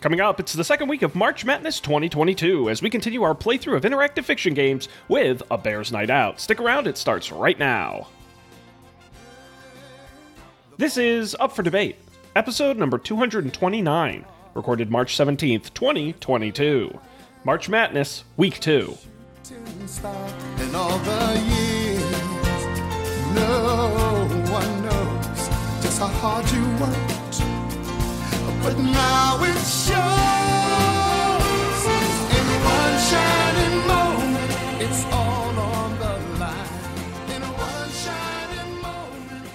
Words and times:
Coming 0.00 0.20
up, 0.22 0.40
it's 0.40 0.54
the 0.54 0.64
second 0.64 0.88
week 0.88 1.02
of 1.02 1.14
March 1.14 1.44
Madness 1.44 1.78
2022 1.78 2.70
as 2.70 2.80
we 2.80 2.88
continue 2.88 3.22
our 3.22 3.34
playthrough 3.34 3.76
of 3.76 3.82
interactive 3.82 4.24
fiction 4.24 4.54
games 4.54 4.88
with 5.08 5.42
A 5.50 5.58
Bear's 5.58 5.92
Night 5.92 6.08
Out. 6.08 6.40
Stick 6.40 6.58
around, 6.58 6.86
it 6.86 6.96
starts 6.96 7.30
right 7.30 7.58
now. 7.58 8.08
This 10.78 10.96
is 10.96 11.36
Up 11.38 11.52
for 11.52 11.62
Debate, 11.62 11.96
episode 12.34 12.78
number 12.78 12.96
229, 12.96 14.24
recorded 14.54 14.90
March 14.90 15.14
17th, 15.18 15.74
2022. 15.74 16.98
March 17.44 17.68
Madness, 17.68 18.24
Week 18.38 18.58
2. 18.58 18.96
In 19.50 20.74
all 20.74 20.98
the 20.98 21.42
years, 21.46 23.34
no 23.34 23.90
But 28.62 28.76
now 28.78 29.38
it 29.42 29.56
shows 29.64 29.96
in 32.36 32.46
one 32.62 32.98
shining 33.08 33.86
moment. 33.86 34.52
It's 34.82 35.04
all 35.06 35.58
on 35.58 35.98
the 35.98 36.18
line. 36.38 37.32
In 37.34 37.42
one 37.42 37.90
shining 37.90 38.82
moment. 38.82 39.46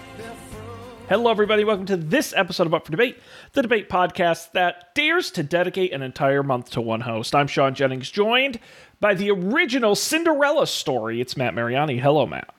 Hello, 1.07 1.29
everybody. 1.29 1.63
Welcome 1.63 1.85
to 1.85 1.97
this 1.97 2.33
episode 2.35 2.65
of 2.65 2.73
Up 2.73 2.85
for 2.85 2.91
Debate, 2.91 3.17
the 3.53 3.61
debate 3.61 3.89
podcast 3.89 4.51
that 4.53 4.95
dares 4.95 5.29
to 5.31 5.43
dedicate 5.43 5.93
an 5.93 6.01
entire 6.01 6.41
month 6.41 6.71
to 6.71 6.81
one 6.81 7.01
host. 7.01 7.35
I'm 7.35 7.47
Sean 7.47 7.75
Jennings, 7.75 8.09
joined 8.09 8.59
by 8.99 9.13
the 9.13 9.29
original 9.29 9.93
Cinderella 9.95 10.65
story. 10.65 11.21
It's 11.21 11.37
Matt 11.37 11.53
Mariani. 11.53 11.99
Hello, 11.99 12.25
Matt. 12.25 12.53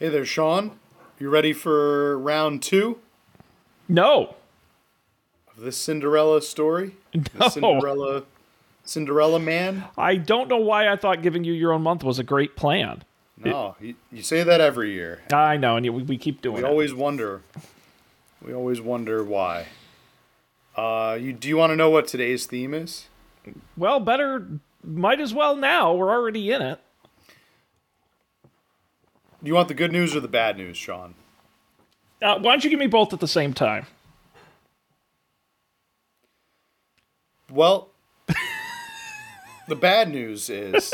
Hey 0.00 0.08
there, 0.08 0.24
Sean. 0.24 0.72
You 1.20 1.30
ready 1.30 1.52
for 1.52 2.18
round 2.18 2.62
two 2.62 2.98
No, 3.86 4.34
of 5.56 5.62
this 5.64 5.76
Cinderella 5.76 6.42
story? 6.42 6.92
No. 7.14 7.22
The 7.38 7.48
Cinderella, 7.50 8.22
Cinderella 8.84 9.38
man. 9.38 9.84
I 9.96 10.16
don't 10.16 10.48
know 10.48 10.56
why 10.58 10.88
I 10.88 10.96
thought 10.96 11.22
giving 11.22 11.44
you 11.44 11.52
your 11.52 11.72
own 11.72 11.82
month 11.82 12.02
was 12.02 12.18
a 12.18 12.24
great 12.24 12.56
plan. 12.56 13.04
No, 13.36 13.76
you, 13.80 13.94
you 14.12 14.22
say 14.22 14.42
that 14.42 14.60
every 14.60 14.92
year. 14.92 15.22
I 15.32 15.56
know, 15.56 15.76
and 15.76 15.88
we, 15.94 16.02
we 16.02 16.16
keep 16.18 16.40
doing 16.42 16.56
We 16.56 16.62
it. 16.62 16.66
always 16.70 16.92
wonder. 16.94 17.42
We 18.44 18.52
always 18.54 18.80
wonder 18.80 19.22
why. 19.22 19.66
Uh, 20.76 21.16
you 21.20 21.32
do 21.32 21.48
you 21.48 21.56
want 21.56 21.70
to 21.70 21.76
know 21.76 21.90
what 21.90 22.06
today's 22.08 22.46
theme 22.46 22.74
is? 22.74 23.06
well, 23.76 24.00
better, 24.00 24.46
might 24.82 25.20
as 25.20 25.32
well 25.34 25.54
now. 25.54 25.94
We're 25.94 26.10
already 26.10 26.50
in 26.50 26.62
it. 26.62 26.80
Do 29.42 29.48
you 29.48 29.54
want 29.54 29.68
the 29.68 29.74
good 29.74 29.92
news 29.92 30.16
or 30.16 30.20
the 30.20 30.28
bad 30.28 30.56
news, 30.56 30.76
Sean? 30.76 31.14
Uh, 32.22 32.38
why 32.38 32.52
don't 32.52 32.64
you 32.64 32.70
give 32.70 32.78
me 32.78 32.86
both 32.86 33.12
at 33.12 33.20
the 33.20 33.28
same 33.28 33.52
time? 33.52 33.86
Well, 37.54 37.88
the 39.68 39.76
bad 39.76 40.10
news 40.10 40.50
is 40.50 40.92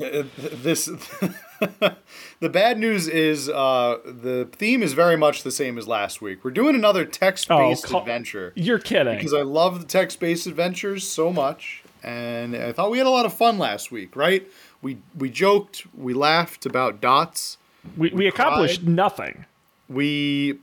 uh, 0.00 0.22
this. 0.36 0.86
the 2.40 2.48
bad 2.48 2.78
news 2.78 3.08
is 3.08 3.48
uh, 3.48 3.98
the 4.04 4.48
theme 4.52 4.82
is 4.82 4.92
very 4.92 5.16
much 5.16 5.42
the 5.42 5.50
same 5.50 5.78
as 5.78 5.88
last 5.88 6.22
week. 6.22 6.44
We're 6.44 6.50
doing 6.52 6.74
another 6.74 7.04
text-based 7.04 7.92
Oh, 7.92 7.98
adventure 8.00 8.52
You're 8.54 8.78
kidding. 8.78 9.16
because 9.16 9.34
I 9.34 9.42
love 9.42 9.80
the 9.80 9.86
text-based 9.86 10.46
adventures 10.46 11.06
so 11.08 11.32
much, 11.32 11.82
and 12.02 12.54
I 12.54 12.72
thought 12.72 12.90
we 12.90 12.98
had 12.98 13.06
a 13.06 13.10
lot 13.10 13.26
of 13.26 13.32
fun 13.34 13.58
last 13.58 13.90
week. 13.90 14.14
Right? 14.16 14.46
We 14.82 14.98
we 15.18 15.28
joked, 15.30 15.86
we 15.96 16.14
laughed 16.14 16.66
about 16.66 17.00
dots. 17.00 17.58
we, 17.96 18.10
we 18.10 18.26
accomplished 18.28 18.82
cried. 18.82 18.94
nothing. 18.94 19.44
We 19.88 20.58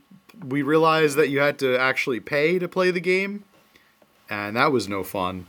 we 0.48 0.62
realized 0.62 1.18
that 1.18 1.30
you 1.30 1.40
had 1.40 1.60
to 1.60 1.78
actually 1.78 2.20
pay 2.20 2.60
to 2.60 2.68
play 2.68 2.92
the 2.92 3.00
game, 3.02 3.44
and 4.34 4.56
that 4.56 4.72
was 4.72 4.88
no 4.90 5.04
fun. 5.04 5.46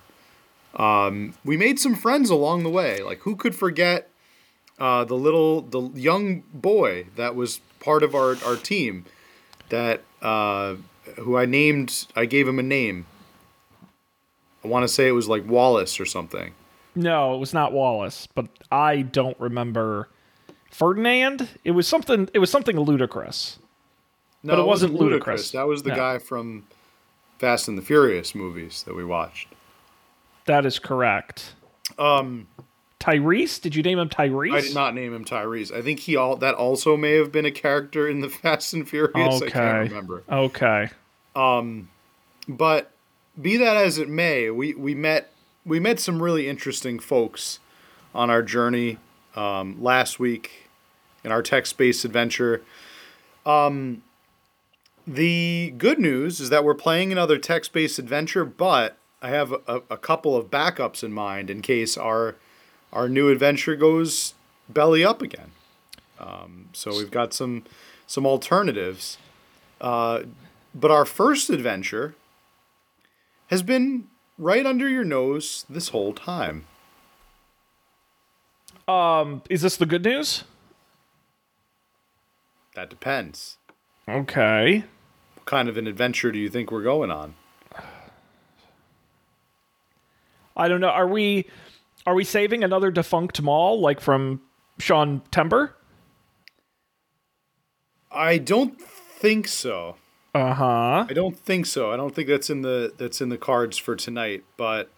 Um, 0.77 1.34
we 1.45 1.56
made 1.56 1.78
some 1.78 1.95
friends 1.95 2.31
along 2.31 2.62
the 2.65 2.71
way. 2.71 3.03
Like 3.03 3.21
who 3.21 3.37
could 3.37 3.55
forget 3.55 4.11
uh, 4.78 5.05
the 5.05 5.15
little 5.15 5.62
the 5.62 5.91
young 5.95 6.43
boy 6.53 7.06
that 7.17 7.34
was 7.34 7.61
part 7.81 8.03
of 8.03 8.15
our 8.15 8.37
our 8.44 8.56
team 8.56 9.05
that 9.69 10.03
uh, 10.23 10.75
who 11.21 11.37
I 11.37 11.47
named 11.47 12.06
I 12.17 12.25
gave 12.27 12.47
him 12.49 12.59
a 12.59 12.62
name. 12.62 13.06
I 14.65 14.69
want 14.69 14.83
to 14.84 14.89
say 14.89 15.06
it 15.09 15.12
was 15.12 15.28
like 15.28 15.47
Wallace 15.47 16.00
or 16.00 16.06
something. 16.06 16.55
No, 16.97 17.34
it 17.34 17.39
was 17.39 17.53
not 17.53 17.73
Wallace, 17.73 18.28
but 18.34 18.47
I 18.71 19.03
don't 19.03 19.39
remember 19.39 20.09
Ferdinand. 20.71 21.49
It 21.65 21.73
was 21.73 21.87
something. 21.87 22.28
It 22.33 22.39
was 22.39 22.50
something 22.50 22.78
ludicrous. 22.78 23.59
No, 24.43 24.53
But 24.56 24.61
it 24.62 24.67
wasn't 24.67 24.94
ludicrous. 24.94 25.50
That 25.53 25.67
was 25.67 25.83
the 25.83 25.91
No. 25.91 25.97
guy 25.97 26.19
from 26.19 26.67
Fast 27.39 27.69
and 27.69 27.77
the 27.77 27.83
Furious 27.83 28.34
movies 28.34 28.83
that 28.84 28.95
we 28.95 29.05
watched. 29.05 29.49
That 30.47 30.67
is 30.67 30.78
correct. 30.78 31.55
Um, 31.99 32.49
Tyrese? 33.00 33.61
Did 33.61 33.75
you 33.75 33.83
name 33.83 33.99
him 33.99 34.09
Tyrese? 34.09 34.55
I 34.55 34.61
did 34.61 34.75
not 34.75 34.95
name 34.95 35.15
him 35.15 35.25
Tyrese. 35.25 35.73
I 35.73 35.83
think 35.83 36.00
he 36.00 36.17
all 36.17 36.37
that 36.37 36.55
also 36.55 36.97
may 36.97 37.12
have 37.12 37.31
been 37.33 37.44
a 37.47 37.50
character 37.50 38.09
in 38.09 38.21
the 38.21 38.28
Fast 38.31 38.73
and 38.75 38.89
Furious. 38.89 39.15
I 39.43 39.47
Okay. 39.47 39.50
can't 39.50 39.89
remember. 39.91 40.23
Okay. 40.31 40.91
But 42.47 42.91
be 43.41 43.56
that 43.56 43.77
as 43.77 43.99
it 43.99 44.09
may, 44.09 44.50
we, 44.50 44.75
we 44.75 44.94
met 44.94 45.31
we 45.67 45.81
met 45.81 45.99
some 45.99 46.23
really 46.23 46.47
interesting 46.49 46.99
folks 46.99 47.59
on 48.15 48.28
our 48.31 48.43
journey 48.43 48.99
um, 49.34 49.83
last 49.83 50.19
week 50.21 50.69
in 51.25 51.33
our 51.33 51.43
text 51.43 51.77
based 51.78 52.05
adventure. 52.05 52.62
Um, 53.47 54.03
the 55.07 55.75
good 55.77 55.99
news 55.99 56.41
is 56.41 56.51
that 56.51 56.65
we're 56.65 56.75
playing 56.75 57.13
another 57.13 57.39
text 57.39 57.73
based 57.73 57.99
adventure, 57.99 58.45
but 58.45 58.97
I 59.21 59.31
have 59.31 59.53
a, 59.53 59.83
a 59.91 59.97
couple 59.97 60.37
of 60.37 60.51
backups 60.51 61.03
in 61.03 61.13
mind 61.13 61.51
in 61.51 61.63
case 61.63 61.97
our 61.97 62.37
our 62.93 63.09
new 63.09 63.29
adventure 63.29 63.77
goes 63.77 64.35
belly 64.69 65.05
up 65.05 65.21
again. 65.21 65.51
Um, 66.19 66.69
so 66.73 66.91
we've 66.97 67.11
got 67.11 67.35
some 67.35 67.65
some 68.07 68.27
alternatives. 68.27 69.19
Uh, 69.81 70.23
but 70.75 70.91
our 70.91 71.05
first 71.05 71.51
adventure 71.51 72.15
has 73.49 73.63
been 73.63 74.09
right 74.39 74.65
under 74.67 74.89
your 74.89 75.05
nose 75.05 75.65
this 75.69 75.89
whole 75.91 76.13
time. 76.13 76.65
Um, 78.87 79.43
is 79.49 79.63
this 79.63 79.77
the 79.77 79.87
good 79.87 80.05
news? 80.05 80.45
That 82.75 82.91
depends. 82.91 83.59
Okay. 84.09 84.85
Kind 85.44 85.69
of 85.69 85.77
an 85.77 85.87
adventure 85.87 86.32
do 86.32 86.38
you 86.38 86.49
think 86.49 86.71
we're 86.71 86.82
going 86.82 87.10
on? 87.10 87.34
I 90.56 90.69
don't 90.69 90.81
know. 90.81 90.88
Are 90.88 91.09
we 91.09 91.47
are 92.06 92.15
we 92.15 92.25
saving 92.25 92.62
another 92.62 92.91
defunct 92.91 93.41
mall 93.43 93.81
like 93.81 94.00
from 94.00 94.41
Sean 94.78 95.22
Timber? 95.31 95.75
I 98.10 98.38
don't 98.38 98.81
think 98.81 99.49
so. 99.49 99.97
Uh 100.34 100.55
huh. 100.55 101.06
I 101.09 101.12
don't 101.12 101.38
think 101.38 101.66
so. 101.66 101.93
I 101.93 101.97
don't 101.97 102.15
think 102.15 102.28
that's 102.28 102.50
in 102.50 102.62
the 102.62 102.93
that's 102.97 103.21
in 103.21 103.28
the 103.28 103.38
cards 103.38 103.76
for 103.78 103.97
tonight. 103.97 104.44
But 104.56 104.91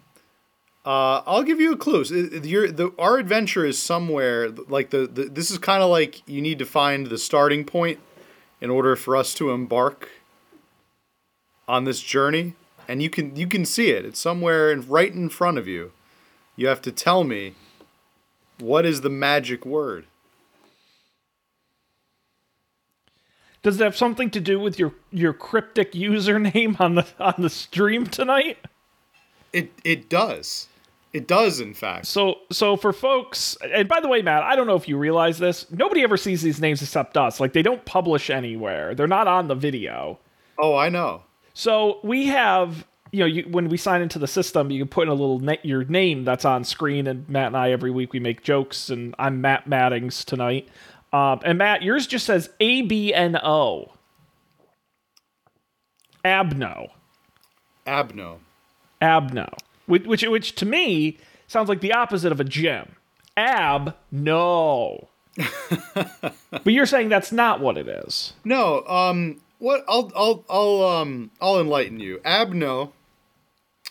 uh, 0.85 1.23
I'll 1.27 1.43
give 1.43 1.61
you 1.61 1.73
a 1.73 1.77
clue. 1.77 2.03
Uh, 2.03 2.41
Your 2.43 2.71
the 2.71 2.93
our 2.99 3.19
adventure 3.19 3.65
is 3.65 3.79
somewhere 3.79 4.51
like 4.51 4.91
the, 4.91 5.07
the 5.07 5.25
this 5.25 5.51
is 5.51 5.59
kind 5.59 5.83
of 5.83 5.91
like 5.91 6.27
you 6.29 6.41
need 6.41 6.59
to 6.59 6.67
find 6.67 7.07
the 7.07 7.19
starting 7.19 7.65
point 7.65 7.99
in 8.61 8.71
order 8.71 8.97
for 8.97 9.17
us 9.17 9.35
to 9.35 9.51
embark 9.51 10.09
on 11.69 11.85
this 11.85 12.01
journey, 12.01 12.55
and 12.89 13.03
you 13.03 13.11
can 13.11 13.35
you 13.37 13.47
can 13.47 13.65
see 13.65 13.91
it. 13.91 14.05
It's 14.05 14.21
somewhere 14.21 14.71
in, 14.71 14.87
right 14.89 15.13
in 15.13 15.29
front 15.29 15.59
of 15.59 15.67
you. 15.67 15.93
You 16.57 16.69
have 16.69 16.83
to 16.83 16.93
tell 16.93 17.25
me 17.25 17.55
what 18.59 18.87
is 18.87 19.03
the 19.03 19.11
magic 19.11 19.67
word. 19.67 20.07
Does 23.63 23.81
it 23.81 23.85
have 23.85 23.97
something 23.97 24.31
to 24.31 24.41
do 24.41 24.61
with 24.61 24.79
your 24.79 24.95
your 25.11 25.33
cryptic 25.33 25.93
username 25.93 26.81
on 26.81 26.95
the 26.95 27.07
on 27.19 27.35
the 27.39 27.51
stream 27.51 28.07
tonight? 28.07 28.59
It 29.53 29.73
it 29.85 30.09
does. 30.09 30.69
It 31.13 31.27
does, 31.27 31.61
in 31.61 31.73
fact. 31.73 32.07
So 32.07 32.41
so 32.53 32.77
for 32.77 32.93
folks, 32.93 33.57
and 33.63 33.89
by 33.89 34.01
the 34.01 34.09
way, 34.09 34.23
Matt, 34.23 34.43
I 34.43 34.55
don't 34.55 34.67
know 34.67 34.77
if 34.77 34.87
you 34.87 34.99
realize 34.99 35.39
this. 35.39 35.71
Nobody 35.71 36.03
ever 36.03 36.17
sees 36.17 36.43
these 36.43 36.61
names 36.61 36.83
except 36.83 37.17
us. 37.17 37.41
Like 37.41 37.55
they 37.55 37.63
don't 37.63 37.85
publish 37.85 38.29
anywhere. 38.31 38.95
They're 38.95 39.07
not 39.07 39.27
on 39.27 39.49
the 39.49 39.55
video. 39.55 40.19
Oh, 40.59 40.77
I 40.77 40.89
know. 40.89 41.23
So 41.59 42.01
we 42.03 42.27
have, 42.27 42.87
you 43.13 43.21
know, 43.21 43.25
you, 43.25 43.45
when 43.51 43.71
we 43.71 43.79
sign 43.79 44.03
into 44.03 44.19
the 44.19 44.27
system, 44.27 44.71
you 44.71 44.79
can 44.79 44.89
put 44.89 45.05
in 45.05 45.09
a 45.09 45.15
little 45.15 45.39
na- 45.39 45.57
your 45.63 45.85
name 45.85 46.23
that's 46.23 46.45
on 46.45 46.65
screen, 46.65 47.07
and 47.07 47.27
Matt 47.31 47.47
and 47.47 47.57
I 47.57 47.71
every 47.71 47.91
week 47.91 48.13
we 48.13 48.21
make 48.21 48.43
jokes, 48.43 48.91
and 48.91 49.15
I'm 49.19 49.41
Matt 49.41 49.67
Mattings 49.67 50.23
tonight. 50.23 50.69
Um, 51.15 51.41
and 51.47 51.57
Matt, 51.57 51.81
yours 51.81 52.07
just 52.07 52.27
says 52.27 52.51
A 52.61 52.83
B 52.83 53.15
N 53.15 53.39
O. 53.43 53.95
Abno. 56.23 56.89
Abno. 57.87 58.37
Abno. 59.01 59.51
Which, 59.87 60.05
which, 60.05 60.23
which 60.25 60.55
to 60.57 60.67
me 60.67 61.17
sounds 61.47 61.71
like 61.71 61.81
the 61.81 61.95
opposite 61.95 62.33
of 62.33 62.41
a 62.41 62.45
gym. 62.45 62.97
Ab, 63.35 63.97
no. 64.13 65.09
but 65.95 66.67
you're 66.67 66.85
saying 66.85 67.09
that's 67.09 67.33
not 67.33 67.61
what 67.61 67.79
it 67.79 67.89
is. 67.89 68.35
No, 68.45 68.87
um, 68.87 69.41
what 69.59 69.85
I'll 69.89 70.11
I'll 70.15 70.45
I'll 70.49 70.85
um 70.85 71.31
I'll 71.41 71.61
enlighten 71.61 72.01
you. 72.01 72.19
Abno 72.25 72.93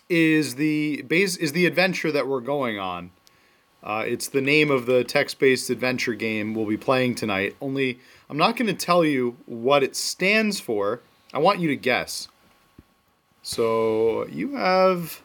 is 0.09 0.55
the 0.55 1.01
base 1.03 1.35
is 1.37 1.53
the 1.53 1.65
adventure 1.65 2.11
that 2.11 2.27
we're 2.27 2.41
going 2.41 2.79
on. 2.79 3.11
Uh, 3.83 4.03
it's 4.07 4.27
the 4.27 4.41
name 4.41 4.71
of 4.71 4.87
the 4.87 5.03
text-based 5.03 5.69
adventure 5.69 6.15
game 6.15 6.55
we'll 6.55 6.65
be 6.65 6.77
playing 6.77 7.13
tonight. 7.13 7.55
Only 7.61 7.99
I'm 8.29 8.37
not 8.37 8.57
going 8.57 8.67
to 8.67 8.73
tell 8.73 9.05
you 9.05 9.37
what 9.45 9.83
it 9.83 9.95
stands 9.95 10.59
for. 10.59 11.01
I 11.33 11.37
want 11.37 11.59
you 11.59 11.67
to 11.67 11.75
guess. 11.75 12.27
So 13.43 14.25
you 14.27 14.55
have 14.55 15.21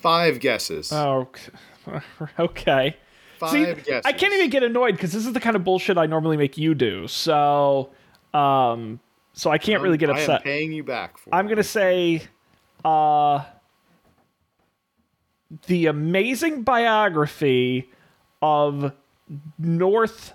five 0.00 0.38
guesses. 0.40 0.92
Oh, 0.92 1.28
okay. 2.38 2.96
five 3.38 3.50
See, 3.50 3.64
guesses. 3.64 4.02
I 4.04 4.12
can't 4.12 4.34
even 4.34 4.50
get 4.50 4.62
annoyed 4.62 4.96
because 4.96 5.12
this 5.12 5.26
is 5.26 5.32
the 5.32 5.40
kind 5.40 5.56
of 5.56 5.64
bullshit 5.64 5.96
I 5.96 6.04
normally 6.04 6.36
make 6.36 6.58
you 6.58 6.74
do. 6.74 7.08
So, 7.08 7.90
um, 8.34 9.00
so 9.38 9.50
I 9.52 9.58
can't 9.58 9.82
really 9.82 9.98
get 9.98 10.10
upset. 10.10 10.30
I 10.30 10.34
am 10.34 10.42
paying 10.42 10.72
you 10.72 10.82
back 10.82 11.16
for. 11.16 11.32
I'm 11.32 11.46
it. 11.46 11.50
gonna 11.50 11.62
say, 11.62 12.22
uh, 12.84 13.44
the 15.68 15.86
amazing 15.86 16.64
biography 16.64 17.88
of 18.42 18.92
North 19.56 20.34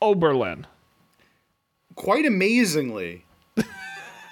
Oberlin. 0.00 0.66
Quite 1.94 2.24
amazingly, 2.24 3.26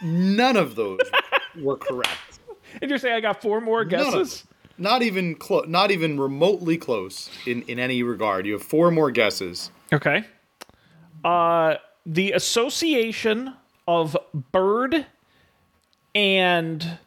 none 0.03 0.57
of 0.57 0.75
those 0.75 1.01
were 1.61 1.77
correct. 1.77 2.41
And 2.81 2.89
you're 2.89 2.99
saying 2.99 3.15
I 3.15 3.21
got 3.21 3.43
four 3.43 3.61
more 3.61 3.85
guesses? 3.85 4.47
Not 4.79 5.03
even 5.03 5.35
close. 5.35 5.67
Not 5.69 5.91
even 5.91 6.19
remotely 6.19 6.79
close 6.79 7.29
in 7.47 7.61
in 7.63 7.79
any 7.79 8.03
regard. 8.03 8.47
You 8.47 8.55
have 8.55 8.63
four 8.63 8.91
more 8.91 9.11
guesses. 9.11 9.71
Okay. 9.93 10.25
Uh, 11.25 11.75
the 12.07 12.33
association 12.33 13.55
of 13.87 14.17
bird 14.53 15.07
and 16.15 16.99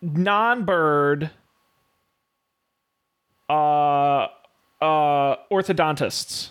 non-bird 0.00 1.30
uh, 3.48 3.52
uh, 3.52 5.36
orthodontists. 5.50 6.50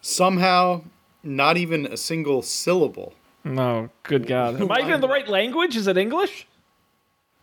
Somehow, 0.00 0.82
not 1.22 1.56
even 1.56 1.86
a 1.86 1.96
single 1.96 2.42
syllable. 2.42 3.14
No, 3.42 3.90
good 4.04 4.26
God. 4.26 4.60
Am 4.60 4.70
I 4.70 4.80
even 4.80 4.94
in 4.94 5.00
the 5.00 5.08
right 5.08 5.26
language? 5.28 5.76
Is 5.76 5.86
it 5.86 5.96
English? 5.96 6.46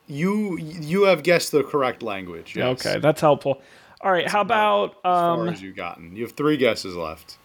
You 0.07 0.57
you 0.57 1.03
have 1.03 1.23
guessed 1.23 1.51
the 1.51 1.63
correct 1.63 2.03
language. 2.03 2.55
Yes. 2.55 2.85
Okay, 2.85 2.99
that's 2.99 3.21
helpful. 3.21 3.61
All 4.03 4.11
right, 4.11 4.27
how 4.27 4.41
about 4.41 4.89
as 4.89 4.95
far 5.03 5.39
um, 5.39 5.47
as 5.47 5.61
you've 5.61 5.77
gotten. 5.77 6.13
You 6.15 6.23
have 6.23 6.33
three 6.33 6.57
guesses 6.57 6.95
left. 6.95 7.37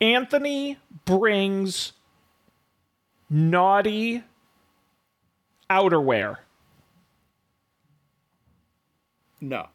Anthony 0.00 0.78
brings 1.04 1.92
naughty 3.28 4.24
outerwear. 5.68 6.38
No. 9.40 9.68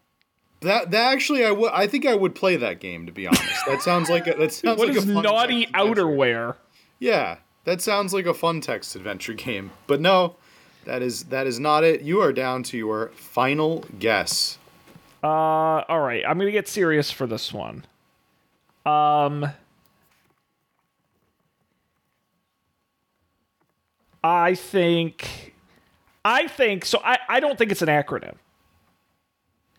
That 0.62 0.90
that 0.92 1.14
actually 1.14 1.46
I 1.46 1.52
would 1.52 1.72
I 1.72 1.86
think 1.86 2.08
I 2.08 2.16
would 2.16 2.34
play 2.34 2.56
that 2.56 2.80
game 2.80 3.06
to 3.06 3.12
be 3.12 3.28
honest. 3.28 3.66
That 3.68 3.84
sounds 3.84 4.10
like 4.10 4.26
a, 4.26 4.34
that 4.34 4.52
sounds 4.54 4.80
What 4.80 4.88
like 4.88 4.98
is 4.98 5.08
a 5.08 5.14
naughty 5.22 5.68
outerwear? 5.68 6.56
Yeah, 6.98 7.38
that 7.66 7.82
sounds 7.82 8.14
like 8.14 8.26
a 8.26 8.34
fun 8.34 8.62
text 8.62 8.96
adventure 8.96 9.34
game. 9.36 9.70
But 9.86 10.02
no, 10.02 10.38
that 10.86 11.04
is 11.04 11.26
that 11.26 11.46
is 11.46 11.60
not 11.60 11.84
it. 11.84 12.02
You 12.02 12.22
are 12.22 12.34
down 12.34 12.64
to 12.64 12.78
your 12.78 13.10
final 13.10 13.86
guess. 14.00 14.58
Uh, 15.26 15.84
all 15.90 16.02
right, 16.02 16.24
I'm 16.24 16.38
gonna 16.38 16.52
get 16.52 16.68
serious 16.68 17.10
for 17.10 17.26
this 17.26 17.52
one. 17.52 17.84
Um, 18.86 19.50
I 24.24 24.54
think, 24.54 25.56
I 26.24 26.48
think 26.48 26.86
so. 26.86 27.02
I 27.04 27.18
I 27.28 27.40
don't 27.40 27.58
think 27.58 27.72
it's 27.72 27.82
an 27.82 27.88
acronym. 27.88 28.36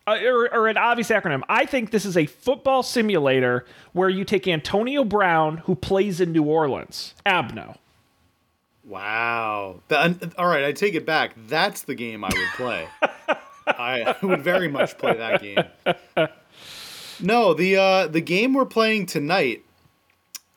Uh, 0.04 0.18
or, 0.24 0.52
or 0.52 0.66
an 0.66 0.78
obvious 0.78 1.10
acronym. 1.10 1.42
I 1.48 1.64
think 1.64 1.92
this 1.92 2.04
is 2.04 2.16
a 2.16 2.26
football 2.26 2.82
simulator 2.82 3.64
where 3.92 4.08
you 4.08 4.24
take 4.24 4.48
Antonio 4.48 5.04
Brown, 5.04 5.58
who 5.58 5.76
plays 5.76 6.20
in 6.20 6.32
New 6.32 6.42
Orleans, 6.44 7.14
Abno. 7.24 7.76
Wow. 8.84 9.80
That, 9.88 10.34
all 10.38 10.46
right, 10.46 10.64
I 10.64 10.72
take 10.72 10.94
it 10.94 11.06
back. 11.06 11.34
That's 11.46 11.82
the 11.82 11.94
game 11.94 12.24
I 12.24 12.30
would 12.34 12.48
play. 12.56 12.88
I, 13.66 14.14
would 14.22 14.42
very 14.42 14.68
much 14.68 14.96
play 14.98 15.16
that 15.16 15.42
game. 15.42 16.28
No, 17.20 17.54
the 17.54 17.76
uh, 17.76 18.06
the 18.08 18.20
game 18.20 18.52
we're 18.54 18.66
playing 18.66 19.06
tonight 19.06 19.64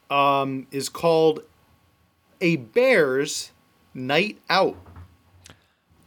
um, 0.10 0.68
is 0.72 0.90
called 0.90 1.42
A 2.42 2.58
Bears 2.58 3.52
Night 3.94 4.38
Out. 4.50 4.76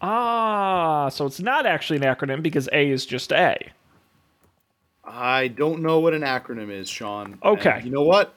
Ah, 0.01 1.09
so 1.09 1.27
it's 1.27 1.41
not 1.41 1.65
actually 1.65 1.97
an 1.99 2.03
acronym 2.03 2.43
because 2.43 2.69
A 2.73 2.91
is 2.91 3.07
just 3.07 3.33
A. 3.33 3.57
I 5.05 5.49
don't 5.49 5.81
know 5.83 6.01
what 6.01 6.13
an 6.15 6.23
acronym 6.23 6.71
is, 6.71 6.89
Sean. 6.89 7.39
Okay. 7.43 7.71
And 7.77 7.85
you 7.85 7.91
know 7.91 8.03
what? 8.05 8.35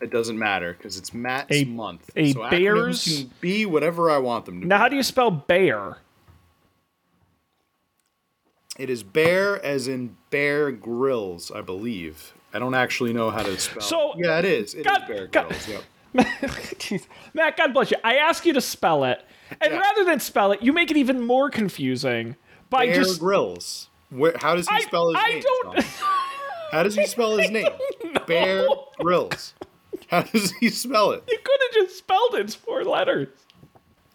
It 0.00 0.10
doesn't 0.10 0.38
matter 0.38 0.74
because 0.74 0.98
it's 0.98 1.14
Matt's 1.14 1.48
A- 1.56 1.64
month. 1.64 2.10
a 2.16 2.32
so 2.32 2.48
Bears- 2.50 3.04
can 3.04 3.30
be 3.40 3.64
whatever 3.66 4.10
I 4.10 4.18
want 4.18 4.44
them 4.44 4.60
to 4.60 4.66
Now, 4.66 4.76
be. 4.76 4.80
how 4.80 4.88
do 4.88 4.96
you 4.96 5.02
spell 5.02 5.30
bear? 5.30 5.98
It 8.78 8.90
is 8.90 9.02
bear 9.02 9.64
as 9.64 9.88
in 9.88 10.16
Bear 10.30 10.70
Grylls, 10.70 11.50
I 11.50 11.60
believe. 11.62 12.34
I 12.52 12.58
don't 12.58 12.74
actually 12.74 13.12
know 13.12 13.30
how 13.30 13.42
to 13.42 13.58
spell. 13.58 13.80
So- 13.82 14.12
it. 14.12 14.24
yeah, 14.26 14.38
it 14.38 14.44
is. 14.44 14.74
It 14.74 14.80
is 14.80 14.86
God- 14.86 15.06
Bear 15.08 15.26
God- 15.28 15.48
Grylls. 15.48 15.68
Yep. 15.68 15.82
Matt, 17.34 17.56
God 17.56 17.74
bless 17.74 17.90
you. 17.90 17.96
I 18.04 18.16
ask 18.16 18.46
you 18.46 18.52
to 18.54 18.60
spell 18.60 19.04
it, 19.04 19.22
and 19.60 19.72
Yeah. 19.72 19.78
rather 19.80 20.04
than 20.04 20.18
spell 20.20 20.52
it, 20.52 20.62
you 20.62 20.72
make 20.72 20.90
it 20.90 20.96
even 20.96 21.20
more 21.20 21.50
confusing 21.50 22.36
by 22.70 22.86
Bear 22.86 22.94
just. 22.96 23.20
Grylls. 23.20 23.88
Where? 24.10 24.34
How 24.40 24.54
does 24.54 24.68
he 24.68 24.74
I, 24.76 24.80
spell 24.80 25.08
his 25.08 25.14
name? 25.14 25.24
I 25.24 25.30
name? 25.32 25.42
don't. 25.42 25.84
How 26.72 26.82
does 26.82 26.94
he 26.96 27.06
spell 27.06 27.36
his 27.36 27.50
name? 27.50 27.68
Bear 28.26 28.66
Grylls. 28.98 29.54
How 30.08 30.22
does 30.22 30.52
he 30.52 30.68
spell 30.70 31.10
it? 31.12 31.22
You 31.28 31.38
could 31.42 31.60
have 31.62 31.86
just 31.86 31.98
spelled 31.98 32.34
it. 32.34 32.40
It's 32.40 32.54
four 32.54 32.84
letters. 32.84 33.28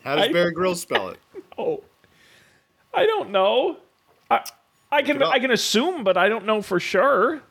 How 0.04 0.16
does 0.16 0.30
I- 0.30 0.32
Bear 0.32 0.52
Grylls 0.52 0.82
spell 0.82 1.10
it? 1.10 1.20
Oh, 1.58 1.84
I 2.94 3.06
don't 3.06 3.30
know. 3.30 3.78
I, 4.32 4.44
I 4.92 5.02
can. 5.02 5.22
I 5.22 5.40
can 5.40 5.52
assume, 5.52 6.04
but 6.04 6.18
I 6.18 6.30
don't 6.30 6.46
know 6.46 6.62
for 6.62 6.80
sure. 6.80 7.42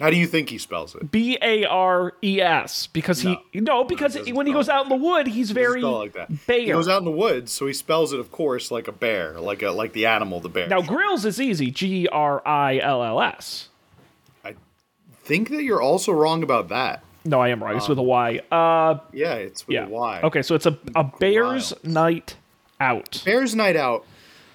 How 0.00 0.08
do 0.08 0.16
you 0.16 0.26
think 0.26 0.48
he 0.48 0.56
spells 0.56 0.94
it? 0.94 1.10
B 1.10 1.36
A 1.42 1.66
R 1.66 2.14
E 2.22 2.40
S 2.40 2.86
because 2.86 3.20
he 3.20 3.36
no 3.52 3.84
because 3.84 4.14
doesn't 4.14 4.34
when 4.34 4.46
he 4.46 4.52
goes 4.52 4.70
out 4.70 4.84
in 4.84 4.88
the 4.88 4.96
wood, 4.96 5.26
he's 5.26 5.50
very 5.50 5.82
like 5.82 6.14
that. 6.14 6.46
bear. 6.46 6.60
He 6.60 6.66
goes 6.68 6.88
out 6.88 6.98
in 7.00 7.04
the 7.04 7.10
woods, 7.10 7.52
so 7.52 7.66
he 7.66 7.74
spells 7.74 8.14
it, 8.14 8.18
of 8.18 8.32
course, 8.32 8.70
like 8.70 8.88
a 8.88 8.92
bear, 8.92 9.38
like 9.38 9.62
a 9.62 9.70
like 9.70 9.92
the 9.92 10.06
animal, 10.06 10.40
the 10.40 10.48
bear. 10.48 10.68
now 10.68 10.80
grills 10.80 11.26
is 11.26 11.38
easy. 11.38 11.70
G 11.70 12.08
R 12.08 12.40
I 12.46 12.78
L 12.78 13.04
L 13.04 13.20
S. 13.20 13.68
I 14.42 14.54
think 15.22 15.50
that 15.50 15.62
you're 15.64 15.82
also 15.82 16.12
wrong 16.12 16.42
about 16.42 16.68
that. 16.70 17.04
No, 17.26 17.38
I 17.38 17.50
am 17.50 17.62
right. 17.62 17.76
It's 17.76 17.86
with 17.86 17.98
a 17.98 18.02
Y. 18.02 18.40
Uh, 18.50 19.00
Yeah, 19.12 19.34
it's 19.34 19.66
with 19.66 19.74
yeah. 19.74 19.84
a 19.84 19.90
Y. 19.90 20.20
Okay, 20.22 20.40
so 20.40 20.54
it's 20.54 20.64
a 20.64 20.78
a 20.94 21.04
Bears 21.04 21.74
night 21.84 22.36
out. 22.80 23.22
Bears 23.24 23.54
night 23.54 23.76
out. 23.76 24.04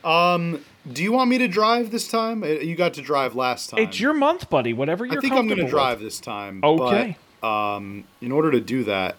Um, 0.03 0.63
do 0.91 1.01
you 1.03 1.11
want 1.11 1.29
me 1.29 1.37
to 1.39 1.47
drive 1.47 1.91
this 1.91 2.07
time? 2.07 2.43
Uh, 2.43 2.47
You 2.47 2.75
got 2.75 2.93
to 2.95 3.01
drive 3.01 3.35
last 3.35 3.69
time. 3.69 3.79
It's 3.79 3.99
your 3.99 4.13
month, 4.13 4.49
buddy. 4.49 4.73
Whatever 4.73 5.05
you're 5.05 5.15
doing. 5.21 5.31
I 5.31 5.35
think 5.35 5.39
I'm 5.39 5.47
going 5.47 5.65
to 5.65 5.69
drive 5.69 5.99
with. 5.99 6.07
this 6.07 6.19
time. 6.19 6.59
Okay. 6.63 7.17
But, 7.41 7.47
um, 7.47 8.03
in 8.21 8.31
order 8.31 8.51
to 8.51 8.59
do 8.59 8.83
that, 8.85 9.15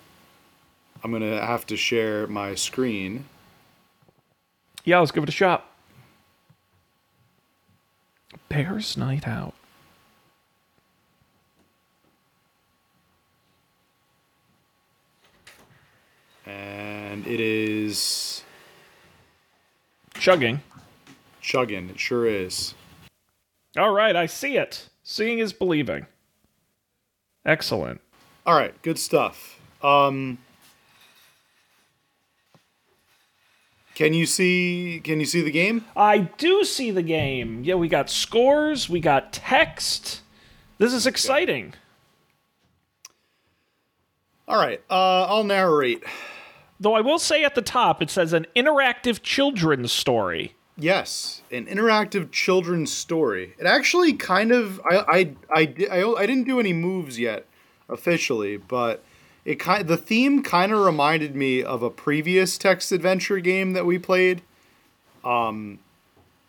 I'm 1.03 1.11
going 1.11 1.23
to 1.23 1.41
have 1.45 1.67
to 1.67 1.77
share 1.77 2.27
my 2.27 2.55
screen. 2.55 3.27
Yeah, 4.85 4.99
let's 5.01 5.11
give 5.13 5.23
it 5.23 5.29
a 5.29 5.33
shot. 5.33 5.69
Bears 8.49 8.97
night 8.97 9.27
out. 9.27 9.55
And 16.45 17.27
it 17.27 17.41
is 17.41 18.43
Chugging. 20.19 20.61
chugging. 21.41 21.91
It 21.91 22.01
sure 22.01 22.27
is. 22.27 22.75
All 23.77 23.93
right, 23.93 24.17
I 24.17 24.27
see 24.27 24.57
it. 24.57 24.89
Seeing 25.05 25.39
is 25.39 25.53
believing. 25.53 26.07
Excellent. 27.45 28.01
All 28.45 28.57
right, 28.57 28.81
good 28.83 28.99
stuff. 28.99 29.61
Um, 29.83 30.39
can 33.95 34.15
you 34.15 34.27
see? 34.27 35.01
Can 35.05 35.21
you 35.21 35.27
see 35.27 35.43
the 35.43 35.51
game? 35.51 35.85
I 35.97 36.19
do 36.19 36.65
see 36.65 36.91
the 36.91 37.03
game. 37.03 37.63
Yeah, 37.63 37.75
we 37.75 37.89
got 37.89 38.11
scores, 38.11 38.89
we 38.89 38.99
got 39.01 39.33
text. 39.33 40.23
This 40.79 40.93
is 40.93 41.07
exciting. 41.07 41.75
All 44.49 44.59
right, 44.59 44.81
uh, 44.91 45.25
I'll 45.25 45.45
narrate. 45.45 46.03
Though 46.79 46.95
I 46.95 47.01
will 47.01 47.19
say 47.19 47.45
at 47.45 47.55
the 47.55 47.63
top 47.63 48.03
it 48.03 48.11
says 48.11 48.33
an 48.33 48.47
interactive 48.55 49.23
children's 49.23 49.93
story. 49.93 50.55
Yes, 50.79 51.41
an 51.51 51.67
interactive 51.67 52.31
children's 52.31 52.93
story. 52.93 53.55
It 53.59 53.67
actually 53.67 54.13
kind 54.13 54.53
of 54.53 54.81
I 54.91 54.97
I 54.97 55.35
I 55.51 55.75
I, 55.91 56.15
I 56.19 56.27
didn't 56.27 56.45
do 56.45 56.61
any 56.61 56.73
moves 56.73 57.19
yet. 57.19 57.47
officially, 57.89 58.57
but 58.57 59.03
it 59.45 59.57
kind 59.57 59.87
the 59.87 59.97
theme 59.97 60.43
kind 60.43 60.73
of 60.73 60.85
reminded 60.85 61.35
me 61.37 61.63
of 61.63 61.83
a 61.83 61.91
previous 61.91 62.59
text 62.59 62.93
adventure 62.93 63.39
game 63.39 63.73
that 63.73 63.87
we 63.87 63.99
played, 63.99 64.43
um, 65.25 65.79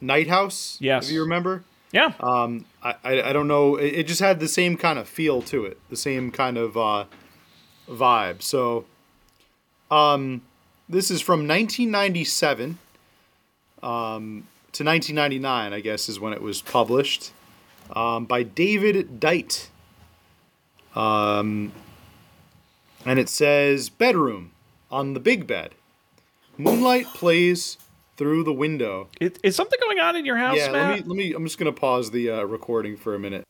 Night 0.01 0.27
House. 0.27 0.77
Yes. 0.81 1.05
if 1.07 1.13
you 1.13 1.21
remember. 1.21 1.63
Yeah. 1.91 2.13
Um, 2.19 2.65
I, 2.83 2.95
I, 3.03 3.21
I 3.29 3.33
don't 3.33 3.47
know. 3.47 3.75
It, 3.77 3.93
it 3.93 4.07
just 4.07 4.19
had 4.19 4.39
the 4.39 4.47
same 4.47 4.75
kind 4.77 4.99
of 4.99 5.07
feel 5.07 5.41
to 5.43 5.65
it, 5.65 5.79
the 5.89 5.95
same 5.95 6.31
kind 6.31 6.57
of 6.57 6.75
uh, 6.75 7.05
vibe. 7.87 8.41
So, 8.41 8.85
um, 9.91 10.41
this 10.89 11.11
is 11.11 11.21
from 11.21 11.47
1997 11.47 12.77
um, 13.83 14.47
to 14.71 14.83
1999, 14.83 15.73
I 15.73 15.79
guess, 15.79 16.09
is 16.09 16.19
when 16.19 16.33
it 16.33 16.41
was 16.41 16.61
published 16.61 17.31
um, 17.95 18.25
by 18.25 18.43
David 18.43 19.19
Dyte. 19.19 19.69
Um, 20.95 21.71
and 23.05 23.19
it 23.19 23.29
says 23.29 23.89
bedroom 23.89 24.51
on 24.91 25.13
the 25.13 25.19
big 25.19 25.47
bed. 25.47 25.75
Moonlight 26.57 27.05
plays 27.07 27.77
through 28.17 28.43
the 28.43 28.53
window. 28.53 29.09
Is, 29.21 29.33
is 29.43 29.55
something 29.55 29.79
going 29.81 29.99
on 29.99 30.15
in 30.15 30.25
your 30.25 30.37
house, 30.37 30.57
yeah, 30.57 30.71
Matt? 30.71 30.89
let 30.89 30.99
me 30.99 31.07
let 31.07 31.17
me. 31.17 31.33
I'm 31.33 31.45
just 31.45 31.59
gonna 31.59 31.71
pause 31.71 32.09
the 32.11 32.31
uh, 32.31 32.43
recording 32.43 32.97
for 32.97 33.13
a 33.13 33.19
minute. 33.19 33.43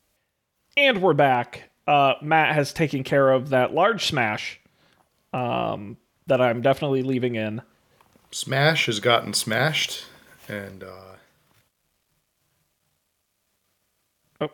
And 0.75 1.01
we're 1.01 1.13
back. 1.13 1.69
Uh, 1.87 2.15
Matt 2.21 2.53
has 2.53 2.73
taken 2.73 3.03
care 3.03 3.31
of 3.31 3.49
that 3.49 3.73
large 3.73 4.05
smash 4.05 4.59
um, 5.33 5.97
that 6.27 6.41
I'm 6.41 6.61
definitely 6.61 7.03
leaving 7.03 7.35
in. 7.35 7.61
Smash 8.31 8.85
has 8.87 8.99
gotten 8.99 9.33
smashed, 9.33 10.05
and 10.47 10.83
uh, 10.83 11.15
Oh. 14.41 14.49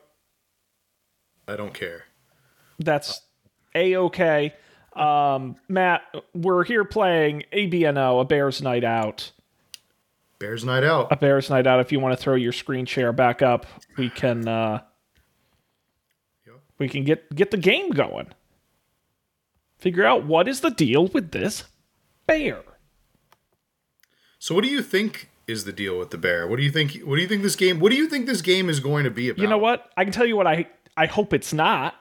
I 1.48 1.56
don't 1.56 1.74
care. 1.74 2.04
That's 2.80 3.22
a 3.76 3.96
okay. 3.98 4.54
Um, 4.96 5.56
Matt, 5.68 6.02
we're 6.36 6.64
here 6.64 6.86
playing 6.86 7.44
ABNO, 7.52 8.22
a 8.22 8.26
Bears 8.26 8.62
Night 8.62 8.84
Out. 8.84 9.32
Bears 10.40 10.66
night 10.66 10.84
out. 10.84 11.10
A 11.10 11.16
Bears 11.16 11.50
Night 11.50 11.66
Out. 11.66 11.80
If 11.80 11.92
you 11.94 12.00
want 12.02 12.18
to 12.18 12.22
throw 12.22 12.36
your 12.36 12.52
screen 12.52 12.86
share 12.86 13.14
back 13.14 13.42
up, 13.42 13.66
we 13.98 14.10
can. 14.10 14.46
Uh, 14.48 14.82
Yep. 16.46 16.56
we 16.80 16.90
can 16.90 17.06
get 17.06 17.34
get 17.34 17.50
the 17.52 17.58
game 17.58 17.92
going. 17.92 18.28
Figure 19.84 20.06
out 20.06 20.24
what 20.26 20.48
is 20.48 20.62
the 20.62 20.70
deal 20.70 21.08
with 21.08 21.32
this 21.32 21.66
bear. 22.26 22.62
So, 24.40 24.56
what 24.56 24.64
do 24.64 24.70
you 24.70 24.82
think 24.82 25.30
is 25.46 25.66
the 25.66 25.74
deal 25.74 26.00
with 26.00 26.10
the 26.10 26.18
bear? 26.18 26.48
What 26.48 26.56
do 26.56 26.64
you 26.64 26.72
think? 26.72 27.02
What 27.02 27.18
do 27.18 27.22
you 27.22 27.28
think 27.28 27.44
this 27.44 27.58
game? 27.58 27.82
What 27.82 27.92
do 27.92 27.98
you 27.98 28.08
think 28.08 28.26
this 28.26 28.42
game 28.42 28.70
is 28.70 28.80
going 28.80 29.04
to 29.04 29.12
be 29.12 29.28
about? 29.28 29.42
You 29.42 29.50
know 29.50 29.58
what? 29.58 29.92
I 29.98 30.06
can 30.06 30.14
tell 30.14 30.26
you 30.26 30.38
what 30.38 30.48
I 30.48 30.70
I 30.96 31.08
hope 31.08 31.34
it's 31.34 31.52
not. 31.52 31.96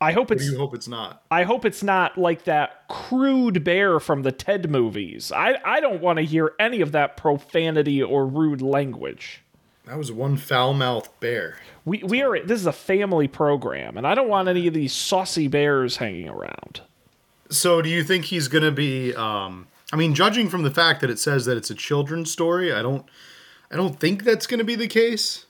I 0.00 0.12
hope 0.12 0.30
it's 0.30 0.44
you 0.48 0.56
hope 0.56 0.76
it's 0.76 0.86
not? 0.86 1.24
I 1.28 1.42
hope 1.42 1.64
it's 1.64 1.82
not 1.82 2.16
like 2.16 2.44
that 2.44 2.86
crude 2.86 3.64
bear 3.64 3.98
from 3.98 4.22
the 4.22 4.30
Ted 4.30 4.70
movies. 4.70 5.32
I 5.32 5.58
I 5.64 5.80
don't 5.80 6.00
want 6.00 6.20
to 6.20 6.24
hear 6.24 6.52
any 6.60 6.80
of 6.82 6.92
that 6.92 7.16
profanity 7.16 8.00
or 8.00 8.28
rude 8.28 8.62
language. 8.62 9.42
That 9.86 9.98
was 9.98 10.12
one 10.12 10.36
foul 10.36 10.72
mouthed 10.72 11.10
bear. 11.18 11.58
We 11.84 12.02
we 12.02 12.22
are 12.22 12.40
this 12.40 12.60
is 12.60 12.66
a 12.66 12.72
family 12.72 13.28
program 13.28 13.96
and 13.96 14.06
I 14.06 14.14
don't 14.14 14.28
want 14.28 14.48
any 14.48 14.66
of 14.66 14.74
these 14.74 14.92
saucy 14.92 15.48
bears 15.48 15.98
hanging 15.98 16.28
around. 16.28 16.80
So, 17.50 17.82
do 17.82 17.88
you 17.88 18.02
think 18.02 18.26
he's 18.26 18.48
going 18.48 18.64
to 18.64 18.72
be? 18.72 19.14
Um, 19.14 19.68
I 19.92 19.96
mean, 19.96 20.14
judging 20.14 20.48
from 20.48 20.62
the 20.62 20.70
fact 20.70 21.00
that 21.02 21.10
it 21.10 21.18
says 21.18 21.44
that 21.44 21.56
it's 21.56 21.70
a 21.70 21.74
children's 21.74 22.30
story, 22.30 22.72
I 22.72 22.82
don't, 22.82 23.06
I 23.70 23.76
don't 23.76 24.00
think 24.00 24.24
that's 24.24 24.46
going 24.46 24.58
to 24.58 24.64
be 24.64 24.74
the 24.74 24.88
case. 24.88 25.46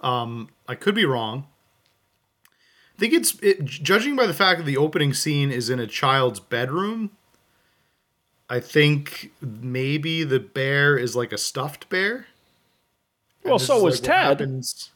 Um, 0.00 0.50
I 0.68 0.74
could 0.74 0.94
be 0.94 1.04
wrong. 1.04 1.46
I 2.96 3.00
think 3.00 3.14
it's 3.14 3.36
it, 3.40 3.64
judging 3.64 4.14
by 4.14 4.26
the 4.26 4.34
fact 4.34 4.58
that 4.58 4.64
the 4.64 4.76
opening 4.76 5.12
scene 5.14 5.50
is 5.50 5.70
in 5.70 5.80
a 5.80 5.86
child's 5.86 6.38
bedroom. 6.40 7.10
I 8.48 8.60
think 8.60 9.32
maybe 9.40 10.22
the 10.22 10.38
bear 10.38 10.96
is 10.96 11.16
like 11.16 11.32
a 11.32 11.38
stuffed 11.38 11.88
bear. 11.88 12.26
Well, 13.42 13.58
so 13.58 13.78
is 13.78 13.82
was 13.82 14.00
Ted. 14.00 14.40
happens- 14.40 14.90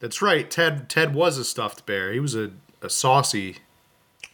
That's 0.00 0.20
right. 0.20 0.50
Ted 0.50 0.88
Ted 0.88 1.14
was 1.14 1.38
a 1.38 1.44
stuffed 1.44 1.86
bear. 1.86 2.12
He 2.12 2.20
was 2.20 2.34
a, 2.34 2.50
a 2.82 2.90
saucy, 2.90 3.58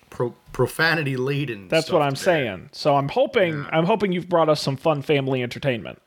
pro, 0.08 0.34
profanity 0.52 1.16
laden. 1.16 1.68
That's 1.68 1.90
what 1.90 2.02
I'm 2.02 2.16
saying. 2.16 2.70
So 2.72 2.96
I'm 2.96 3.08
hoping 3.08 3.66
I'm 3.70 3.84
hoping 3.86 4.12
you've 4.12 4.28
brought 4.28 4.48
us 4.48 4.60
some 4.60 4.76
fun 4.76 5.02
family 5.02 5.42
entertainment. 5.42 6.00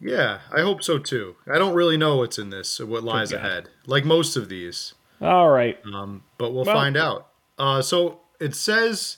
Yeah, 0.00 0.40
I 0.52 0.60
hope 0.60 0.82
so 0.82 0.98
too. 0.98 1.36
I 1.50 1.58
don't 1.58 1.74
really 1.74 1.96
know 1.96 2.16
what's 2.18 2.38
in 2.38 2.50
this 2.50 2.78
or 2.80 2.86
what 2.86 3.02
lies 3.02 3.32
God. 3.32 3.38
ahead, 3.38 3.68
like 3.86 4.04
most 4.04 4.36
of 4.36 4.48
these, 4.48 4.94
All 5.20 5.48
right. 5.48 5.76
um, 5.92 6.22
but 6.38 6.52
we'll 6.52 6.64
Well- 6.64 6.76
find 6.76 6.96
out. 6.96 7.26
Uh, 7.58 7.82
so 7.82 8.20
it 8.38 8.54
says 8.54 9.16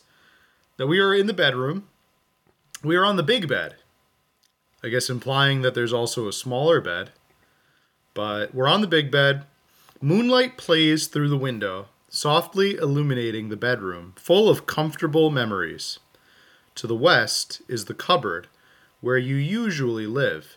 that 0.78 0.87
we 0.87 0.99
are 0.99 1.14
in 1.14 1.26
the 1.26 1.34
bedroom. 1.34 1.87
We 2.82 2.96
are 2.96 3.04
on 3.04 3.16
the 3.16 3.22
big 3.22 3.46
bed. 3.46 3.76
I 4.82 4.88
guess 4.88 5.10
implying 5.10 5.60
that 5.60 5.75
there's 5.75 5.92
also 5.92 6.26
a 6.26 6.32
smaller 6.32 6.80
bed. 6.80 7.10
But 8.14 8.54
we're 8.54 8.66
on 8.66 8.80
the 8.80 8.87
big 8.87 9.10
bed. 9.10 9.44
Moonlight 10.02 10.57
plays 10.57 11.09
through 11.09 11.28
the 11.28 11.37
window, 11.37 11.88
softly 12.09 12.76
illuminating 12.76 13.49
the 13.50 13.57
bedroom, 13.57 14.14
full 14.16 14.49
of 14.49 14.66
comfortable 14.66 15.30
memories. 15.30 15.99
To 16.76 16.87
the 16.87 16.97
west 16.97 17.61
is 17.69 17.85
the 17.85 17.95
cupboard, 17.95 18.49
where 19.02 19.19
you 19.19 19.37
usually 19.37 20.07
live, 20.07 20.57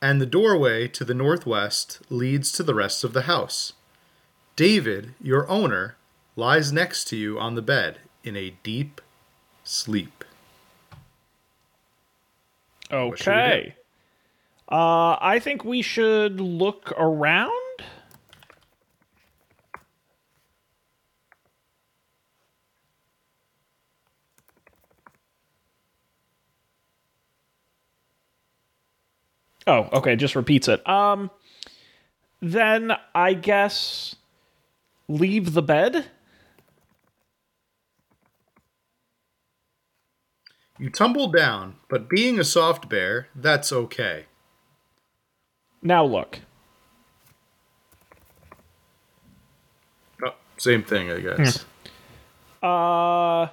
and 0.00 0.20
the 0.20 0.26
doorway 0.26 0.88
to 0.88 1.04
the 1.04 1.14
northwest 1.14 2.00
leads 2.10 2.50
to 2.52 2.64
the 2.64 2.74
rest 2.74 3.04
of 3.04 3.12
the 3.12 3.22
house. 3.22 3.74
David, 4.56 5.14
your 5.20 5.48
owner, 5.48 5.96
lies 6.34 6.72
next 6.72 7.04
to 7.04 7.16
you 7.16 7.38
on 7.38 7.54
the 7.54 7.62
bed 7.62 7.98
in 8.24 8.36
a 8.36 8.54
deep 8.64 9.00
sleep. 9.62 10.24
Okay. 12.90 13.76
Uh, 14.68 15.16
I 15.20 15.38
think 15.38 15.64
we 15.64 15.82
should 15.82 16.40
look 16.40 16.92
around. 16.96 17.52
Oh, 29.66 29.88
okay, 29.92 30.16
just 30.16 30.34
repeats 30.36 30.68
it. 30.68 30.86
Um 30.88 31.30
then 32.40 32.92
I 33.14 33.34
guess 33.34 34.16
leave 35.08 35.54
the 35.54 35.62
bed. 35.62 36.06
You 40.78 40.90
tumble 40.90 41.28
down, 41.28 41.76
but 41.88 42.08
being 42.08 42.40
a 42.40 42.44
soft 42.44 42.88
bear, 42.88 43.28
that's 43.36 43.72
okay. 43.72 44.24
Now 45.80 46.04
look. 46.04 46.40
Oh, 50.24 50.34
same 50.56 50.82
thing, 50.82 51.10
I 51.12 51.20
guess. 51.20 51.64
Uh 52.60 53.46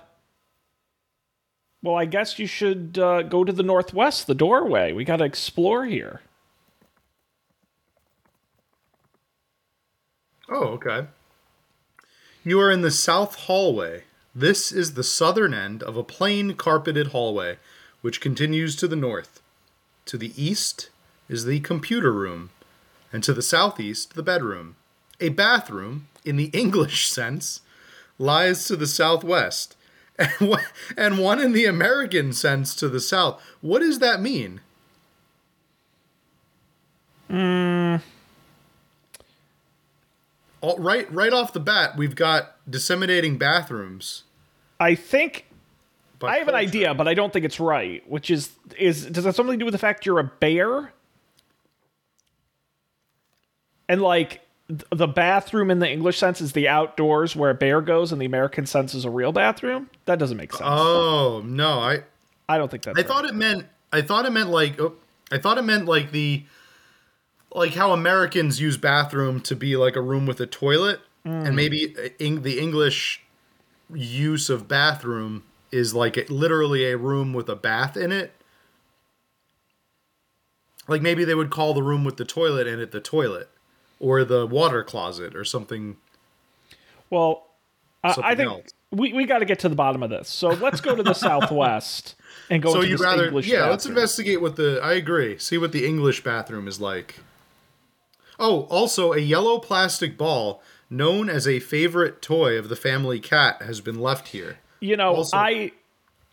Well, 1.81 1.95
I 1.95 2.05
guess 2.05 2.39
you 2.39 2.47
should 2.47 2.99
uh, 2.99 3.21
go 3.23 3.43
to 3.43 3.53
the 3.53 3.63
northwest, 3.63 4.27
the 4.27 4.35
doorway. 4.35 4.91
We 4.91 5.05
got 5.05 5.17
to 5.17 5.23
explore 5.23 5.85
here. 5.85 6.21
Oh, 10.49 10.65
okay. 10.69 11.07
You 12.43 12.59
are 12.59 12.71
in 12.71 12.81
the 12.81 12.91
south 12.91 13.35
hallway. 13.35 14.03
This 14.35 14.71
is 14.71 14.93
the 14.93 15.03
southern 15.03 15.53
end 15.53 15.83
of 15.83 15.95
a 15.95 16.03
plain 16.03 16.55
carpeted 16.55 17.07
hallway, 17.07 17.57
which 18.01 18.21
continues 18.21 18.75
to 18.77 18.87
the 18.87 18.95
north. 18.95 19.41
To 20.05 20.17
the 20.17 20.33
east 20.41 20.89
is 21.27 21.45
the 21.45 21.59
computer 21.59 22.11
room, 22.11 22.49
and 23.13 23.23
to 23.23 23.33
the 23.33 23.41
southeast, 23.41 24.15
the 24.15 24.23
bedroom. 24.23 24.75
A 25.21 25.29
bathroom, 25.29 26.07
in 26.25 26.35
the 26.35 26.45
English 26.53 27.07
sense, 27.07 27.61
lies 28.17 28.65
to 28.65 28.75
the 28.75 28.87
southwest, 28.87 29.75
and 30.97 31.17
one, 31.19 31.39
in 31.39 31.53
the 31.53 31.65
American 31.65 32.33
sense 32.33 32.75
to 32.75 32.89
the 32.89 32.99
south. 32.99 33.41
What 33.61 33.79
does 33.79 33.99
that 33.99 34.21
mean? 34.21 34.61
Hmm. 37.29 37.97
All, 40.61 40.77
right, 40.77 41.11
right 41.13 41.31
off 41.31 41.53
the 41.53 41.59
bat, 41.59 41.95
we've 41.95 42.15
got 42.15 42.55
disseminating 42.69 43.37
bathrooms. 43.37 44.23
I 44.79 44.95
think 44.95 45.45
I 46.21 46.37
have 46.37 46.47
an 46.47 46.55
idea, 46.55 46.93
but 46.93 47.07
I 47.07 47.13
don't 47.13 47.31
think 47.31 47.45
it's 47.45 47.59
right. 47.59 48.07
Which 48.09 48.29
is 48.29 48.51
is 48.77 49.05
does 49.05 49.23
that 49.23 49.35
something 49.35 49.53
to 49.53 49.57
do 49.57 49.65
with 49.65 49.73
the 49.73 49.79
fact 49.79 50.05
you're 50.05 50.19
a 50.19 50.23
bear? 50.23 50.91
And 53.87 54.01
like 54.01 54.41
the 54.69 55.07
bathroom 55.07 55.71
in 55.71 55.79
the 55.79 55.89
English 55.89 56.19
sense 56.19 56.41
is 56.41 56.53
the 56.53 56.67
outdoors 56.67 57.35
where 57.35 57.49
a 57.49 57.55
bear 57.55 57.81
goes, 57.81 58.11
and 58.11 58.21
the 58.21 58.25
American 58.25 58.65
sense 58.65 58.93
is 58.93 59.03
a 59.03 59.09
real 59.09 59.31
bathroom. 59.31 59.89
That 60.05 60.19
doesn't 60.19 60.37
make 60.37 60.51
sense. 60.51 60.63
Oh 60.63 61.41
no, 61.43 61.79
I 61.79 62.03
I 62.47 62.57
don't 62.57 62.69
think 62.69 62.83
that. 62.83 62.91
I 62.91 63.01
right. 63.01 63.07
thought 63.07 63.25
it 63.25 63.35
meant 63.35 63.65
I 63.91 64.01
thought 64.01 64.25
it 64.25 64.31
meant 64.31 64.49
like 64.49 64.79
oh, 64.79 64.93
I 65.31 65.37
thought 65.37 65.57
it 65.57 65.63
meant 65.63 65.85
like 65.85 66.11
the 66.11 66.43
like 67.53 67.73
how 67.73 67.93
Americans 67.93 68.61
use 68.61 68.77
bathroom 68.77 69.41
to 69.41 69.55
be 69.55 69.75
like 69.75 69.95
a 69.95 70.01
room 70.01 70.25
with 70.27 70.39
a 70.39 70.45
toilet 70.45 71.01
and 71.25 71.55
maybe 71.55 71.95
uh, 71.97 72.09
Eng- 72.19 72.41
the 72.41 72.59
English 72.59 73.21
use 73.93 74.49
of 74.49 74.67
bathroom 74.67 75.43
is 75.71 75.93
like 75.93 76.17
a, 76.17 76.25
literally 76.29 76.85
a 76.85 76.97
room 76.97 77.33
with 77.33 77.49
a 77.49 77.55
bath 77.55 77.97
in 77.97 78.11
it. 78.11 78.33
Like 80.87 81.01
maybe 81.01 81.23
they 81.23 81.35
would 81.35 81.51
call 81.51 81.73
the 81.73 81.83
room 81.83 82.03
with 82.03 82.17
the 82.17 82.25
toilet 82.25 82.65
in 82.67 82.79
it 82.79 82.91
the 82.91 82.99
toilet, 82.99 83.49
or 83.99 84.23
the 84.23 84.45
water 84.45 84.83
closet, 84.83 85.35
or 85.35 85.43
something. 85.43 85.97
Well, 87.09 87.47
I, 88.03 88.15
I 88.23 88.35
think 88.35 88.49
else. 88.49 88.73
we, 88.91 89.13
we 89.13 89.25
got 89.25 89.39
to 89.39 89.45
get 89.45 89.59
to 89.59 89.69
the 89.69 89.75
bottom 89.75 90.03
of 90.03 90.09
this. 90.09 90.29
So 90.29 90.49
let's 90.49 90.81
go 90.81 90.95
to 90.95 91.03
the 91.03 91.13
southwest 91.15 92.15
and 92.49 92.61
go 92.61 92.71
so 92.71 92.77
into 92.77 92.89
you'd 92.91 92.99
rather, 92.99 93.25
English 93.25 93.47
yeah? 93.47 93.67
Let's 93.67 93.85
investigate 93.85 94.41
what 94.41 94.55
the. 94.55 94.79
I 94.81 94.93
agree. 94.93 95.37
See 95.37 95.57
what 95.57 95.71
the 95.71 95.85
English 95.85 96.23
bathroom 96.23 96.67
is 96.67 96.79
like. 96.79 97.15
Oh, 98.39 98.61
also 98.63 99.11
a 99.13 99.19
yellow 99.19 99.59
plastic 99.59 100.17
ball 100.17 100.61
known 100.89 101.29
as 101.29 101.47
a 101.47 101.59
favorite 101.59 102.21
toy 102.21 102.57
of 102.57 102.69
the 102.69 102.75
family 102.75 103.19
cat 103.19 103.61
has 103.63 103.81
been 103.81 103.99
left 103.99 104.29
here. 104.29 104.59
You 104.79 104.95
know, 104.95 105.15
Also- 105.15 105.35
I 105.37 105.71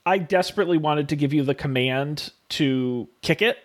I 0.07 0.19
desperately 0.19 0.79
wanted 0.79 1.09
to 1.09 1.17
give 1.17 1.33
you 1.35 1.43
the 1.43 1.55
command 1.55 2.31
to 2.51 3.09
kick 3.23 3.43
it, 3.43 3.59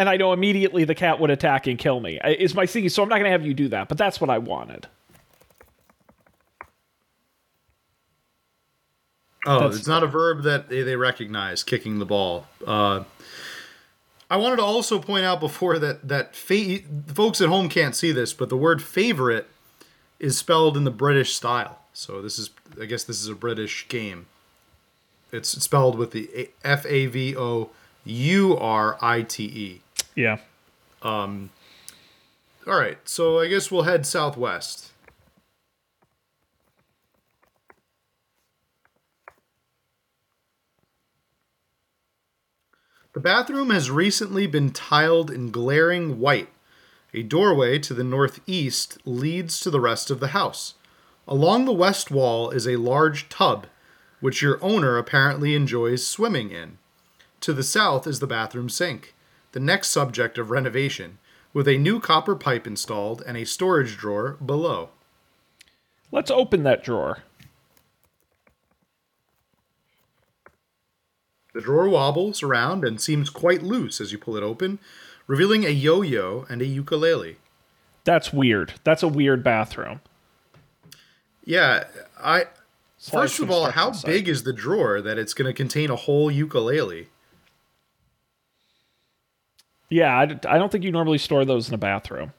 and 0.00 0.08
I 0.08 0.16
know 0.16 0.32
immediately 0.32 0.84
the 0.84 0.94
cat 0.94 1.20
would 1.20 1.28
attack 1.28 1.66
and 1.66 1.78
kill 1.78 2.00
me. 2.00 2.18
Is 2.24 2.54
my 2.54 2.64
thinking, 2.64 2.88
so 2.88 3.02
I'm 3.02 3.10
not 3.10 3.16
going 3.16 3.26
to 3.26 3.32
have 3.32 3.44
you 3.44 3.52
do 3.52 3.68
that. 3.68 3.86
But 3.86 3.98
that's 3.98 4.18
what 4.18 4.30
I 4.30 4.38
wanted. 4.38 4.86
Oh, 9.44 9.58
That's- 9.60 9.76
it's 9.78 9.86
not 9.86 10.02
a 10.02 10.06
verb 10.06 10.42
that 10.44 10.70
they, 10.70 10.82
they 10.82 10.96
recognize, 10.96 11.62
kicking 11.62 11.98
the 11.98 12.06
ball. 12.06 12.46
Uh, 12.66 13.04
I 14.30 14.38
wanted 14.38 14.56
to 14.56 14.62
also 14.62 14.98
point 14.98 15.26
out 15.26 15.38
before 15.38 15.78
that 15.78 16.08
that 16.08 16.34
fa- 16.34 16.78
folks 17.12 17.42
at 17.42 17.48
home 17.50 17.68
can't 17.68 17.94
see 17.94 18.10
this, 18.12 18.32
but 18.32 18.48
the 18.48 18.56
word 18.56 18.82
favorite 18.82 19.48
is 20.18 20.38
spelled 20.38 20.76
in 20.78 20.84
the 20.84 20.90
British 20.90 21.34
style. 21.34 21.80
So 21.92 22.22
this 22.22 22.38
is, 22.38 22.50
I 22.80 22.86
guess, 22.86 23.04
this 23.04 23.20
is 23.20 23.28
a 23.28 23.34
British 23.34 23.86
game. 23.88 24.26
It's 25.30 25.50
spelled 25.62 25.98
with 25.98 26.12
the 26.12 26.50
F 26.64 26.86
A 26.86 27.06
V 27.06 27.36
O 27.36 27.70
U 28.04 28.56
R 28.56 28.96
I 29.02 29.22
T 29.22 29.44
E. 29.44 29.80
Yeah. 30.14 30.38
Um. 31.02 31.50
All 32.66 32.78
right, 32.78 32.98
so 33.08 33.40
I 33.40 33.48
guess 33.48 33.70
we'll 33.70 33.82
head 33.82 34.06
southwest. 34.06 34.92
The 43.12 43.20
bathroom 43.20 43.70
has 43.70 43.90
recently 43.90 44.46
been 44.46 44.70
tiled 44.70 45.32
in 45.32 45.50
glaring 45.50 46.20
white. 46.20 46.48
A 47.12 47.24
doorway 47.24 47.80
to 47.80 47.92
the 47.92 48.04
northeast 48.04 48.98
leads 49.04 49.58
to 49.60 49.70
the 49.70 49.80
rest 49.80 50.12
of 50.12 50.20
the 50.20 50.28
house. 50.28 50.74
Along 51.26 51.64
the 51.64 51.72
west 51.72 52.12
wall 52.12 52.50
is 52.50 52.68
a 52.68 52.76
large 52.76 53.28
tub, 53.28 53.66
which 54.20 54.42
your 54.42 54.62
owner 54.62 54.96
apparently 54.96 55.56
enjoys 55.56 56.06
swimming 56.06 56.50
in. 56.50 56.78
To 57.40 57.52
the 57.52 57.64
south 57.64 58.06
is 58.06 58.20
the 58.20 58.28
bathroom 58.28 58.68
sink, 58.68 59.14
the 59.52 59.60
next 59.60 59.88
subject 59.88 60.38
of 60.38 60.50
renovation, 60.50 61.18
with 61.52 61.66
a 61.66 61.78
new 61.78 62.00
copper 62.00 62.36
pipe 62.36 62.66
installed 62.66 63.22
and 63.26 63.36
a 63.36 63.44
storage 63.44 63.96
drawer 63.96 64.36
below. 64.44 64.90
Let's 66.12 66.30
open 66.30 66.62
that 66.64 66.82
drawer. 66.82 67.18
The 71.52 71.60
drawer 71.60 71.88
wobbles 71.88 72.42
around 72.42 72.84
and 72.84 73.00
seems 73.00 73.28
quite 73.28 73.62
loose 73.62 74.00
as 74.00 74.12
you 74.12 74.18
pull 74.18 74.36
it 74.36 74.42
open, 74.42 74.78
revealing 75.26 75.64
a 75.64 75.70
yo 75.70 76.02
yo 76.02 76.46
and 76.48 76.62
a 76.62 76.66
ukulele. 76.66 77.38
That's 78.04 78.32
weird. 78.32 78.74
That's 78.84 79.02
a 79.02 79.08
weird 79.08 79.42
bathroom. 79.42 80.00
Yeah, 81.44 81.84
I. 82.18 82.46
Slide 82.98 83.22
First 83.22 83.40
of 83.40 83.50
all, 83.50 83.70
how 83.70 83.92
big 84.04 84.28
is 84.28 84.42
the 84.42 84.52
drawer 84.52 85.00
that 85.00 85.18
it's 85.18 85.32
going 85.32 85.46
to 85.46 85.54
contain 85.54 85.90
a 85.90 85.96
whole 85.96 86.30
ukulele? 86.30 87.08
Yeah, 89.90 90.16
I 90.18 90.24
don't 90.26 90.70
think 90.70 90.84
you 90.84 90.92
normally 90.92 91.18
store 91.18 91.44
those 91.44 91.68
in 91.68 91.74
a 91.74 91.78
bathroom. 91.78 92.32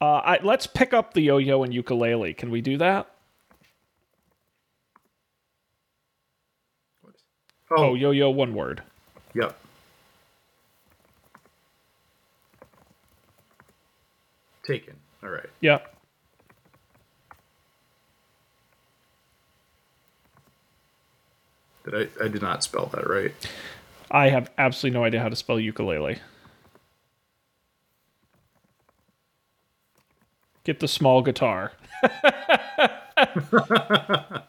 Uh, 0.00 0.20
I, 0.24 0.38
let's 0.42 0.66
pick 0.66 0.94
up 0.94 1.14
the 1.14 1.20
yo-yo 1.20 1.62
and 1.62 1.74
ukulele. 1.74 2.32
Can 2.32 2.50
we 2.50 2.60
do 2.60 2.78
that? 2.78 3.08
Oh, 7.70 7.94
yo-yo, 7.94 8.30
one 8.30 8.54
word. 8.54 8.82
Yep. 9.34 9.56
Taken. 14.64 14.94
All 15.24 15.30
right. 15.30 15.48
Yep. 15.60 15.96
Did 21.84 21.94
I? 21.94 22.24
I 22.24 22.28
did 22.28 22.42
not 22.42 22.62
spell 22.62 22.86
that 22.94 23.08
right. 23.08 23.32
I 24.12 24.28
have 24.28 24.50
absolutely 24.58 24.98
no 24.98 25.04
idea 25.04 25.22
how 25.22 25.30
to 25.30 25.36
spell 25.36 25.58
ukulele. 25.58 26.18
Get 30.64 30.80
the 30.80 30.86
small 30.86 31.22
guitar. 31.22 31.72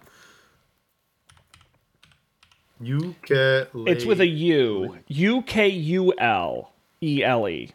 Ukulele. 2.82 3.90
It's 3.90 4.04
with 4.06 4.20
a 4.20 4.28
U. 4.28 4.98
U 5.08 5.42
K 5.44 5.70
U 5.70 6.14
L 6.18 6.74
E 7.02 7.24
L 7.24 7.48
E. 7.48 7.72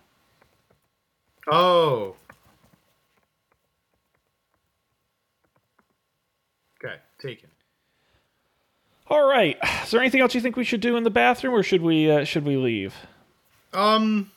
Oh. 1.51 2.17
Okay, 6.85 6.97
taken. 7.19 7.49
All 9.11 9.27
right. 9.27 9.57
Is 9.85 9.91
there 9.91 10.01
anything 10.01 10.21
else 10.21 10.35
you 10.35 10.41
think 10.41 10.57
we 10.57 10.65
should 10.65 10.81
do 10.81 10.97
in 10.97 11.05
the 11.05 11.11
bathroom, 11.11 11.55
or 11.55 11.63
should 11.63 11.83
we 11.83 12.11
uh, 12.11 12.25
should 12.25 12.45
we 12.45 12.57
leave? 12.57 12.95
Um, 13.73 14.31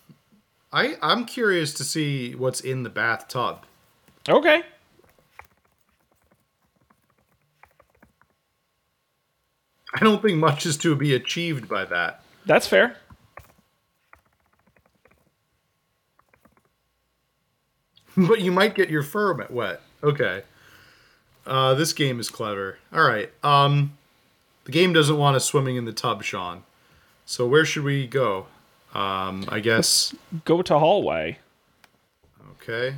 I 0.71 0.97
I'm 1.01 1.25
curious 1.25 1.73
to 1.75 1.83
see 1.83 2.35
what's 2.35 2.59
in 2.61 2.83
the 2.83 2.89
bathtub. 2.89 3.65
Okay. 4.27 4.63
I 9.93 9.99
don't 9.99 10.21
think 10.21 10.37
much 10.37 10.65
is 10.65 10.77
to 10.77 10.95
be 10.95 11.13
achieved 11.13 11.67
by 11.67 11.83
that. 11.85 12.23
That's 12.45 12.65
fair. 12.65 12.95
but 18.17 18.41
you 18.41 18.51
might 18.51 18.75
get 18.75 18.89
your 18.89 19.03
fur 19.03 19.45
wet. 19.49 19.81
Okay. 20.03 20.43
Uh, 21.45 21.73
this 21.73 21.91
game 21.93 22.19
is 22.19 22.29
clever. 22.29 22.77
All 22.93 23.03
right. 23.03 23.31
Um, 23.43 23.97
the 24.65 24.71
game 24.71 24.93
doesn't 24.93 25.17
want 25.17 25.35
us 25.35 25.45
swimming 25.45 25.75
in 25.75 25.85
the 25.85 25.93
tub, 25.93 26.23
Sean. 26.23 26.63
So 27.25 27.47
where 27.47 27.65
should 27.65 27.83
we 27.83 28.07
go? 28.07 28.47
Um, 28.93 29.45
I 29.47 29.59
guess. 29.59 30.13
Go 30.45 30.61
to 30.61 30.77
hallway. 30.77 31.39
Okay. 32.61 32.95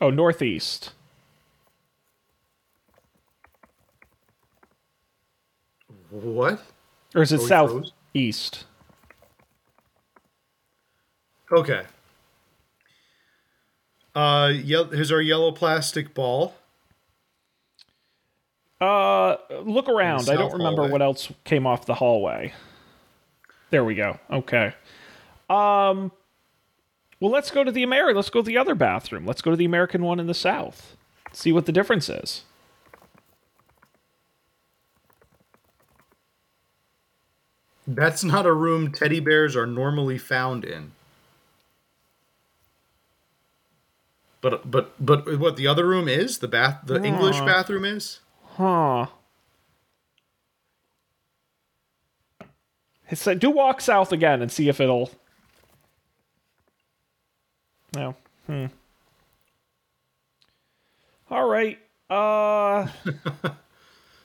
Oh, 0.00 0.10
northeast. 0.10 0.92
What? 6.10 6.62
Or 7.14 7.22
is 7.22 7.32
it 7.32 7.40
southeast? 7.40 8.66
Okay. 11.52 11.82
Uh, 14.14 14.52
ye- 14.54 14.88
here's 14.92 15.12
our 15.12 15.20
yellow 15.20 15.52
plastic 15.52 16.14
ball. 16.14 16.54
Uh, 18.80 19.36
look 19.62 19.88
around. 19.88 20.28
I 20.28 20.34
don't 20.34 20.52
remember 20.52 20.82
hallway. 20.82 20.92
what 20.92 21.02
else 21.02 21.32
came 21.44 21.66
off 21.66 21.86
the 21.86 21.94
hallway. 21.94 22.52
There 23.70 23.84
we 23.84 23.94
go. 23.94 24.18
Okay. 24.30 24.74
Um. 25.48 26.12
Well, 27.20 27.30
let's 27.30 27.50
go 27.50 27.64
to 27.64 27.72
the 27.72 27.82
American. 27.82 28.16
Let's 28.16 28.30
go 28.30 28.40
to 28.40 28.46
the 28.46 28.58
other 28.58 28.74
bathroom. 28.74 29.24
Let's 29.24 29.40
go 29.40 29.50
to 29.50 29.56
the 29.56 29.64
American 29.64 30.02
one 30.02 30.20
in 30.20 30.26
the 30.26 30.34
south. 30.34 30.96
See 31.32 31.52
what 31.52 31.66
the 31.66 31.72
difference 31.72 32.08
is. 32.08 32.42
That's 37.86 38.24
not 38.24 38.46
a 38.46 38.52
room 38.52 38.92
teddy 38.92 39.20
bears 39.20 39.56
are 39.56 39.66
normally 39.66 40.18
found 40.18 40.64
in. 40.64 40.92
But 44.44 44.70
but 44.70 44.92
but 45.00 45.38
what 45.38 45.56
the 45.56 45.66
other 45.66 45.86
room 45.86 46.06
is? 46.06 46.40
The 46.40 46.48
bath 46.48 46.80
the 46.84 47.02
English 47.02 47.40
bathroom 47.40 47.86
is? 47.86 48.20
Huh. 48.42 49.06
It 53.10 53.16
said, 53.16 53.38
do 53.38 53.48
walk 53.48 53.80
south 53.80 54.12
again 54.12 54.42
and 54.42 54.52
see 54.52 54.68
if 54.68 54.82
it'll. 54.82 55.10
No. 57.94 58.16
Hmm. 58.46 58.66
All 61.30 61.48
right. 61.48 61.78
Uh. 62.10 62.88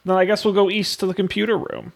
Then 0.05 0.17
I 0.17 0.25
guess 0.25 0.43
we'll 0.43 0.53
go 0.53 0.69
east 0.69 0.99
to 1.01 1.05
the 1.05 1.13
computer 1.13 1.57
room. 1.57 1.93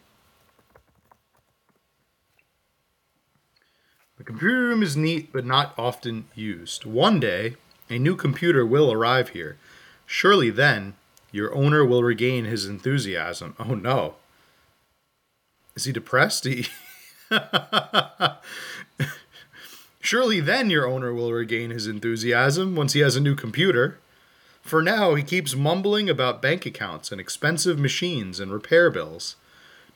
The 4.17 4.23
computer 4.23 4.59
room 4.59 4.83
is 4.83 4.95
neat 4.95 5.33
but 5.33 5.45
not 5.45 5.73
often 5.77 6.25
used. 6.36 6.86
One 6.86 7.19
day, 7.19 7.55
a 7.89 7.99
new 7.99 8.15
computer 8.15 8.65
will 8.65 8.91
arrive 8.91 9.29
here. 9.29 9.57
Surely 10.05 10.49
then, 10.49 10.93
your 11.31 11.53
owner 11.55 11.83
will 11.85 12.03
regain 12.03 12.45
his 12.45 12.65
enthusiasm. 12.65 13.55
Oh 13.59 13.75
no. 13.75 14.15
Is 15.75 15.85
he 15.85 15.91
depressed? 15.91 16.45
He... 16.45 16.67
Surely 19.99 20.39
then 20.39 20.69
your 20.69 20.85
owner 20.85 21.13
will 21.13 21.31
regain 21.31 21.71
his 21.71 21.87
enthusiasm 21.87 22.75
once 22.75 22.93
he 22.93 22.99
has 22.99 23.15
a 23.15 23.21
new 23.21 23.35
computer. 23.35 23.99
For 24.61 24.83
now, 24.83 25.15
he 25.15 25.23
keeps 25.23 25.55
mumbling 25.55 26.09
about 26.09 26.41
bank 26.41 26.65
accounts 26.65 27.11
and 27.11 27.19
expensive 27.19 27.79
machines 27.79 28.39
and 28.39 28.51
repair 28.51 28.89
bills. 28.89 29.35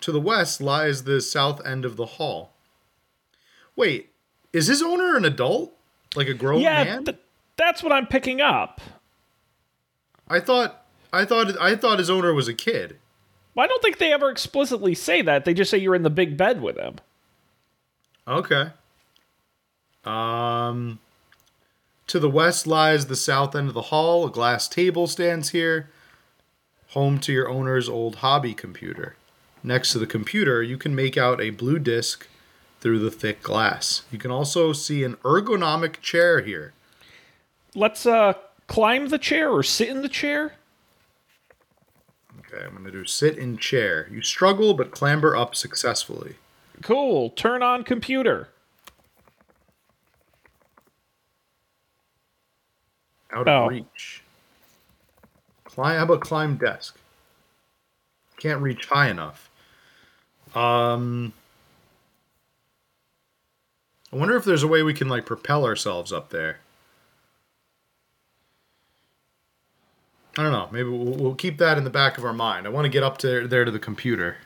To 0.02 0.12
the 0.12 0.20
west 0.20 0.62
lies 0.62 1.04
the 1.04 1.22
south 1.22 1.66
end 1.66 1.86
of 1.86 1.96
the 1.96 2.06
hall. 2.06 2.52
Wait, 3.76 4.12
is 4.54 4.68
his 4.68 4.82
owner 4.82 5.16
an 5.16 5.26
adult? 5.26 5.74
Like 6.16 6.28
a 6.28 6.34
grown 6.34 6.62
yeah, 6.62 6.84
man? 6.84 7.06
th- 7.06 7.18
that's 7.58 7.84
what 7.84 7.92
I'm 7.92 8.08
picking 8.08 8.40
up. 8.42 8.80
I 10.28 10.40
thought 10.40 10.86
I 11.12 11.26
thought 11.26 11.60
I 11.60 11.76
thought 11.76 12.00
his 12.00 12.10
owner 12.10 12.34
was 12.34 12.48
a 12.48 12.54
kid. 12.54 12.98
Well, 13.56 13.64
I 13.64 13.68
don't 13.68 13.82
think 13.82 13.98
they 13.98 14.14
ever 14.14 14.30
explicitly 14.30 14.94
say 14.94 15.22
that. 15.24 15.46
They 15.46 15.54
just 15.54 15.72
say 15.72 15.78
you're 15.78 15.96
in 15.96 16.04
the 16.04 16.10
big 16.10 16.38
bed 16.38 16.62
with 16.62 16.78
him. 16.78 16.96
Okay. 18.28 18.72
Um 20.06 21.00
to 22.08 22.20
the 22.20 22.30
west 22.30 22.66
lies 22.66 23.08
the 23.08 23.16
south 23.16 23.56
end 23.56 23.68
of 23.68 23.74
the 23.74 23.84
hall. 23.84 24.26
A 24.26 24.32
glass 24.32 24.68
table 24.68 25.08
stands 25.08 25.50
here, 25.50 25.90
home 26.90 27.20
to 27.20 27.34
your 27.34 27.50
owner's 27.50 27.90
old 27.90 28.18
hobby 28.18 28.54
computer. 28.54 29.16
Next 29.64 29.92
to 29.92 30.00
the 30.00 30.08
computer, 30.08 30.64
you 30.64 30.78
can 30.78 30.96
make 30.96 31.18
out 31.18 31.42
a 31.42 31.50
blue 31.50 31.80
disc 31.80 32.28
through 32.80 33.00
the 33.00 33.12
thick 33.12 33.42
glass. 33.42 34.04
You 34.12 34.20
can 34.20 34.32
also 34.32 34.72
see 34.72 35.04
an 35.04 35.16
ergonomic 35.18 36.00
chair 36.00 36.42
here. 36.42 36.74
Let's 37.78 38.08
uh 38.08 38.34
climb 38.66 39.10
the 39.10 39.20
chair 39.20 39.52
or 39.52 39.62
sit 39.62 39.88
in 39.90 40.02
the 40.02 40.10
chair. 40.10 40.54
Okay, 42.40 42.64
I'm 42.66 42.72
going 42.72 42.86
to 42.86 42.92
do 42.92 43.06
sit 43.06 43.38
in 43.38 43.58
chair. 43.58 44.08
You 44.12 44.22
struggle 44.24 44.74
but 44.74 44.90
clamber 44.90 45.36
up 45.36 45.54
successfully. 45.56 46.36
Cool. 46.82 47.30
Turn 47.32 47.62
on 47.62 47.84
computer. 47.84 48.50
Out 53.32 53.48
Oh. 53.48 53.66
of 53.66 53.70
reach. 53.70 54.24
Climb. 55.66 55.98
How 55.98 56.04
about 56.04 56.22
climb 56.22 56.56
desk? 56.58 56.98
Can't 58.40 58.62
reach 58.62 58.88
high 58.88 59.10
enough. 59.10 59.50
Um. 60.56 61.34
I 64.12 64.16
wonder 64.16 64.36
if 64.36 64.46
there's 64.46 64.64
a 64.64 64.68
way 64.68 64.82
we 64.82 64.94
can 64.96 65.10
like 65.10 65.26
propel 65.26 65.64
ourselves 65.66 66.12
up 66.14 66.30
there. 66.30 66.60
I 70.38 70.44
don't 70.44 70.52
know. 70.52 70.70
Maybe 70.72 70.90
we'll, 70.90 71.16
we'll 71.16 71.36
keep 71.36 71.58
that 71.58 71.78
in 71.78 71.84
the 71.84 71.90
back 71.90 72.18
of 72.18 72.24
our 72.24 72.34
mind. 72.34 72.68
I 72.68 72.70
want 72.70 72.86
to 72.86 72.90
get 72.90 73.04
up 73.04 73.18
to 73.20 73.48
there 73.48 73.66
to 73.66 73.72
the 73.72 73.80
computer. 73.80 74.38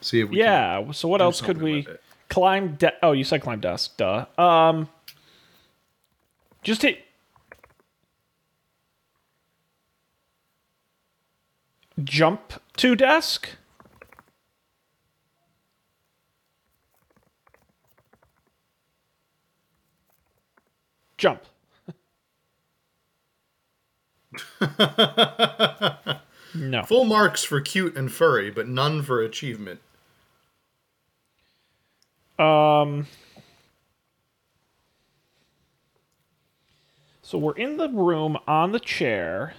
See 0.00 0.20
if 0.20 0.28
we 0.28 0.38
Yeah. 0.38 0.90
So 0.92 1.08
what 1.08 1.22
else 1.22 1.40
could 1.40 1.62
we 1.62 1.86
climb? 2.28 2.74
De- 2.74 2.92
oh, 3.04 3.12
you 3.12 3.24
said 3.24 3.42
climb 3.42 3.60
desk. 3.60 3.96
Duh. 3.96 4.26
Um. 4.36 4.88
Just 6.62 6.82
hit. 6.82 7.04
Jump 12.02 12.54
to 12.76 12.96
desk. 12.96 13.50
Jump. 21.16 21.42
No. 26.54 26.82
Full 26.84 27.04
marks 27.04 27.44
for 27.44 27.60
cute 27.60 27.96
and 27.96 28.10
furry, 28.10 28.50
but 28.50 28.68
none 28.68 29.02
for 29.02 29.20
achievement. 29.20 29.80
Um. 32.38 33.06
So 37.22 37.38
we're 37.38 37.56
in 37.56 37.76
the 37.76 37.88
room 37.88 38.38
on 38.46 38.72
the 38.72 38.78
chair. 38.78 39.54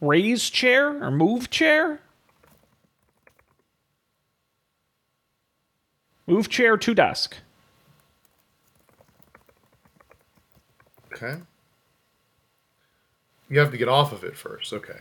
Raise 0.00 0.48
chair 0.48 1.02
or 1.02 1.10
move 1.10 1.50
chair? 1.50 2.00
Move 6.30 6.48
chair 6.48 6.76
to 6.76 6.94
desk. 6.94 7.38
Okay. 11.12 11.40
You 13.48 13.58
have 13.58 13.72
to 13.72 13.76
get 13.76 13.88
off 13.88 14.12
of 14.12 14.22
it 14.22 14.36
first. 14.36 14.72
Okay. 14.72 15.00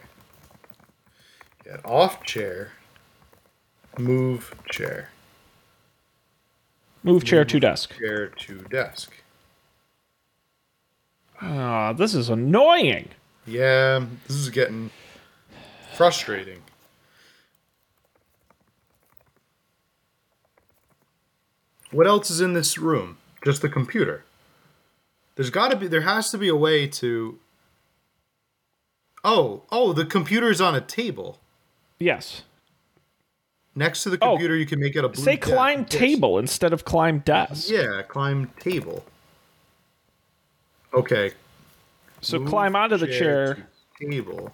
Get 1.63 1.85
off 1.85 2.23
chair. 2.23 2.71
Move 3.99 4.55
chair. 4.71 5.09
Move 7.03 7.23
chair 7.23 7.45
to 7.45 7.59
desk. 7.59 7.95
Chair 7.99 8.29
to 8.29 8.61
desk. 8.71 9.13
Ah, 11.41 11.93
this 11.93 12.15
is 12.15 12.29
annoying. 12.29 13.09
Yeah, 13.45 14.03
this 14.27 14.35
is 14.35 14.49
getting 14.49 14.89
frustrating. 15.95 16.63
What 21.91 22.07
else 22.07 22.29
is 22.29 22.41
in 22.41 22.53
this 22.53 22.77
room? 22.77 23.17
Just 23.43 23.61
the 23.61 23.69
computer. 23.69 24.23
There's 25.35 25.49
got 25.49 25.71
to 25.71 25.77
be 25.77 25.87
there 25.87 26.01
has 26.01 26.31
to 26.31 26.37
be 26.37 26.49
a 26.49 26.55
way 26.55 26.87
to 26.87 27.39
Oh, 29.23 29.63
oh, 29.71 29.91
the 29.93 30.05
computer's 30.05 30.61
on 30.61 30.75
a 30.75 30.81
table. 30.81 31.39
Yes. 31.99 32.43
Next 33.75 34.03
to 34.03 34.09
the 34.09 34.17
Oh, 34.21 34.31
computer 34.31 34.55
you 34.55 34.65
can 34.65 34.79
make 34.79 34.95
it 34.95 35.03
a 35.03 35.09
blue 35.09 35.23
Say 35.23 35.35
de- 35.35 35.41
climb 35.41 35.85
table 35.85 36.37
instead 36.39 36.73
of 36.73 36.85
climb 36.85 37.19
desk. 37.19 37.69
Yeah, 37.69 38.01
climb 38.07 38.51
table. 38.59 39.03
Okay. 40.93 41.31
So 42.21 42.39
move 42.39 42.49
climb 42.49 42.75
onto 42.75 42.97
the 42.97 43.07
chair. 43.07 43.67
Table. 43.99 44.53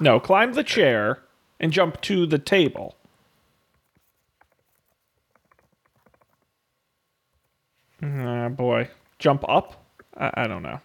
No, 0.00 0.20
climb 0.20 0.52
the 0.52 0.64
chair 0.64 1.20
and 1.60 1.72
jump 1.72 2.00
to 2.02 2.26
the 2.26 2.38
table. 2.38 2.94
Ah, 8.02 8.48
boy. 8.48 8.88
Jump 9.18 9.44
up? 9.48 9.84
I, 10.16 10.30
I 10.34 10.46
don't 10.46 10.62
know. 10.62 10.80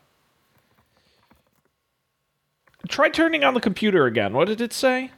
Try 2.89 3.09
turning 3.09 3.43
on 3.43 3.53
the 3.53 3.61
computer 3.61 4.05
again. 4.05 4.33
What 4.33 4.47
did 4.47 4.59
it 4.59 4.73
say? 4.73 5.11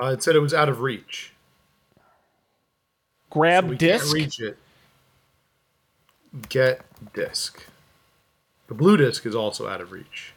Uh, 0.00 0.06
it 0.06 0.22
said 0.22 0.36
it 0.36 0.40
was 0.40 0.54
out 0.54 0.68
of 0.68 0.80
reach. 0.80 1.32
Grab 3.30 3.64
So 3.64 3.70
we 3.70 3.76
disk? 3.76 4.04
can't 4.04 4.14
reach 4.14 4.40
it. 4.40 4.58
Get 6.48 6.80
disc. 7.14 7.64
The 8.68 8.74
blue 8.74 8.96
disc 8.96 9.26
is 9.26 9.34
also 9.34 9.68
out 9.68 9.80
of 9.80 9.90
reach. 9.92 10.32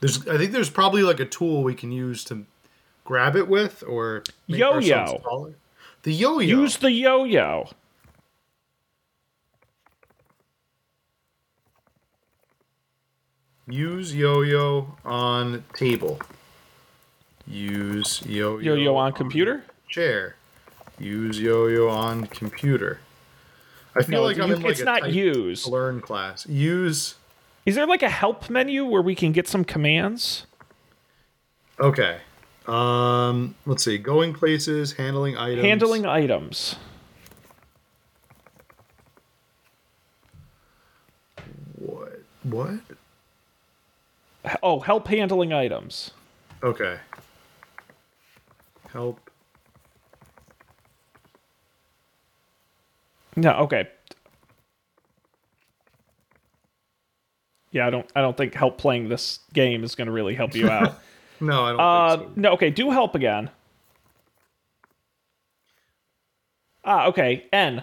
There's, 0.00 0.26
I 0.28 0.36
think 0.36 0.52
there's 0.52 0.70
probably 0.70 1.02
like 1.02 1.20
a 1.20 1.24
tool 1.24 1.62
we 1.62 1.74
can 1.74 1.90
use 1.92 2.24
to 2.24 2.44
grab 3.04 3.36
it 3.36 3.48
with, 3.48 3.82
or 3.86 4.22
make 4.48 4.58
Yo-yo. 4.60 4.74
ourselves 4.74 5.22
taller. 5.24 5.54
The 6.02 6.12
yo-yo. 6.12 6.60
Use 6.60 6.76
the 6.76 6.90
yo 6.90 7.24
yo 7.24 7.68
Use 13.76 14.14
yo-yo 14.14 14.96
on 15.02 15.64
table. 15.74 16.20
Use 17.46 18.20
yo-yo, 18.26 18.58
Yo 18.58 18.74
yo 18.74 18.96
on 18.96 19.12
computer? 19.14 19.64
chair. 19.88 20.36
Use 20.98 21.40
yo-yo 21.40 21.88
on 21.88 22.26
computer. 22.26 23.00
I 23.96 24.02
feel 24.02 24.20
No, 24.20 24.26
like 24.26 24.38
I'm 24.38 24.50
you- 24.50 24.56
in 24.56 24.62
like 24.62 24.72
it's 24.72 24.80
a 24.80 24.84
not 24.84 25.10
use. 25.12 25.66
learn 25.66 26.02
class. 26.02 26.46
Use. 26.46 27.14
Is 27.64 27.74
there 27.76 27.86
like 27.86 28.02
a 28.02 28.10
help 28.10 28.50
menu 28.50 28.84
where 28.84 29.00
we 29.00 29.14
can 29.14 29.32
get 29.32 29.48
some 29.48 29.64
commands? 29.64 30.44
Okay. 31.80 32.18
Um. 32.66 33.54
Let's 33.64 33.84
see. 33.84 33.96
Going 33.96 34.34
places, 34.34 34.92
handling 34.92 35.36
items. 35.38 35.62
Handling 35.64 36.04
items. 36.06 36.76
What? 41.78 42.22
What? 42.42 42.80
Oh, 44.62 44.80
help 44.80 45.08
handling 45.08 45.52
items. 45.52 46.10
Okay. 46.62 46.98
Help. 48.92 49.30
No, 53.36 53.52
okay. 53.52 53.88
Yeah, 57.70 57.86
I 57.86 57.90
don't. 57.90 58.06
I 58.14 58.20
don't 58.20 58.36
think 58.36 58.54
help 58.54 58.78
playing 58.78 59.08
this 59.08 59.40
game 59.54 59.82
is 59.82 59.94
going 59.94 60.06
to 60.06 60.12
really 60.12 60.34
help 60.34 60.54
you 60.54 60.68
out. 60.68 60.98
No, 61.40 61.64
I 61.64 61.70
don't 61.70 61.80
uh, 61.80 62.16
think 62.18 62.34
so. 62.36 62.40
no, 62.40 62.52
okay. 62.52 62.70
Do 62.70 62.90
help 62.92 63.16
again. 63.16 63.50
Ah, 66.84 67.06
okay. 67.06 67.46
N. 67.52 67.82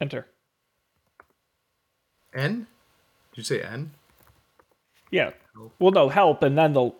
Enter. 0.00 0.26
N? 2.34 2.66
Did 3.32 3.38
you 3.38 3.44
say 3.44 3.62
N? 3.62 3.92
Yeah. 5.10 5.30
Well, 5.78 5.92
no, 5.92 6.08
help, 6.08 6.42
and 6.42 6.56
then 6.56 6.72
they'll. 6.72 6.96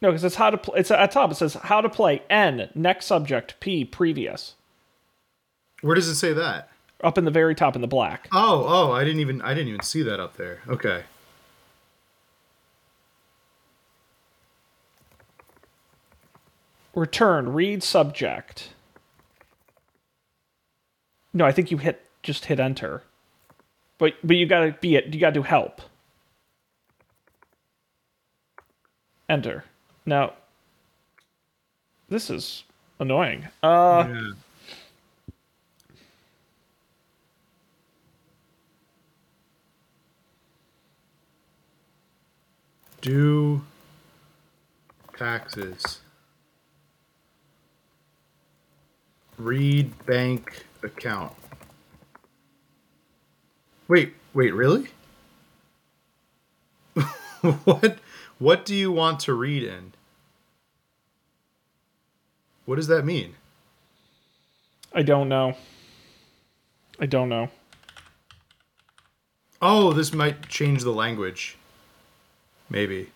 No, 0.00 0.10
because 0.10 0.24
it's 0.24 0.34
how 0.34 0.50
to 0.50 0.58
play. 0.58 0.80
It's 0.80 0.90
at 0.90 1.12
top. 1.12 1.30
It 1.30 1.36
says 1.36 1.54
how 1.54 1.80
to 1.80 1.88
play 1.88 2.22
N 2.28 2.68
next 2.74 3.06
subject 3.06 3.58
P 3.60 3.84
previous 3.84 4.56
Where 5.80 5.94
does 5.94 6.08
it 6.08 6.16
say 6.16 6.32
that? 6.32 6.68
up 7.02 7.18
in 7.18 7.24
the 7.24 7.30
very 7.30 7.54
top 7.54 7.74
in 7.74 7.82
the 7.82 7.88
black. 7.88 8.28
Oh, 8.32 8.64
oh, 8.66 8.92
I 8.92 9.04
didn't 9.04 9.20
even 9.20 9.42
I 9.42 9.54
didn't 9.54 9.68
even 9.68 9.82
see 9.82 10.02
that 10.02 10.20
up 10.20 10.36
there. 10.36 10.60
Okay. 10.68 11.02
Return 16.94 17.52
read 17.52 17.82
subject. 17.82 18.70
No, 21.32 21.46
I 21.46 21.52
think 21.52 21.70
you 21.70 21.78
hit 21.78 22.02
just 22.22 22.44
hit 22.46 22.60
enter. 22.60 23.02
But 23.98 24.14
but 24.22 24.36
you 24.36 24.46
gotta 24.46 24.76
be 24.80 24.96
it. 24.96 25.12
You 25.14 25.20
gotta 25.20 25.34
do 25.34 25.42
help. 25.42 25.80
Enter. 29.28 29.64
Now. 30.04 30.34
This 32.08 32.28
is 32.28 32.64
annoying. 33.00 33.48
Uh. 33.62 34.06
Yeah. 34.08 34.30
Do 43.00 43.62
taxes. 45.16 46.01
Read 49.42 50.06
bank 50.06 50.64
account. 50.84 51.32
Wait, 53.88 54.14
wait, 54.32 54.54
really? 54.54 54.86
what 57.64 57.98
what 58.38 58.64
do 58.64 58.72
you 58.72 58.92
want 58.92 59.18
to 59.20 59.34
read 59.34 59.64
in? 59.64 59.94
What 62.66 62.76
does 62.76 62.86
that 62.86 63.04
mean? 63.04 63.34
I 64.94 65.02
don't 65.02 65.28
know. 65.28 65.56
I 67.00 67.06
don't 67.06 67.28
know. 67.28 67.48
Oh, 69.60 69.92
this 69.92 70.12
might 70.12 70.48
change 70.48 70.84
the 70.84 70.92
language. 70.92 71.56
Maybe. 72.70 73.10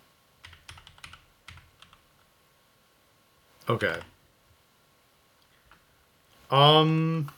Okay. 3.69 3.95
Um 6.49 7.31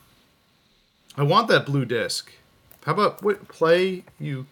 I 1.16 1.22
want 1.22 1.48
that 1.48 1.66
blue 1.66 1.84
disc. 1.84 2.32
How 2.84 2.92
about 2.92 3.22
play 3.48 4.04
you 4.18 4.46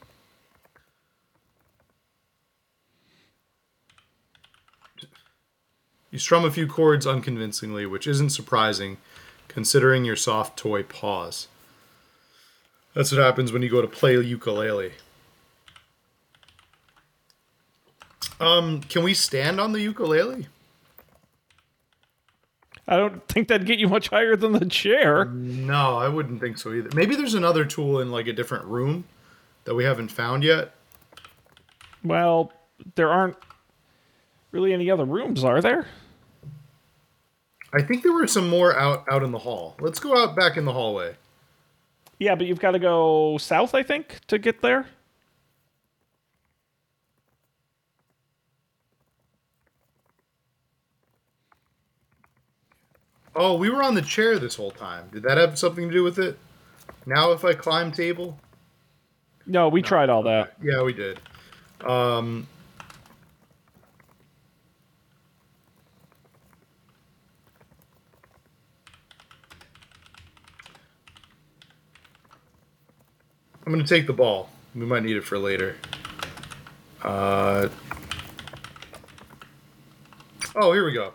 You 6.11 6.19
strum 6.19 6.45
a 6.45 6.51
few 6.51 6.67
chords 6.67 7.07
unconvincingly, 7.07 7.85
which 7.85 8.07
isn't 8.07 8.31
surprising 8.31 8.97
considering 9.47 10.05
your 10.05 10.17
soft 10.17 10.59
toy 10.59 10.83
paws. 10.83 11.49
That's 12.95 13.13
what 13.13 13.21
happens 13.21 13.53
when 13.53 13.63
you 13.63 13.69
go 13.69 13.83
to 13.83 13.89
play 13.89 14.15
ukulele. 14.21 14.93
Um, 18.41 18.81
can 18.81 19.03
we 19.03 19.15
stand 19.15 19.61
on 19.61 19.73
the 19.73 19.81
ukulele? 19.81 20.47
I 22.89 22.97
don't 22.97 23.27
think 23.29 23.49
that'd 23.49 23.67
get 23.67 23.79
you 23.79 23.87
much 23.87 24.09
higher 24.09 24.35
than 24.35 24.53
the 24.53 24.65
chair. 24.65 25.27
No, 25.27 25.99
I 25.99 26.09
wouldn't 26.09 26.41
think 26.41 26.57
so 26.57 26.73
either. 26.73 26.89
Maybe 26.95 27.15
there's 27.15 27.35
another 27.35 27.67
tool 27.67 28.01
in 28.01 28.11
like 28.11 28.27
a 28.27 28.33
different 28.33 28.65
room 28.65 29.05
that 29.65 29.75
we 29.75 29.85
haven't 29.85 30.09
found 30.09 30.43
yet. 30.43 30.75
Well, 32.03 32.51
there 32.95 33.11
aren't 33.11 33.37
really 34.53 34.73
any 34.73 34.91
other 34.91 35.05
rooms, 35.05 35.45
are 35.45 35.61
there? 35.61 35.87
I 37.75 37.83
think 37.83 38.03
there 38.03 38.13
were 38.13 38.27
some 38.27 38.49
more 38.49 38.75
out 38.75 39.05
out 39.11 39.23
in 39.23 39.33
the 39.33 39.39
hall. 39.39 39.77
Let's 39.81 40.01
go 40.01 40.17
out 40.17 40.35
back 40.35 40.57
in 40.57 40.65
the 40.65 40.73
hallway. 40.73 41.17
Yeah, 42.19 42.35
but 42.35 42.47
you've 42.47 42.61
got 42.61 42.71
to 42.71 42.79
go 42.79 43.37
south, 43.37 43.75
I 43.75 43.83
think, 43.83 44.21
to 44.29 44.39
get 44.39 44.63
there. 44.63 44.87
Oh, 53.41 53.55
we 53.55 53.71
were 53.71 53.85
on 53.85 53.95
the 53.95 54.03
chair 54.03 54.37
this 54.41 54.57
whole 54.57 54.73
time. 54.73 55.09
Did 55.13 55.23
that 55.23 55.39
have 55.39 55.57
something 55.57 55.87
to 55.87 55.95
do 55.95 56.03
with 56.03 56.19
it? 56.19 56.37
Now 57.07 57.31
if 57.31 57.45
I 57.45 57.55
climb 57.55 57.93
table? 57.93 58.37
No, 59.47 59.69
we 59.69 59.81
tried 59.81 60.11
all 60.11 60.25
that. 60.25 60.55
Yeah, 60.61 60.83
we 60.83 60.93
did. 60.93 61.21
Um 61.87 62.49
I'm 73.65 73.73
gonna 73.73 73.87
take 73.87 74.09
the 74.09 74.13
ball. 74.13 74.51
We 74.75 74.85
might 74.85 75.05
need 75.05 75.17
it 75.17 75.23
for 75.25 75.39
later. 75.39 75.77
Uh, 77.03 77.69
oh, 80.57 80.73
here 80.73 80.85
we 80.85 80.93
go. 80.93 81.13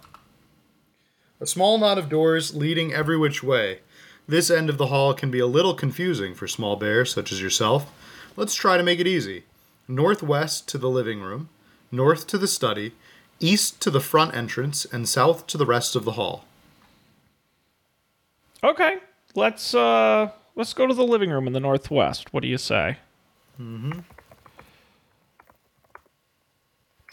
A 1.43 1.45
small 1.45 1.77
knot 1.77 1.97
of 1.97 2.07
doors 2.07 2.55
leading 2.55 2.93
every 2.93 3.17
which 3.17 3.43
way. 3.43 3.79
This 4.25 4.49
end 4.49 4.69
of 4.69 4.77
the 4.77 4.85
hall 4.85 5.13
can 5.13 5.29
be 5.29 5.39
a 5.39 5.45
little 5.45 5.73
confusing 5.73 6.33
for 6.33 6.47
small 6.47 6.77
bears 6.77 7.13
such 7.13 7.33
as 7.33 7.41
yourself. 7.41 7.91
Let's 8.37 8.55
try 8.55 8.77
to 8.77 8.83
make 8.83 9.01
it 9.01 9.07
easy. 9.07 9.43
Northwest 9.85 10.69
to 10.69 10.77
the 10.77 10.89
living 10.89 11.19
room, 11.19 11.49
north 11.91 12.27
to 12.27 12.37
the 12.37 12.47
study, 12.47 12.93
east 13.41 13.81
to 13.81 13.91
the 13.91 13.99
front 13.99 14.33
entrance, 14.33 14.85
and 14.85 15.09
south 15.09 15.45
to 15.47 15.57
the 15.57 15.65
rest 15.65 15.97
of 15.97 16.05
the 16.05 16.13
hall. 16.13 16.45
Okay, 18.63 18.99
let's 19.35 19.75
uh 19.75 20.29
let's 20.55 20.73
go 20.73 20.87
to 20.87 20.93
the 20.93 21.03
living 21.03 21.29
room 21.29 21.45
in 21.45 21.51
the 21.51 21.59
northwest. 21.59 22.33
What 22.33 22.41
do 22.41 22.47
you 22.47 22.57
say? 22.57 22.99
Mm-hmm. 23.59 23.99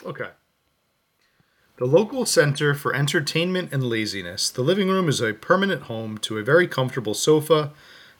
Okay. 0.06 0.28
The 1.80 1.86
local 1.86 2.26
center 2.26 2.74
for 2.74 2.94
entertainment 2.94 3.72
and 3.72 3.82
laziness. 3.82 4.50
The 4.50 4.60
living 4.60 4.90
room 4.90 5.08
is 5.08 5.22
a 5.22 5.32
permanent 5.32 5.84
home 5.84 6.18
to 6.18 6.36
a 6.36 6.42
very 6.42 6.68
comfortable 6.68 7.14
sofa 7.14 7.72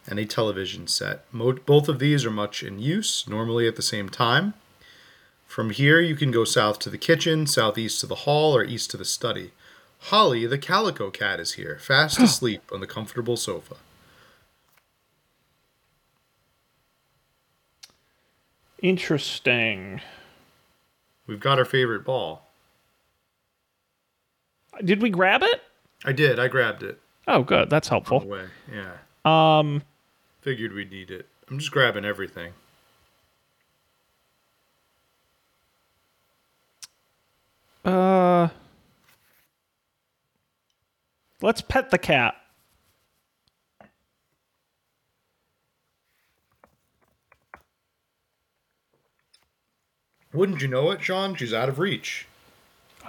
and 0.07 0.19
a 0.19 0.25
television 0.25 0.87
set. 0.87 1.27
Mo- 1.31 1.59
both 1.67 1.87
of 1.87 1.99
these 1.99 2.25
are 2.25 2.31
much 2.31 2.63
in 2.63 2.79
use, 2.79 3.29
normally 3.29 3.69
at 3.69 3.77
the 3.77 3.83
same 3.83 4.09
time. 4.09 4.55
From 5.47 5.69
here, 5.69 6.01
you 6.01 6.17
can 6.17 6.31
go 6.31 6.43
south 6.43 6.79
to 6.79 6.89
the 6.89 6.97
kitchen, 6.97 7.47
southeast 7.47 8.01
to 8.01 8.07
the 8.07 8.25
hall, 8.25 8.57
or 8.57 8.65
east 8.65 8.91
to 8.93 8.97
the 8.97 9.05
study. 9.05 9.51
Holly, 10.05 10.47
the 10.47 10.57
calico 10.57 11.11
cat, 11.11 11.39
is 11.39 11.53
here, 11.53 11.77
fast 11.83 12.19
asleep 12.19 12.63
on 12.73 12.81
the 12.81 12.87
comfortable 12.87 13.37
sofa. 13.37 13.77
Interesting. 18.81 20.01
We've 21.27 21.41
got 21.41 21.59
our 21.59 21.67
favorite 21.67 22.07
ball. 22.07 22.50
Did 24.85 25.03
we 25.03 25.11
grab 25.11 25.43
it? 25.43 25.63
I 26.05 26.13
did. 26.13 26.39
I 26.39 26.49
grabbed 26.49 26.83
it. 26.83 26.99
Oh, 27.29 27.43
good. 27.43 27.69
That's 27.71 27.89
helpful. 27.89 28.23
Away. 28.23 28.47
Yeah. 28.73 28.93
Um, 29.25 29.83
Figured 30.41 30.73
we'd 30.73 30.91
need 30.91 31.11
it. 31.11 31.27
I'm 31.51 31.59
just 31.59 31.71
grabbing 31.71 32.05
everything. 32.05 32.53
uh, 37.85 38.49
let's 41.43 41.61
pet 41.61 41.91
the 41.91 41.99
cat. 41.99 42.35
Wouldn't 50.33 50.63
you 50.63 50.69
know 50.69 50.91
it, 50.93 51.03
Sean? 51.03 51.35
She's 51.35 51.53
out 51.53 51.69
of 51.69 51.79
reach 51.79 52.27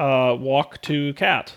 uh, 0.02 0.34
walk 0.34 0.82
to 0.82 1.14
cat. 1.14 1.54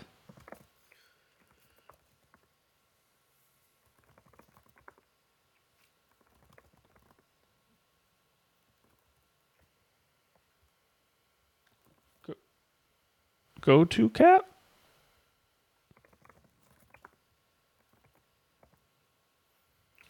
Go, 13.62 13.87
to 13.87 14.11
cat. 14.11 14.42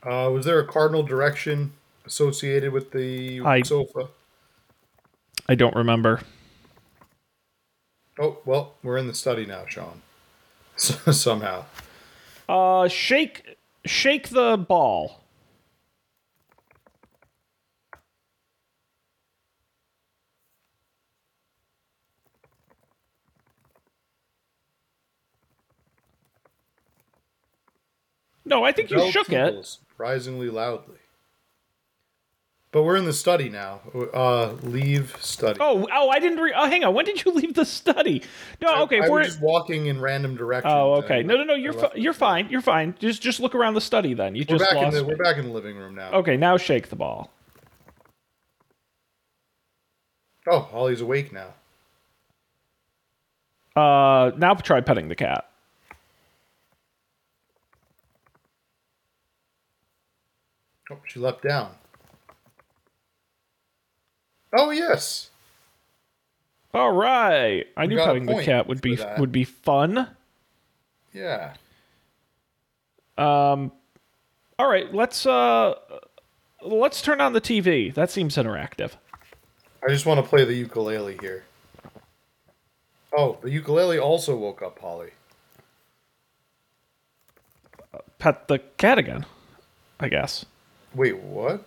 Uh, 0.03 0.29
was 0.33 0.45
there 0.45 0.59
a 0.59 0.67
cardinal 0.67 1.05
direction 1.05 1.73
associated 2.05 2.73
with 2.73 2.91
the 2.91 3.41
I, 3.43 3.63
sofa? 3.63 4.09
I 5.49 5.55
don't 5.55 5.77
remember. 5.77 6.21
Oh, 8.19 8.39
well, 8.45 8.75
we're 8.83 8.97
in 8.97 9.07
the 9.09 9.15
study 9.15 9.45
now, 9.45 9.65
Sean. 9.67 10.03
So, 10.77 10.95
somehow. 11.13 11.65
Uh, 12.49 12.89
shake, 12.89 13.57
shake 13.85 14.29
the 14.29 14.57
ball. 14.57 15.21
No, 28.45 28.63
I 28.63 28.73
think 28.73 28.91
you 28.91 29.11
shook 29.11 29.33
it. 29.33 29.65
Surprisingly 29.65 30.51
loudly. 30.51 30.99
But 32.75 32.83
we're 32.83 32.97
in 32.97 33.05
the 33.05 33.13
study 33.13 33.49
now. 33.51 33.83
Uh, 34.13 34.55
leave 34.65 35.17
study. 35.21 35.59
Oh, 35.61 35.87
oh, 35.93 36.11
I 36.11 36.19
didn't. 36.19 36.41
Re- 36.41 36.55
oh, 36.57 36.69
hang 36.69 36.83
on. 36.83 36.93
When 36.93 37.05
did 37.05 37.25
you 37.25 37.31
leave 37.35 37.55
the 37.55 37.65
study? 37.65 38.25
No, 38.61 38.83
okay. 38.83 38.99
I 38.99 39.05
if 39.05 39.11
we're 39.11 39.19
was 39.21 39.29
just 39.29 39.41
walking 39.41 39.87
in 39.87 40.01
random 40.01 40.37
directions. 40.37 40.73
oh, 40.75 40.95
okay. 40.95 41.23
No, 41.23 41.37
no, 41.37 41.45
no. 41.45 41.55
You're 41.55 41.73
fi- 41.73 41.93
you're 41.95 42.13
fine. 42.13 42.49
You're 42.51 42.61
fine. 42.61 42.97
Just 42.99 43.23
just 43.23 43.39
look 43.39 43.55
around 43.55 43.75
the 43.75 43.81
study. 43.81 44.13
Then 44.13 44.35
you 44.35 44.45
We're 44.49 44.59
just 44.59 44.69
back 44.69 44.77
in 44.77 44.83
lost. 44.83 44.97
the 44.97 45.03
me. 45.05 45.09
we're 45.09 45.23
back 45.23 45.37
in 45.37 45.45
the 45.45 45.53
living 45.53 45.77
room 45.77 45.95
now. 45.95 46.11
Okay, 46.15 46.37
now 46.37 46.57
shake 46.57 46.89
the 46.89 46.97
ball. 46.97 47.31
Oh, 50.49 50.59
Holly's 50.59 51.01
awake 51.01 51.33
now. 51.33 51.55
Uh, 53.81 54.33
now 54.37 54.55
try 54.55 54.81
petting 54.81 55.07
the 55.07 55.15
cat. 55.15 55.49
Oh, 60.91 60.99
she 61.07 61.21
leapt 61.21 61.45
down. 61.45 61.77
Oh 64.57 64.71
yes. 64.71 65.31
All 66.73 66.93
right. 66.93 67.67
I 67.77 67.87
knew 67.87 67.97
petting 67.99 68.27
the 68.27 68.43
cat 68.43 68.67
would 68.67 68.81
be 68.81 68.97
that. 68.97 69.19
would 69.19 69.33
be 69.33 69.45
fun. 69.45 70.09
Yeah. 71.13 71.55
Um, 73.17 73.71
all 74.59 74.69
right. 74.69 74.93
Let's 74.93 75.25
uh, 75.25 75.75
let's 76.63 77.01
turn 77.01 77.21
on 77.21 77.33
the 77.33 77.41
TV. 77.41 77.95
That 77.95 78.11
seems 78.11 78.37
interactive. 78.37 78.93
I 79.87 79.91
just 79.91 80.07
want 80.07 80.23
to 80.23 80.29
play 80.29 80.45
the 80.45 80.55
ukulele 80.55 81.17
here. 81.21 81.45
Oh, 83.17 83.39
the 83.43 83.51
ukulele 83.51 83.99
also 83.99 84.37
woke 84.37 84.63
up 84.63 84.79
Holly. 84.81 85.11
Pet 88.19 88.49
the 88.49 88.59
cat 88.59 88.99
again. 88.99 89.27
I 90.01 90.09
guess. 90.09 90.45
Wait, 90.95 91.17
what? 91.19 91.65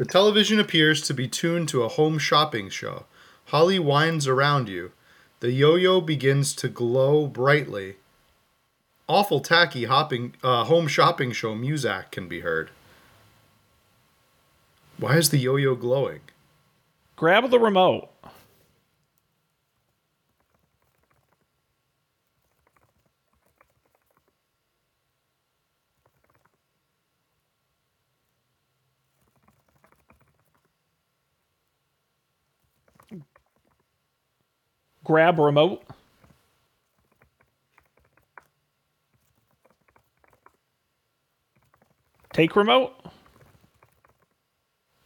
The 0.00 0.06
television 0.06 0.58
appears 0.58 1.02
to 1.02 1.12
be 1.12 1.28
tuned 1.28 1.68
to 1.68 1.82
a 1.82 1.88
home 1.88 2.18
shopping 2.18 2.70
show. 2.70 3.04
Holly 3.48 3.78
winds 3.78 4.26
around 4.26 4.66
you. 4.66 4.92
The 5.40 5.52
yo-yo 5.52 6.00
begins 6.00 6.54
to 6.54 6.70
glow 6.70 7.26
brightly. 7.26 7.96
Awful 9.06 9.40
tacky 9.40 9.84
hopping 9.84 10.36
uh, 10.42 10.64
home 10.64 10.88
shopping 10.88 11.32
show 11.32 11.54
music 11.54 12.12
can 12.12 12.28
be 12.28 12.40
heard. 12.40 12.70
Why 14.96 15.18
is 15.18 15.28
the 15.28 15.36
yo-yo 15.36 15.74
glowing? 15.74 16.20
Grab 17.16 17.50
the 17.50 17.58
remote. 17.58 18.09
Grab 35.10 35.40
remote. 35.40 35.82
Take 42.32 42.54
remote. 42.54 42.94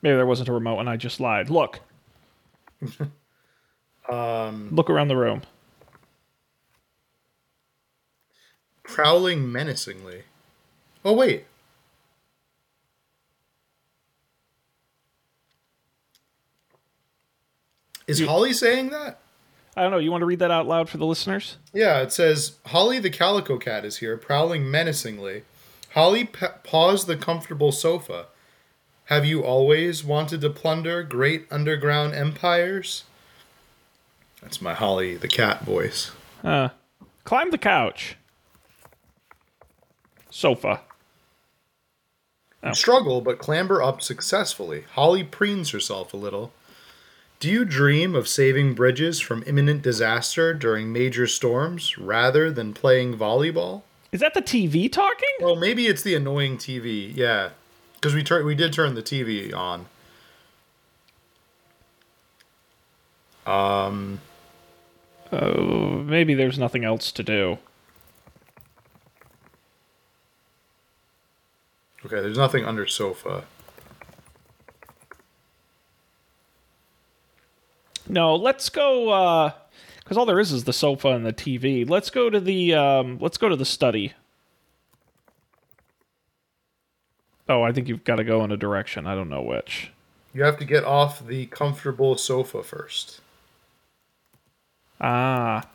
Maybe 0.03 0.15
there 0.17 0.27
wasn't 0.27 0.51
a 0.51 0.53
remote 0.53 0.81
and 0.81 0.91
I 0.91 0.99
just 0.99 1.21
lied. 1.21 1.49
Look. 1.49 1.81
Um, 4.07 4.69
Look 4.71 4.91
around 4.91 5.09
the 5.09 5.17
room. 5.17 5.41
prowling 8.83 9.51
menacingly. 9.51 10.25
Oh 11.03 11.15
wait. 11.15 11.47
Is 18.07 18.21
Holly 18.21 18.53
saying 18.53 18.91
that? 18.91 19.21
I 19.77 19.83
don't 19.83 19.91
know. 19.91 19.99
You 19.99 20.11
want 20.11 20.23
to 20.23 20.27
read 20.27 20.39
that 20.39 20.51
out 20.51 20.67
loud 20.67 20.89
for 20.89 20.99
the 20.99 21.07
listeners? 21.07 21.57
Yeah, 21.73 22.01
it 22.01 22.13
says 22.13 22.59
Holly 22.67 22.99
the 22.99 23.11
calico 23.11 23.59
cat 23.59 23.85
is 23.85 23.99
here, 23.99 24.17
prowling 24.17 24.71
menacingly. 24.71 25.43
Holly 25.91 26.25
pa- 26.25 26.55
paws 26.63 27.07
the 27.07 27.17
comfortable 27.17 27.73
sofa. 27.73 28.27
Have 29.07 29.27
you 29.27 29.43
always 29.45 30.05
wanted 30.05 30.41
to 30.41 30.51
plunder 30.51 31.03
great 31.03 31.47
underground 31.51 32.15
empires? 32.15 33.05
That's 34.41 34.63
my 34.63 34.75
Holly 34.75 35.17
the 35.17 35.29
cat 35.29 35.63
voice. 35.63 36.13
Uh, 36.43 36.71
climb 37.25 37.51
the 37.51 37.59
couch. 37.59 38.17
Sofa. 40.31 40.81
Oh. 42.63 42.73
Struggle, 42.73 43.21
but 43.21 43.39
clamber 43.39 43.83
up 43.83 44.01
successfully. 44.03 44.85
Holly 44.93 45.23
preens 45.23 45.73
herself 45.73 46.15
a 46.15 46.17
little. 46.17 46.53
Do 47.45 47.51
you 47.51 47.67
dream 47.67 48.15
of 48.15 48.27
saving 48.27 48.73
bridges 48.73 49.21
from 49.21 49.45
imminent 49.47 49.83
disaster 49.83 50.55
during 50.55 50.91
major 50.91 51.27
storms 51.27 51.99
rather 51.99 52.51
than 52.51 52.73
playing 52.73 53.19
volleyball? 53.19 53.83
Is 54.13 54.21
that 54.21 54.33
the 54.33 54.41
TV 54.41 54.91
talking? 54.91 55.29
Well, 55.41 55.55
maybe 55.55 55.87
it's 55.87 56.01
the 56.01 56.15
annoying 56.15 56.57
TV. 56.57 57.15
Yeah, 57.15 57.51
because 57.97 58.15
we 58.15 58.23
turn 58.25 58.47
we 58.47 58.55
did 58.55 58.73
turn 58.73 58.95
the 58.95 59.03
TV 59.03 59.53
on. 59.55 59.85
Um, 63.45 64.21
Oh, 65.31 65.99
maybe 66.03 66.33
there's 66.33 66.59
nothing 66.59 66.83
else 66.83 67.13
to 67.13 67.23
do. 67.23 67.59
okay, 72.07 72.23
there's 72.23 72.39
nothing 72.39 72.65
under 72.65 72.87
sofa. 72.87 73.45
No, 78.09 78.35
let's 78.37 78.69
go. 78.69 79.11
uh 79.11 79.53
Because 79.99 80.17
all 80.17 80.27
there 80.27 80.41
is 80.41 80.53
is 80.53 80.65
the 80.65 80.73
sofa 80.73 81.09
and 81.09 81.25
the 81.25 81.33
TV. 81.33 81.89
Let's 81.89 82.11
go 82.11 82.31
to 82.31 82.41
the. 82.41 82.75
um 82.75 83.19
Let's 83.21 83.39
go 83.39 83.49
to 83.49 83.57
the 83.57 83.65
study. 83.65 84.13
Oh, 87.49 87.63
I 87.63 87.73
think 87.73 87.89
you've 87.89 88.05
got 88.05 88.17
to 88.17 88.25
go 88.25 88.43
in 88.45 88.51
a 88.53 88.57
direction. 88.57 89.07
I 89.07 89.15
don't 89.15 89.29
know 89.29 89.43
which. 89.43 89.91
You 90.33 90.43
have 90.45 90.59
to 90.59 90.65
get 90.65 90.85
off 90.85 91.27
the 91.27 91.47
comfortable 91.47 92.17
sofa 92.17 92.63
first. 92.63 93.21
Ah. 95.01 95.69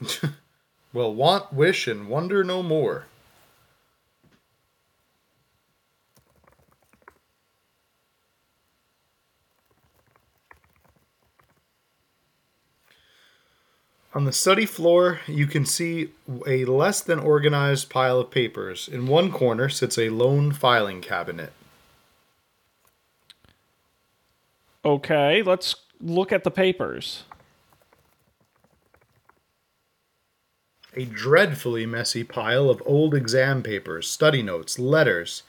Well, 0.96 1.14
want, 1.14 1.52
wish, 1.52 1.86
and 1.86 2.08
wonder 2.08 2.42
no 2.42 2.62
more. 2.62 3.04
On 14.14 14.24
the 14.24 14.32
study 14.32 14.64
floor, 14.64 15.20
you 15.26 15.46
can 15.46 15.66
see 15.66 16.12
a 16.46 16.64
less 16.64 17.02
than 17.02 17.18
organized 17.18 17.90
pile 17.90 18.20
of 18.20 18.30
papers. 18.30 18.88
In 18.88 19.06
one 19.06 19.30
corner 19.30 19.68
sits 19.68 19.98
a 19.98 20.08
lone 20.08 20.50
filing 20.50 21.02
cabinet. 21.02 21.52
Okay, 24.82 25.42
let's 25.42 25.76
look 26.00 26.32
at 26.32 26.42
the 26.42 26.50
papers. 26.50 27.24
A 30.96 31.04
dreadfully 31.04 31.84
messy 31.84 32.24
pile 32.24 32.70
of 32.70 32.82
old 32.86 33.14
exam 33.14 33.62
papers, 33.62 34.08
study 34.08 34.42
notes, 34.42 34.78
letters, 34.78 35.42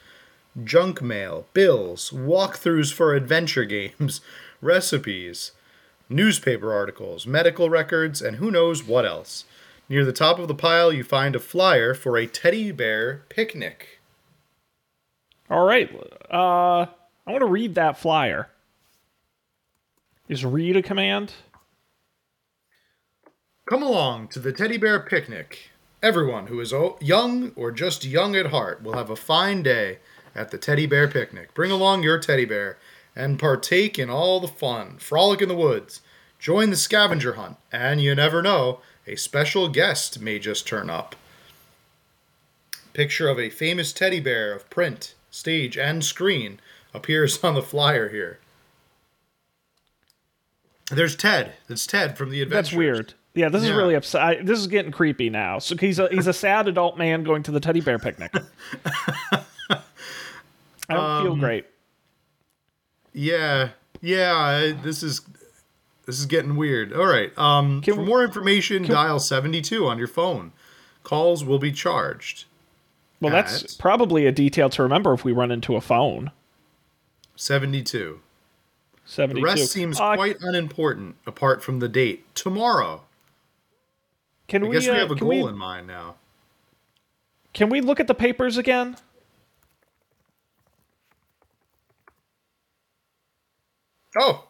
junk 0.61 1.01
mail, 1.01 1.45
bills, 1.53 2.09
walkthroughs 2.11 2.93
for 2.93 3.15
adventure 3.15 3.63
games, 3.65 4.19
recipes, 4.61 5.53
newspaper 6.09 6.73
articles, 6.73 7.25
medical 7.25 7.69
records, 7.69 8.21
and 8.21 8.37
who 8.37 8.51
knows 8.51 8.83
what 8.83 9.05
else. 9.05 9.45
Near 9.87 10.03
the 10.03 10.11
top 10.11 10.37
of 10.37 10.49
the 10.49 10.55
pile, 10.55 10.91
you 10.91 11.05
find 11.05 11.33
a 11.33 11.39
flyer 11.39 11.93
for 11.93 12.17
a 12.17 12.27
teddy 12.27 12.73
bear 12.73 13.23
picnic. 13.29 13.99
All 15.49 15.65
right. 15.65 15.89
Uh, 16.29 16.87
I 17.25 17.31
want 17.31 17.39
to 17.39 17.45
read 17.45 17.75
that 17.75 17.97
flyer. 17.97 18.49
Is 20.27 20.43
read 20.43 20.75
a 20.75 20.81
command? 20.81 21.31
Come 23.67 23.83
along 23.83 24.29
to 24.29 24.39
the 24.39 24.53
teddy 24.53 24.77
bear 24.77 24.97
picnic. 24.97 25.71
Everyone 26.01 26.47
who 26.47 26.61
is 26.61 26.71
o- 26.71 26.97
young 27.01 27.51
or 27.57 27.69
just 27.69 28.05
young 28.05 28.33
at 28.33 28.45
heart 28.45 28.81
will 28.81 28.93
have 28.93 29.09
a 29.09 29.15
fine 29.17 29.61
day 29.61 29.99
at 30.33 30.51
the 30.51 30.57
teddy 30.57 30.85
bear 30.85 31.09
picnic. 31.09 31.53
Bring 31.53 31.69
along 31.69 32.01
your 32.01 32.17
teddy 32.17 32.45
bear 32.45 32.77
and 33.13 33.37
partake 33.37 33.99
in 33.99 34.09
all 34.09 34.39
the 34.39 34.47
fun. 34.47 34.97
Frolic 34.99 35.41
in 35.41 35.49
the 35.49 35.55
woods. 35.55 35.99
Join 36.39 36.69
the 36.69 36.77
scavenger 36.77 37.33
hunt. 37.33 37.57
And 37.69 37.99
you 37.99 38.15
never 38.15 38.41
know, 38.41 38.79
a 39.05 39.17
special 39.17 39.67
guest 39.67 40.21
may 40.21 40.39
just 40.39 40.65
turn 40.65 40.89
up. 40.89 41.17
Picture 42.93 43.27
of 43.27 43.37
a 43.37 43.49
famous 43.49 43.91
teddy 43.91 44.21
bear 44.21 44.53
of 44.53 44.69
print, 44.69 45.13
stage, 45.29 45.77
and 45.77 46.05
screen 46.05 46.61
appears 46.93 47.43
on 47.43 47.53
the 47.53 47.61
flyer 47.61 48.07
here. 48.07 48.39
There's 50.89 51.17
Ted. 51.17 51.55
That's 51.67 51.85
Ted 51.85 52.17
from 52.17 52.29
the 52.29 52.41
adventure. 52.41 52.61
That's 52.61 52.73
weird. 52.73 53.13
Yeah, 53.37 53.49
this 53.49 53.63
is 53.63 53.71
really 53.71 53.93
upset. 53.93 54.45
This 54.45 54.57
is 54.59 54.65
getting 54.67 54.91
creepy 54.91 55.29
now. 55.29 55.59
So 55.59 55.77
he's 55.77 55.99
a 55.99 56.07
he's 56.09 56.25
a 56.27 56.33
sad 56.33 56.67
adult 56.67 56.97
man 56.97 57.23
going 57.23 57.43
to 57.43 57.51
the 57.51 57.59
teddy 57.59 57.81
bear 57.81 57.99
picnic. 57.99 58.33
I 59.69 59.81
don't 60.89 60.99
Um, 61.03 61.23
feel 61.23 61.35
great. 61.35 61.65
Yeah, 63.13 63.69
yeah. 64.01 64.33
I- 64.35 64.71
This 64.71 65.03
is 65.03 65.21
this 66.05 66.19
is 66.19 66.25
getting 66.25 66.55
weird. 66.55 66.93
All 66.93 67.05
right. 67.05 67.37
Um, 67.37 67.81
Can 67.81 67.95
for 67.95 68.01
more 68.03 68.23
information, 68.23 68.83
dial 68.83 69.19
seventy 69.19 69.61
two 69.61 69.85
on 69.87 69.97
your 69.97 70.07
phone. 70.07 70.51
Calls 71.03 71.43
will 71.43 71.59
be 71.59 71.71
charged. 71.71 72.45
Well, 73.19 73.31
that's 73.31 73.73
probably 73.75 74.25
a 74.27 74.31
detail 74.31 74.69
to 74.71 74.83
remember 74.83 75.13
if 75.13 75.23
we 75.25 75.31
run 75.31 75.51
into 75.51 75.75
a 75.75 75.81
phone. 75.81 76.31
Seventy 77.35 77.81
two. 77.83 78.21
The 79.05 79.11
Seventy-two. 79.11 79.45
rest 79.45 79.71
seems 79.71 79.99
Uh, 79.99 80.15
quite 80.15 80.37
unimportant 80.41 81.15
apart 81.25 81.63
from 81.63 81.79
the 81.79 81.87
date 81.87 82.25
tomorrow. 82.35 83.03
Can 84.47 84.63
I 84.63 84.67
we? 84.67 84.75
guess 84.75 84.85
we 84.85 84.91
uh, 84.91 84.95
have 84.95 85.11
a 85.11 85.15
goal 85.15 85.29
we, 85.29 85.39
in 85.41 85.57
mind 85.57 85.87
now. 85.87 86.15
Can 87.53 87.69
we 87.69 87.81
look 87.81 87.99
at 87.99 88.07
the 88.07 88.13
papers 88.13 88.57
again? 88.57 88.95
Oh, 94.19 94.47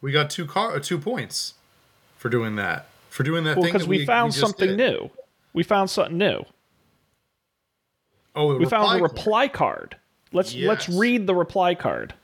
we 0.00 0.12
got 0.12 0.30
two 0.30 0.46
car 0.46 0.74
uh, 0.76 0.80
two 0.80 0.98
points 0.98 1.54
for 2.16 2.28
doing 2.28 2.56
that. 2.56 2.88
For 3.10 3.22
doing 3.22 3.44
that 3.44 3.56
Well, 3.56 3.64
thing 3.64 3.72
because 3.72 3.86
that 3.86 3.90
we, 3.90 4.04
found 4.06 4.32
just 4.32 4.40
something 4.40 4.68
did. 4.70 4.76
new. 4.76 5.10
We 5.52 5.62
found 5.62 5.90
something 5.90 6.16
new. 6.18 6.44
Oh, 8.34 8.56
We 8.56 8.66
found 8.66 8.84
a 8.84 8.88
card. 8.88 9.02
reply 9.02 9.48
card. 9.48 9.96
Let's 10.32 10.54
let's 10.54 10.88
read 10.88 11.26
the 11.26 11.34
reply 11.34 11.74
card. 11.74 12.14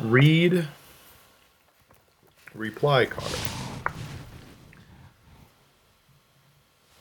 Read 0.00 0.68
reply 2.58 3.06
card. 3.06 3.32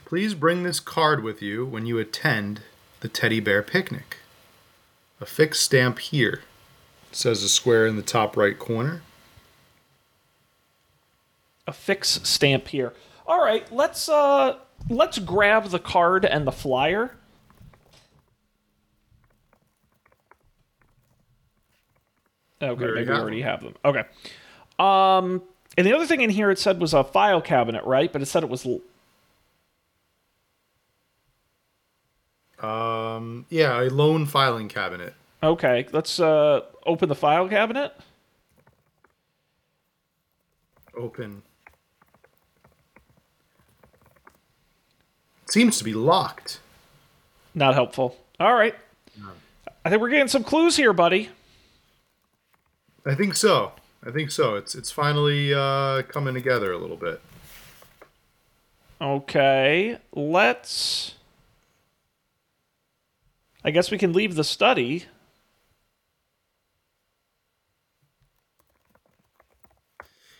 Please 0.05 0.33
bring 0.33 0.63
this 0.63 0.79
card 0.79 1.21
with 1.21 1.41
you 1.41 1.65
when 1.65 1.85
you 1.85 1.97
attend 1.97 2.61
the 3.01 3.09
teddy 3.09 3.39
bear 3.39 3.61
picnic. 3.61 4.17
A 5.19 5.25
fixed 5.25 5.63
stamp 5.63 5.99
here. 5.99 6.41
Says 7.11 7.43
a 7.43 7.49
square 7.49 7.87
in 7.87 7.95
the 7.95 8.01
top 8.01 8.37
right 8.37 8.57
corner. 8.57 9.01
A 11.65 11.73
fix 11.73 12.21
stamp 12.23 12.69
here. 12.69 12.93
All 13.25 13.41
right, 13.41 13.69
let's 13.73 14.07
uh 14.07 14.57
let's 14.89 15.19
grab 15.19 15.65
the 15.65 15.79
card 15.79 16.23
and 16.23 16.47
the 16.47 16.51
flyer. 16.51 17.15
Okay, 22.61 22.83
already 22.83 22.93
maybe 22.93 23.11
we 23.11 23.17
already 23.17 23.41
have 23.41 23.61
them. 23.61 23.75
Okay. 23.83 24.03
Um 24.79 25.41
and 25.77 25.85
the 25.85 25.93
other 25.93 26.05
thing 26.05 26.21
in 26.21 26.29
here 26.29 26.49
it 26.51 26.59
said 26.59 26.79
was 26.79 26.93
a 26.93 27.03
file 27.03 27.41
cabinet, 27.41 27.83
right? 27.83 28.11
But 28.11 28.21
it 28.21 28.25
said 28.27 28.43
it 28.43 28.49
was 28.49 28.65
l- 28.65 28.81
Um, 32.59 33.45
yeah, 33.49 33.79
a 33.81 33.85
lone 33.89 34.25
filing 34.25 34.67
cabinet. 34.67 35.13
Okay, 35.43 35.87
let's 35.91 36.19
uh 36.19 36.61
open 36.85 37.09
the 37.09 37.15
file 37.15 37.47
cabinet. 37.47 37.93
Open. 40.95 41.43
Seems 45.49 45.77
to 45.77 45.83
be 45.83 45.93
locked. 45.93 46.59
Not 47.53 47.73
helpful. 47.75 48.17
All 48.39 48.53
right. 48.53 48.75
I 49.85 49.89
think 49.89 50.01
we're 50.01 50.09
getting 50.09 50.27
some 50.27 50.43
clues 50.43 50.75
here, 50.75 50.91
buddy. 50.91 51.29
I 53.05 53.15
think 53.15 53.35
so. 53.35 53.71
I 54.05 54.11
think 54.11 54.31
so. 54.31 54.55
It's 54.55 54.75
it's 54.75 54.91
finally 54.91 55.53
uh, 55.53 56.03
coming 56.03 56.33
together 56.33 56.71
a 56.71 56.77
little 56.77 56.97
bit. 56.97 57.21
Okay, 59.01 59.99
let's. 60.13 61.15
I 63.63 63.71
guess 63.71 63.91
we 63.91 63.97
can 63.97 64.13
leave 64.13 64.35
the 64.35 64.43
study. 64.43 65.05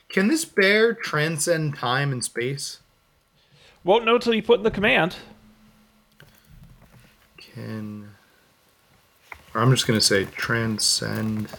Can 0.10 0.30
this 0.30 0.46
bear 0.46 0.94
transcend 0.94 1.76
time 1.76 2.12
and 2.12 2.24
space? 2.24 2.80
Won't 3.84 4.06
know 4.06 4.18
till 4.18 4.34
you 4.34 4.42
put 4.42 4.60
in 4.60 4.64
the 4.64 4.72
command. 4.72 5.18
Can. 7.38 8.10
Or 9.54 9.62
I'm 9.62 9.72
just 9.72 9.86
going 9.86 10.00
to 10.00 10.06
say 10.06 10.26
transcend. 10.26 11.50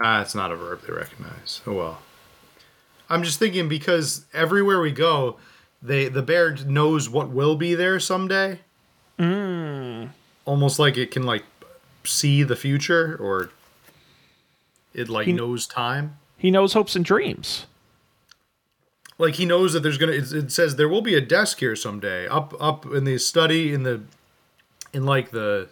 Ah, 0.00 0.20
it's 0.20 0.34
not 0.34 0.52
a 0.52 0.56
verb 0.56 0.82
they 0.86 0.92
recognize. 0.92 1.60
Oh 1.66 1.72
well. 1.74 1.98
I'm 3.08 3.22
just 3.22 3.38
thinking 3.38 3.68
because 3.68 4.26
everywhere 4.34 4.80
we 4.80 4.92
go, 4.92 5.36
they 5.80 6.08
the 6.08 6.22
bear 6.22 6.54
knows 6.66 7.08
what 7.08 7.30
will 7.30 7.56
be 7.56 7.74
there 7.74 7.98
someday. 8.00 8.60
Mm. 9.18 10.10
Almost 10.44 10.78
like 10.78 10.96
it 10.96 11.10
can 11.10 11.22
like 11.22 11.44
see 12.04 12.42
the 12.42 12.56
future 12.56 13.16
or 13.20 13.50
it 14.92 15.08
like 15.08 15.28
knows 15.28 15.66
time. 15.66 16.18
He 16.36 16.50
knows 16.50 16.72
hopes 16.74 16.94
and 16.96 17.04
dreams. 17.04 17.66
like 19.18 19.34
he 19.34 19.46
knows 19.46 19.72
that 19.72 19.80
there's 19.82 19.98
gonna 19.98 20.12
it, 20.12 20.32
it 20.32 20.52
says 20.52 20.76
there 20.76 20.88
will 20.88 21.00
be 21.02 21.14
a 21.14 21.20
desk 21.20 21.60
here 21.60 21.74
someday 21.76 22.26
up 22.28 22.54
up 22.60 22.84
in 22.86 23.04
the 23.04 23.18
study 23.18 23.72
in 23.72 23.82
the 23.84 24.02
in 24.92 25.04
like 25.06 25.30
the 25.30 25.68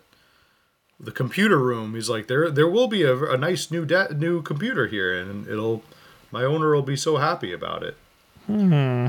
the 1.01 1.11
computer 1.13 1.59
room 1.59 1.95
he's 1.95 2.09
like 2.09 2.27
there 2.29 2.51
there 2.51 2.69
will 2.69 2.87
be 2.89 3.03
a, 3.03 3.17
a 3.25 3.37
nice 3.37 3.71
new 3.71 3.85
de- 3.85 4.15
new 4.15 4.41
computer 4.43 4.87
here 4.87 5.13
and 5.19 5.47
it'll 5.49 5.83
my 6.31 6.43
owner 6.45 6.75
will 6.75 6.83
be 6.83 6.97
so 6.97 7.17
happy 7.17 7.53
about 7.53 7.83
it 7.83 7.97
Hmm. 8.47 9.07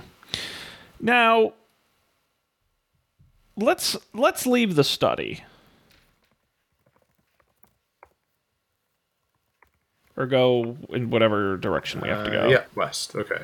Now, 1.01 1.51
let's 3.57 3.97
let's 4.13 4.47
leave 4.47 4.75
the 4.75 4.83
study. 4.86 5.43
Or 10.15 10.25
go 10.25 10.77
in 10.89 11.09
whatever 11.09 11.57
direction 11.57 11.99
we 11.99 12.07
have 12.07 12.25
to 12.25 12.29
Uh, 12.39 12.43
go. 12.43 12.49
yeah 12.49 12.63
west 12.75 13.15
okay 13.15 13.43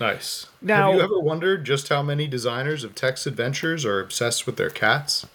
nice 0.00 0.46
Now- 0.62 0.86
have 0.90 0.96
you 0.96 1.02
ever 1.04 1.20
wondered 1.20 1.64
just 1.64 1.88
how 1.88 2.02
many 2.02 2.26
designers 2.26 2.82
of 2.84 2.94
text 2.94 3.26
adventures 3.26 3.84
are 3.84 4.00
obsessed 4.00 4.46
with 4.46 4.56
their 4.56 4.70
cats 4.70 5.26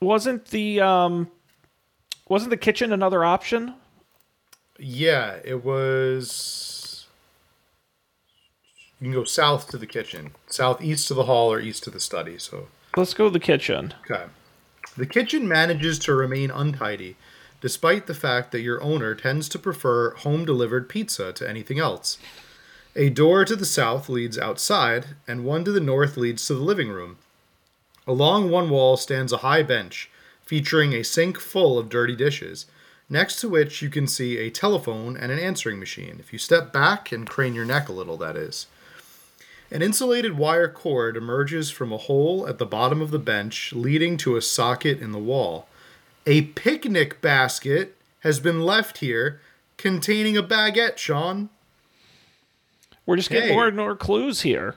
Wasn't 0.00 0.46
the 0.46 0.80
um 0.80 1.30
wasn't 2.28 2.50
the 2.50 2.56
kitchen 2.56 2.92
another 2.92 3.22
option? 3.24 3.74
Yeah, 4.78 5.36
it 5.44 5.62
was. 5.62 7.06
You 8.98 9.06
can 9.06 9.12
go 9.12 9.24
south 9.24 9.68
to 9.68 9.76
the 9.78 9.86
kitchen, 9.86 10.32
southeast 10.46 11.06
to 11.08 11.14
the 11.14 11.24
hall, 11.24 11.52
or 11.52 11.60
east 11.60 11.84
to 11.84 11.90
the 11.90 12.00
study. 12.00 12.38
So, 12.38 12.68
Let's 12.96 13.12
go 13.12 13.24
to 13.26 13.30
the 13.30 13.38
kitchen. 13.38 13.92
okay. 14.10 14.24
The 14.96 15.04
kitchen 15.06 15.46
manages 15.46 15.98
to 16.00 16.14
remain 16.14 16.50
untidy, 16.50 17.16
despite 17.60 18.06
the 18.06 18.14
fact 18.14 18.52
that 18.52 18.60
your 18.62 18.82
owner 18.82 19.14
tends 19.14 19.48
to 19.50 19.58
prefer 19.58 20.14
home 20.14 20.44
delivered 20.46 20.88
pizza 20.88 21.30
to 21.34 21.48
anything 21.48 21.78
else. 21.78 22.16
A 22.96 23.10
door 23.10 23.44
to 23.44 23.56
the 23.56 23.66
south 23.66 24.08
leads 24.08 24.38
outside, 24.38 25.16
and 25.26 25.44
one 25.44 25.64
to 25.64 25.72
the 25.72 25.80
north 25.80 26.16
leads 26.16 26.46
to 26.46 26.54
the 26.54 26.60
living 26.60 26.90
room. 26.90 27.16
Along 28.06 28.50
one 28.50 28.70
wall 28.70 28.96
stands 28.96 29.32
a 29.32 29.38
high 29.38 29.64
bench, 29.64 30.08
featuring 30.44 30.92
a 30.92 31.02
sink 31.02 31.40
full 31.40 31.76
of 31.76 31.88
dirty 31.88 32.14
dishes, 32.14 32.66
next 33.08 33.40
to 33.40 33.48
which 33.48 33.82
you 33.82 33.90
can 33.90 34.06
see 34.06 34.38
a 34.38 34.50
telephone 34.50 35.16
and 35.16 35.32
an 35.32 35.40
answering 35.40 35.80
machine. 35.80 36.18
If 36.20 36.32
you 36.32 36.38
step 36.38 36.72
back 36.72 37.10
and 37.10 37.28
crane 37.28 37.54
your 37.54 37.64
neck 37.64 37.88
a 37.88 37.92
little, 37.92 38.16
that 38.18 38.36
is. 38.36 38.68
An 39.72 39.82
insulated 39.82 40.38
wire 40.38 40.68
cord 40.68 41.16
emerges 41.16 41.70
from 41.70 41.92
a 41.92 41.98
hole 41.98 42.46
at 42.46 42.58
the 42.58 42.66
bottom 42.66 43.02
of 43.02 43.10
the 43.10 43.18
bench, 43.18 43.72
leading 43.72 44.16
to 44.18 44.36
a 44.36 44.42
socket 44.42 45.00
in 45.00 45.10
the 45.10 45.18
wall. 45.18 45.66
A 46.26 46.42
picnic 46.42 47.20
basket 47.20 47.96
has 48.20 48.38
been 48.38 48.60
left 48.60 48.98
here 48.98 49.40
containing 49.78 50.36
a 50.36 50.44
baguette, 50.44 50.96
Sean. 50.96 51.48
We're 53.06 53.16
just 53.16 53.30
getting 53.30 53.48
Hey. 53.50 53.54
more 53.54 53.66
and 53.68 53.76
more 53.76 53.96
clues 53.96 54.40
here. 54.42 54.76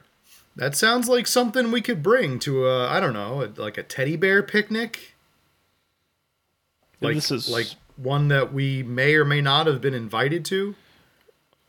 That 0.56 0.76
sounds 0.76 1.08
like 1.08 1.28
something 1.28 1.72
we 1.72 1.82
could 1.82 2.02
bring 2.02 2.40
to 2.40 2.68
a 2.68 2.88
I 2.88 3.00
don't 3.00 3.14
know, 3.14 3.44
a, 3.44 3.48
like 3.62 3.78
a 3.78 3.84
teddy 3.84 4.16
bear 4.16 4.42
picnic. 4.44 5.14
Like 7.00 7.16
this 7.16 7.30
is 7.32 7.48
like 7.50 7.68
one 7.96 8.28
that 8.30 8.52
we 8.54 8.82
may 8.84 9.14
or 9.16 9.24
may 9.26 9.40
not 9.42 9.68
have 9.68 9.82
been 9.82 9.94
invited 9.94 10.44
to. 10.46 10.76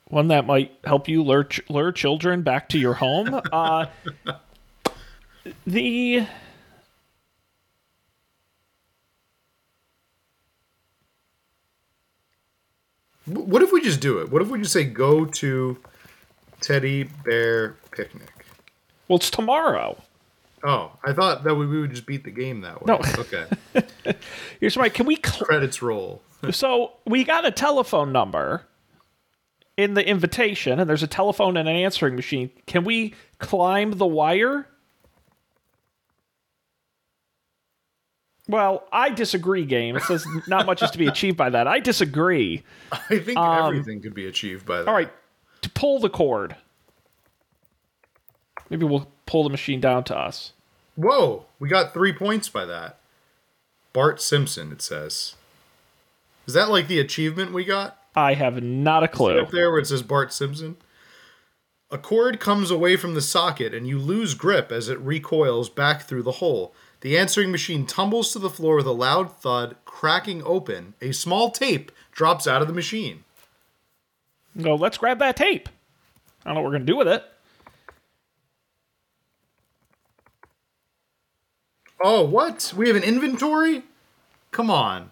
one 0.07 0.29
that 0.29 0.47
might 0.47 0.73
help 0.85 1.07
you 1.07 1.23
lure 1.23 1.45
ch- 1.45 1.61
lure 1.69 1.93
children 1.93 2.43
back 2.43 2.69
to 2.71 2.79
your 2.79 2.95
home. 2.95 3.39
uh, 3.53 3.87
the 5.67 6.27
What 13.27 13.63
if 13.63 13.73
we 13.73 13.83
just 13.83 14.01
do 14.01 14.19
it? 14.21 14.31
What 14.31 14.41
if 14.41 14.49
we 14.49 14.59
just 14.61 14.73
say 14.73 14.85
go 14.85 15.25
to 15.27 15.79
teddy 16.61 17.05
bear 17.05 17.77
picnic? 17.91 18.29
well, 19.09 19.17
it's 19.17 19.31
tomorrow. 19.31 20.01
Oh, 20.65 20.93
I 21.05 21.13
thought 21.13 21.45
that 21.45 21.55
we, 21.55 21.67
would 21.67 21.91
just 21.91 22.07
beat 22.07 22.25
the 22.25 22.31
game 22.31 22.63
that 22.63 22.83
way. 22.83 22.87
No. 22.87 23.01
Okay. 23.19 23.47
Here's 24.61 24.77
my. 24.77 24.89
Can 24.89 25.07
we? 25.07 25.17
Cl- 25.17 25.47
Credits 25.47 25.83
roll. 25.83 26.23
so 26.51 26.93
we 27.07 27.25
got 27.25 27.45
a 27.45 27.51
telephone 27.51 28.13
number 28.13 28.67
in 29.77 29.95
the 29.95 30.07
invitation, 30.07 30.81
and 30.81 30.89
there's 30.89 31.03
a 31.03 31.09
telephone 31.09 31.57
and 31.57 31.69
an 31.69 31.77
answering 31.77 32.17
machine. 32.17 32.51
Can 32.67 32.85
we 32.85 33.15
climb 33.39 33.93
the 33.93 34.07
wire? 34.07 34.67
Well, 38.49 38.85
I 38.91 39.11
disagree, 39.11 39.67
game. 39.67 39.95
It 39.95 40.05
says 40.05 40.27
not 40.47 40.65
much 40.65 40.83
is 40.83 40.91
to 40.93 40.99
be 40.99 41.07
achieved 41.07 41.37
by 41.37 41.51
that. 41.51 41.69
I 41.69 41.81
disagree. 41.81 42.63
I 42.91 43.19
think 43.19 43.39
everything 43.39 44.01
could 44.01 44.15
be 44.15 44.27
achieved 44.27 44.65
by 44.65 44.79
that. 44.79 44.83
Um, 44.83 44.89
All 44.89 44.95
right, 44.95 45.13
to 45.63 45.71
pull 45.71 45.99
the 46.01 46.11
cord. 46.11 46.57
Maybe 48.71 48.85
we'll 48.85 49.09
pull 49.27 49.45
the 49.45 49.51
machine 49.51 49.81
down 49.81 50.05
to 50.05 50.17
us. 50.17 50.53
Whoa, 50.97 51.47
we 51.59 51.69
got 51.69 51.95
three 51.95 52.13
points 52.13 52.49
by 52.49 52.65
that. 52.65 52.99
Bart 53.93 54.21
Simpson, 54.21 54.73
it 54.73 54.83
says. 54.83 55.35
Is 56.47 56.55
that 56.55 56.71
like 56.71 56.89
the 56.89 57.01
achievement 57.01 57.53
we 57.53 57.65
got? 57.65 57.99
I 58.15 58.35
have 58.35 58.63
not 58.63 59.05
a 59.05 59.09
clue. 59.09 59.41
Up 59.41 59.51
there 59.51 59.71
where 59.71 59.81
it 59.81 59.87
says 59.87 60.03
Bart 60.03 60.33
Simpson? 60.33 60.77
A 61.91 61.99
cord 61.99 62.41
comes 62.41 62.71
away 62.71 62.97
from 62.97 63.15
the 63.15 63.23
socket 63.23 63.73
and 63.73 63.87
you 63.87 63.99
lose 63.99 64.35
grip 64.35 64.71
as 64.71 64.89
it 64.89 64.99
recoils 65.01 65.71
back 65.71 66.03
through 66.03 66.23
the 66.23 66.33
hole. 66.33 66.75
The 67.01 67.17
answering 67.17 67.51
machine 67.53 67.87
tumbles 67.87 68.33
to 68.33 68.39
the 68.39 68.51
floor 68.51 68.77
with 68.77 68.87
a 68.87 68.93
loud 68.93 69.33
thud, 69.37 69.77
cracking 69.85 70.43
open. 70.45 70.95
A 71.01 71.13
small 71.13 71.51
tape 71.51 71.93
drops 72.13 72.47
out 72.47 72.61
of 72.61 72.69
the 72.69 72.75
machine. 72.75 73.25
Go, 74.61 74.75
let's 74.75 74.99
grab 74.99 75.21
that 75.21 75.37
tape. 75.37 75.69
I 76.45 76.49
don't 76.49 76.55
know 76.55 76.61
what 76.63 76.67
we're 76.67 76.79
gonna 76.79 76.85
do 76.85 76.97
with 76.97 77.09
it. 77.09 77.25
Oh, 82.01 82.25
what? 82.25 82.73
We 82.77 82.87
have 82.89 82.97
an 82.97 83.03
inventory? 83.03 83.83
Come 84.51 84.71
on, 84.71 85.11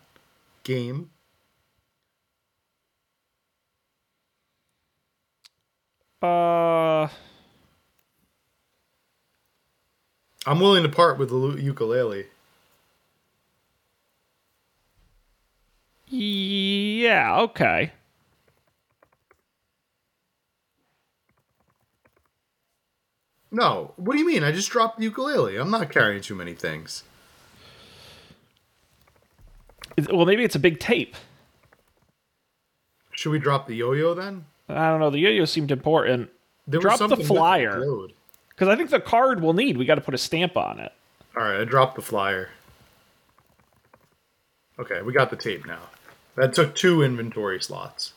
game. 0.65 1.11
Uh, 6.23 7.09
I'm 10.47 10.61
willing 10.61 10.83
to 10.83 10.89
part 10.89 11.19
with 11.19 11.31
the 11.31 11.61
ukulele. 11.61 12.27
yeah, 16.09 17.41
okay. 17.41 17.93
No, 23.51 23.93
what 23.97 24.13
do 24.15 24.19
you 24.19 24.27
mean? 24.27 24.43
I 24.43 24.53
just 24.53 24.71
dropped 24.71 24.99
the 24.99 25.05
ukulele. 25.05 25.57
I'm 25.57 25.71
not 25.71 25.91
carrying 25.91 26.21
too 26.21 26.35
many 26.35 26.55
things. 26.55 27.05
Well, 30.13 30.27
maybe 30.27 30.45
it's 30.45 30.55
a 30.57 30.59
big 30.61 30.79
tape. 30.79 31.15
Should 33.13 33.31
we 33.31 33.39
drop 33.39 33.67
the 33.67 33.75
yo-yo 33.75 34.15
then? 34.15 34.45
I 34.69 34.91
don't 34.91 35.01
know. 35.01 35.11
The 35.11 35.19
yo-yo 35.21 35.45
seemed 35.47 35.71
important 35.71 36.29
There 36.67 36.81
Drop 36.81 36.95
the 36.95 36.99
something 36.99 37.19
with 37.21 37.27
it 37.27 37.35
flyer. 37.35 37.81
because 38.51 38.69
I 38.69 38.77
think 38.77 38.91
the 38.91 39.01
card 39.01 39.41
we'll 39.41 39.55
need. 39.55 39.77
We 39.79 39.87
got 39.87 39.95
to 39.95 40.01
put 40.03 40.13
a 40.15 40.19
stamp 40.19 40.57
on 40.57 40.81
it. 40.81 40.93
All 41.37 41.43
right, 41.43 41.61
I 41.61 41.65
dropped 41.65 41.97
the 41.97 42.03
flyer. 42.03 42.51
Okay, 44.79 45.01
we 45.03 45.13
got 45.15 45.31
the 45.31 45.37
tape 45.37 45.67
now. 45.67 45.81
That 46.35 46.53
took 46.55 46.75
two 46.75 47.03
inventory 47.03 47.63
slots. 47.63 48.13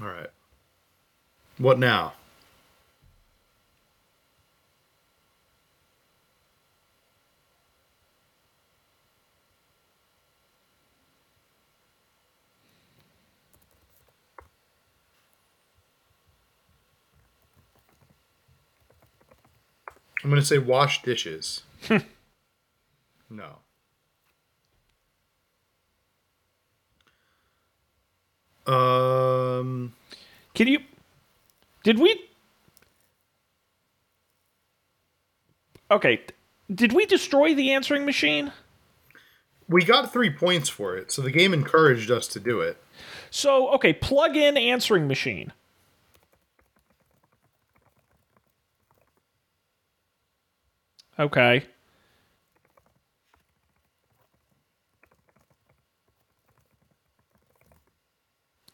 All 0.00 0.08
right. 0.08 0.30
What 1.58 1.78
now? 1.78 2.12
I'm 20.22 20.30
going 20.30 20.42
to 20.42 20.46
say 20.46 20.58
wash 20.58 21.02
dishes. 21.02 21.62
no. 23.30 23.58
Um, 28.66 29.94
Can 30.54 30.68
you? 30.68 30.80
Did 31.84 31.98
we? 31.98 32.20
Okay. 35.90 36.20
Did 36.72 36.92
we 36.92 37.06
destroy 37.06 37.54
the 37.54 37.72
answering 37.72 38.04
machine? 38.04 38.52
we 39.68 39.84
got 39.84 40.12
three 40.12 40.30
points 40.30 40.68
for 40.68 40.96
it, 40.96 41.10
so 41.10 41.22
the 41.22 41.30
game 41.30 41.52
encouraged 41.52 42.10
us 42.10 42.28
to 42.28 42.40
do 42.40 42.60
it. 42.60 42.82
So 43.30 43.68
okay, 43.70 43.92
plug 43.92 44.36
in 44.36 44.56
answering 44.56 45.08
machine. 45.08 45.52
Okay. 51.18 51.64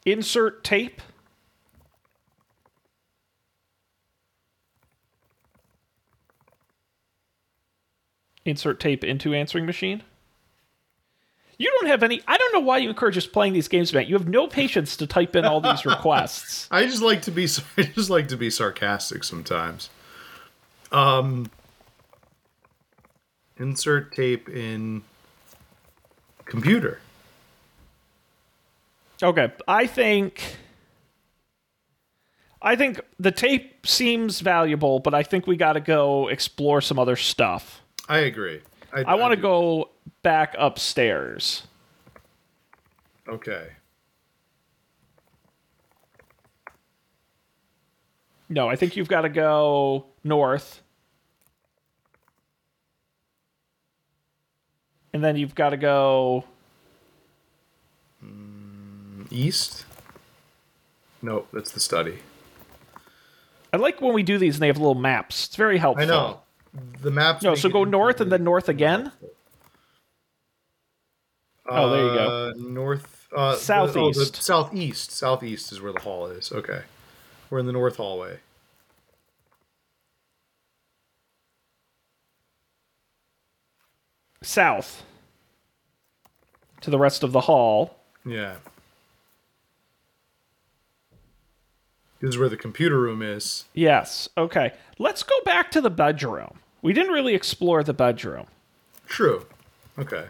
Insert 0.05 0.63
tape. 0.63 1.01
Insert 8.45 8.79
tape 8.79 9.03
into 9.03 9.33
answering 9.33 9.65
machine. 9.65 10.03
You 11.57 11.71
don't 11.79 11.87
have 11.87 12.03
any. 12.03 12.21
I 12.27 12.37
don't 12.37 12.53
know 12.53 12.59
why 12.59 12.79
you 12.79 12.89
encourage 12.89 13.17
us 13.17 13.25
playing 13.25 13.53
these 13.53 13.67
games, 13.69 13.93
Matt. 13.93 14.07
You 14.07 14.15
have 14.17 14.27
no 14.27 14.47
patience 14.47 14.97
to 14.97 15.07
type 15.07 15.35
in 15.35 15.45
all 15.45 15.61
these 15.61 15.85
requests. 15.85 16.67
I 16.69 16.85
just 16.85 17.01
like 17.01 17.21
to 17.23 17.31
be 17.31 17.47
I 17.77 17.83
just 17.83 18.09
like 18.09 18.27
to 18.29 18.37
be 18.37 18.49
sarcastic 18.49 19.23
sometimes. 19.23 19.89
Um 20.91 21.49
insert 23.57 24.11
tape 24.13 24.49
in 24.49 25.03
computer. 26.45 26.99
Okay, 29.21 29.51
I 29.67 29.85
think. 29.87 30.57
I 32.61 32.77
think 32.77 33.01
the 33.19 33.31
tape 33.31 33.85
seems 33.85 34.39
valuable, 34.39 34.99
but 34.99 35.13
I 35.13 35.21
think 35.21 35.47
we 35.47 35.57
got 35.57 35.73
to 35.73 35.81
go 35.81 36.29
explore 36.29 36.79
some 36.79 36.97
other 36.97 37.17
stuff. 37.17 37.81
I 38.07 38.19
agree. 38.19 38.61
I 38.93 39.15
want 39.15 39.33
to 39.33 39.41
go 39.41 39.89
back 40.21 40.55
upstairs. 40.57 41.67
Okay. 43.27 43.67
No, 48.49 48.69
I 48.69 48.75
think 48.75 48.95
you've 48.95 49.07
got 49.07 49.21
to 49.21 49.29
go 49.29 50.05
north. 50.23 50.81
And 55.11 55.23
then 55.23 55.35
you've 55.35 55.55
got 55.55 55.69
to 55.69 55.77
go. 55.77 56.43
Hmm. 58.19 58.52
East? 59.33 59.85
Nope, 61.21 61.47
that's 61.51 61.71
the 61.71 61.79
study. 61.79 62.19
I 63.71 63.77
like 63.77 64.01
when 64.01 64.13
we 64.13 64.23
do 64.23 64.37
these 64.37 64.55
and 64.55 64.61
they 64.63 64.67
have 64.67 64.77
little 64.77 64.93
maps. 64.95 65.47
It's 65.47 65.55
very 65.55 65.77
helpful. 65.77 66.03
I 66.03 66.05
know. 66.07 66.41
The 67.01 67.11
maps 67.11 67.43
No, 67.43 67.55
so 67.55 67.69
go 67.69 67.83
north 67.83 68.21
and 68.21 68.31
then 68.31 68.43
north 68.43 68.69
again. 68.69 69.11
Oh, 71.67 71.89
there 71.89 72.03
you 72.05 72.13
go. 72.13 72.27
Uh, 72.27 72.53
North 72.57 73.27
uh 73.31 73.37
the- 73.37 73.39
oh, 73.39 73.51
the 73.51 73.57
Southeast. 73.57 74.35
southeast. 74.43 75.11
Southeast 75.11 75.71
is 75.71 75.81
where 75.81 75.93
the 75.93 76.01
hall 76.01 76.27
is. 76.27 76.51
Okay. 76.51 76.81
We're 77.49 77.59
in 77.59 77.65
the 77.65 77.71
north 77.73 77.95
hallway. 77.97 78.37
South. 84.41 85.03
to 86.81 86.89
the 86.89 86.99
rest 86.99 87.23
of 87.23 87.31
the 87.31 87.39
hall. 87.41 87.97
Yeah. 88.25 88.55
This 92.23 92.35
is 92.35 92.37
where 92.37 92.47
the 92.47 92.55
computer 92.55 93.01
room 93.01 93.21
is. 93.21 93.65
Yes. 93.73 94.29
Okay. 94.37 94.71
Let's 94.97 95.23
go 95.23 95.35
back 95.43 95.69
to 95.71 95.81
the 95.81 95.89
bedroom. 95.89 96.59
We 96.81 96.93
didn't 96.93 97.11
really 97.11 97.35
explore 97.35 97.83
the 97.83 97.93
bedroom. 97.93 98.45
True. 99.05 99.45
Okay. 99.99 100.27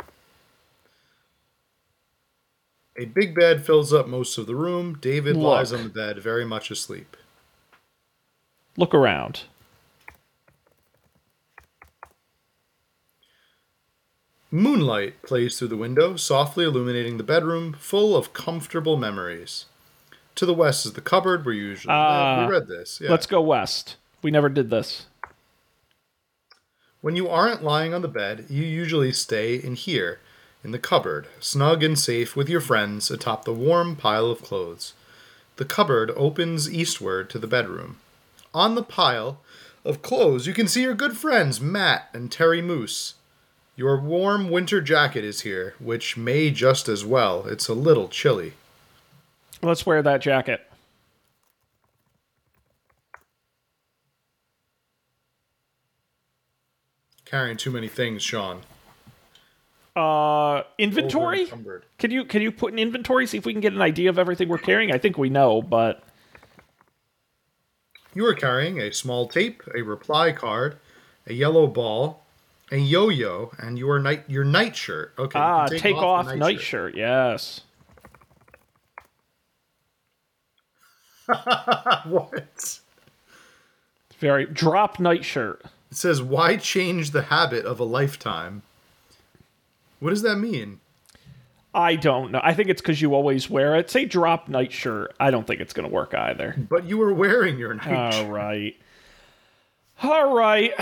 A 2.98 3.06
big 3.06 3.36
bed 3.36 3.64
fills 3.64 3.94
up 3.94 4.08
most 4.08 4.40
of 4.40 4.48
the 4.48 4.56
room. 4.56 4.98
David 5.02 5.38
Look. 5.38 5.46
lies 5.46 5.72
on 5.72 5.84
the 5.84 5.90
bed, 5.90 6.18
very 6.18 6.44
much 6.44 6.72
asleep. 6.72 7.16
Look 8.76 8.96
around. 8.96 9.42
Moonlight 14.50 15.22
plays 15.22 15.60
through 15.60 15.68
the 15.68 15.78
window, 15.78 16.16
softly 16.16 16.66
illuminating 16.66 17.18
the 17.18 17.24
bedroom, 17.24 17.74
full 17.74 18.18
of 18.18 18.34
comfortable 18.34 18.98
memories. 18.98 19.66
To 20.36 20.46
the 20.46 20.54
west 20.54 20.86
is 20.86 20.94
the 20.94 21.02
cupboard 21.02 21.46
where 21.46 21.54
you 21.54 21.64
usually 21.64 21.94
Ah. 21.94 22.38
live. 22.40 22.48
We 22.48 22.54
read 22.54 22.68
this. 22.68 23.00
Yeah. 23.02 23.12
Let's 23.12 23.26
go 23.28 23.42
west. 23.42 23.98
We 24.22 24.32
never 24.32 24.50
did 24.50 24.70
this. 24.70 25.06
When 27.02 27.16
you 27.16 27.28
aren't 27.30 27.64
lying 27.64 27.94
on 27.94 28.02
the 28.02 28.08
bed, 28.08 28.46
you 28.50 28.64
usually 28.64 29.12
stay 29.12 29.56
in 29.56 29.76
here, 29.76 30.20
in 30.64 30.72
the 30.72 30.80
cupboard, 30.80 31.28
snug 31.40 31.84
and 31.84 32.00
safe 32.00 32.36
with 32.36 32.48
your 32.50 32.62
friends 32.62 33.12
atop 33.12 33.44
the 33.44 33.54
warm 33.54 33.96
pile 33.96 34.28
of 34.28 34.42
clothes. 34.42 34.94
The 35.58 35.66
cupboard 35.66 36.12
opens 36.16 36.72
eastward 36.74 37.30
to 37.32 37.40
the 37.40 37.48
bedroom. 37.48 37.98
On 38.54 38.76
the 38.76 38.84
pile 38.84 39.42
of 39.84 40.02
clothes, 40.02 40.48
you 40.48 40.54
can 40.54 40.68
see 40.68 40.82
your 40.84 40.94
good 40.96 41.18
friends 41.18 41.60
Matt 41.60 42.10
and 42.14 42.32
Terry 42.32 42.62
Moose. 42.62 43.16
Your 43.76 44.00
warm 44.00 44.50
winter 44.50 44.80
jacket 44.82 45.24
is 45.26 45.42
here, 45.42 45.76
which 45.80 46.16
may 46.16 46.52
just 46.52 46.88
as 46.88 47.04
well. 47.04 47.46
It's 47.48 47.68
a 47.68 47.74
little 47.74 48.08
chilly. 48.08 48.54
Let's 49.64 49.86
wear 49.86 50.02
that 50.02 50.22
jacket. 50.22 50.62
Carrying 57.26 57.58
too 57.58 57.72
many 57.72 57.88
things, 57.88 58.22
Sean. 58.22 58.62
Uh, 59.96 60.64
inventory. 60.78 61.48
Can 61.98 62.12
you 62.12 62.26
can 62.26 62.42
you 62.42 62.52
put 62.52 62.74
an 62.74 62.80
inventory? 62.80 63.26
See 63.26 63.38
if 63.38 63.46
we 63.46 63.54
can 63.54 63.62
get 63.62 63.74
an 63.74 63.82
idea 63.82 64.10
of 64.10 64.20
everything 64.20 64.50
we're 64.50 64.58
carrying. 64.58 64.92
I 64.92 64.98
think 64.98 65.18
we 65.18 65.30
know, 65.30 65.62
but 65.62 66.04
You 68.14 68.26
are 68.28 68.34
carrying 68.34 68.80
a 68.80 68.92
small 68.92 69.28
tape, 69.28 69.64
a 69.74 69.82
reply 69.82 70.32
card, 70.32 70.78
a 71.26 71.34
yellow 71.34 71.68
ball, 71.68 72.24
a 72.72 72.78
yo-yo, 72.78 73.52
and 73.60 73.80
your 73.80 74.00
night 74.00 74.24
your 74.28 74.44
nightshirt. 74.44 75.14
Okay. 75.18 75.40
ah, 75.40 75.68
can 75.68 75.80
take, 75.80 75.96
off, 75.96 76.28
the 76.28 76.36
nightshirt. 76.36 76.96
Yes. 76.96 77.62
what? 82.06 82.80
Very 84.20 84.46
drop 84.46 85.00
nightshirt. 85.00 85.62
It 85.92 85.98
says, 85.98 86.22
"Why 86.22 86.58
change 86.58 87.12
the 87.12 87.24
habit 87.24 87.66
of 87.66 87.80
a 87.80 87.84
lifetime?" 87.84 88.62
What 90.00 90.10
does 90.10 90.22
that 90.24 90.38
mean? 90.38 90.80
I 91.74 91.96
don't 91.96 92.32
know. 92.32 92.42
I 92.44 92.54
think 92.54 92.70
it's 92.70 92.82
because 92.82 93.02
you 93.02 93.16
always 93.16 93.50
wear 93.50 93.76
it. 93.76 93.90
Say 93.90 94.06
drop 94.06 94.48
nightshirt. 94.48 95.16
I 95.20 95.32
don't 95.32 95.48
think 95.48 95.60
it's 95.60 95.74
gonna 95.74 95.88
work 95.88 96.14
either. 96.14 96.56
But 96.70 96.86
you 96.86 96.98
were 96.98 97.14
wearing 97.14 97.58
your 97.58 97.74
night. 97.74 98.16
All 98.16 98.30
right. 98.30 98.76
All 100.02 100.36
right. 100.36 100.74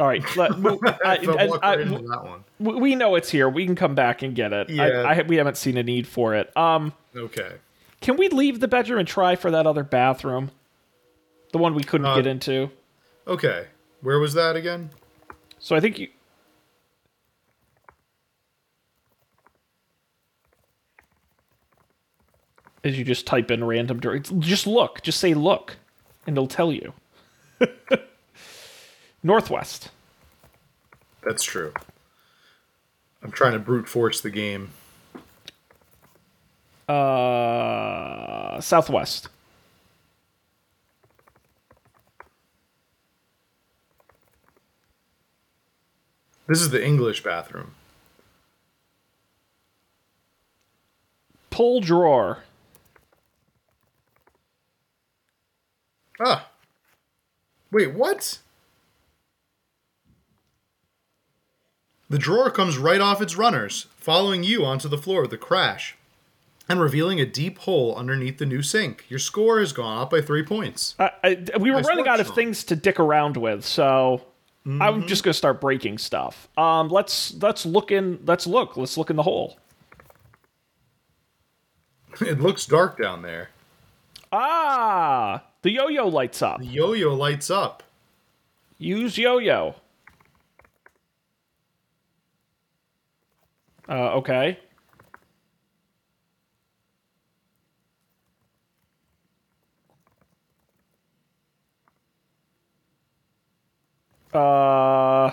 All 0.00 0.06
right. 0.06 0.24
Let, 0.36 0.58
mo- 0.58 0.80
I, 1.04 1.22
So 1.24 1.36
and 1.36 1.50
walk 1.50 1.60
I- 1.62 1.76
that 1.76 2.20
one. 2.24 2.44
we- 2.58 2.74
we 2.76 2.94
know 2.94 3.14
it's 3.14 3.30
here. 3.30 3.48
We 3.48 3.66
can 3.66 3.74
come 3.74 3.94
back 3.94 4.22
and 4.22 4.34
get 4.34 4.52
it. 4.52 4.70
Yeah. 4.70 4.84
I, 5.06 5.18
I, 5.18 5.22
we 5.22 5.36
haven't 5.36 5.56
seen 5.56 5.76
a 5.76 5.82
need 5.82 6.06
for 6.06 6.34
it. 6.34 6.54
Um, 6.56 6.92
Okay. 7.14 7.52
can 8.00 8.16
we 8.16 8.28
leave 8.30 8.60
the 8.60 8.68
bedroom 8.68 8.98
and 9.00 9.06
try 9.08 9.36
for 9.36 9.50
that 9.50 9.66
other 9.66 9.84
bathroom? 9.84 10.50
The 11.52 11.58
one 11.58 11.74
we 11.74 11.84
couldn't 11.84 12.06
Uh, 12.06 12.16
get 12.16 12.26
into. 12.26 12.70
Okay. 13.26 13.66
Where 14.00 14.18
was 14.18 14.32
that 14.34 14.56
again? 14.56 14.90
So 15.58 15.76
I 15.76 15.80
think 15.80 15.98
you. 15.98 16.08
As 22.84 22.98
you 22.98 23.04
just 23.04 23.26
type 23.26 23.50
in 23.50 23.62
random 23.62 24.00
just 24.40 24.66
look, 24.66 25.02
just 25.02 25.20
say 25.20 25.34
look, 25.34 25.76
and 26.26 26.36
it'll 26.36 26.48
tell 26.48 26.72
you. 26.72 26.92
Northwest. 29.22 29.90
That's 31.22 31.42
true. 31.44 31.72
I'm 33.22 33.30
trying 33.30 33.52
to 33.52 33.58
brute 33.58 33.88
force 33.88 34.20
the 34.20 34.30
game. 34.30 34.70
Uh, 36.88 38.60
southwest. 38.60 39.28
This 46.48 46.60
is 46.60 46.70
the 46.70 46.84
English 46.84 47.22
bathroom. 47.22 47.74
Pull 51.50 51.80
drawer. 51.80 52.40
Ah. 56.20 56.48
Wait, 57.70 57.94
what? 57.94 58.38
The 62.12 62.18
drawer 62.18 62.50
comes 62.50 62.76
right 62.76 63.00
off 63.00 63.22
its 63.22 63.38
runners, 63.38 63.86
following 63.96 64.44
you 64.44 64.66
onto 64.66 64.86
the 64.86 64.98
floor 64.98 65.22
with 65.22 65.32
a 65.32 65.38
crash, 65.38 65.96
and 66.68 66.78
revealing 66.78 67.18
a 67.18 67.24
deep 67.24 67.60
hole 67.60 67.96
underneath 67.96 68.36
the 68.36 68.44
new 68.44 68.60
sink. 68.60 69.06
Your 69.08 69.18
score 69.18 69.60
has 69.60 69.72
gone 69.72 70.02
up 70.02 70.10
by 70.10 70.20
three 70.20 70.42
points. 70.42 70.94
I, 70.98 71.10
I, 71.24 71.56
we 71.58 71.70
were 71.70 71.78
Nice 71.78 71.86
running 71.86 72.08
out 72.08 72.20
of 72.20 72.26
Sean. 72.26 72.34
things 72.34 72.64
to 72.64 72.76
dick 72.76 73.00
around 73.00 73.38
with, 73.38 73.64
so 73.64 74.20
I'm 74.66 75.06
just 75.06 75.24
gonna 75.24 75.32
start 75.32 75.58
breaking 75.58 75.96
stuff. 75.96 76.48
Um, 76.58 76.90
let's 76.90 77.32
let's 77.40 77.64
look 77.64 77.90
in. 77.90 78.18
Let's 78.26 78.46
look. 78.46 78.76
Let's 78.76 78.98
look 78.98 79.08
in 79.08 79.16
the 79.16 79.22
hole. 79.22 79.56
it 82.20 82.40
looks 82.42 82.66
dark 82.66 83.00
down 83.00 83.22
there. 83.22 83.48
Ah, 84.30 85.44
the 85.62 85.70
yo-yo 85.70 86.08
lights 86.08 86.42
up. 86.42 86.60
The 86.60 86.66
yo 86.66 86.92
yo 86.92 87.14
lights 87.14 87.48
up. 87.48 87.82
Use 88.76 89.16
yo-yo. 89.16 89.76
Uh, 93.92 94.14
okay. 94.14 94.58
Uh, 104.32 105.30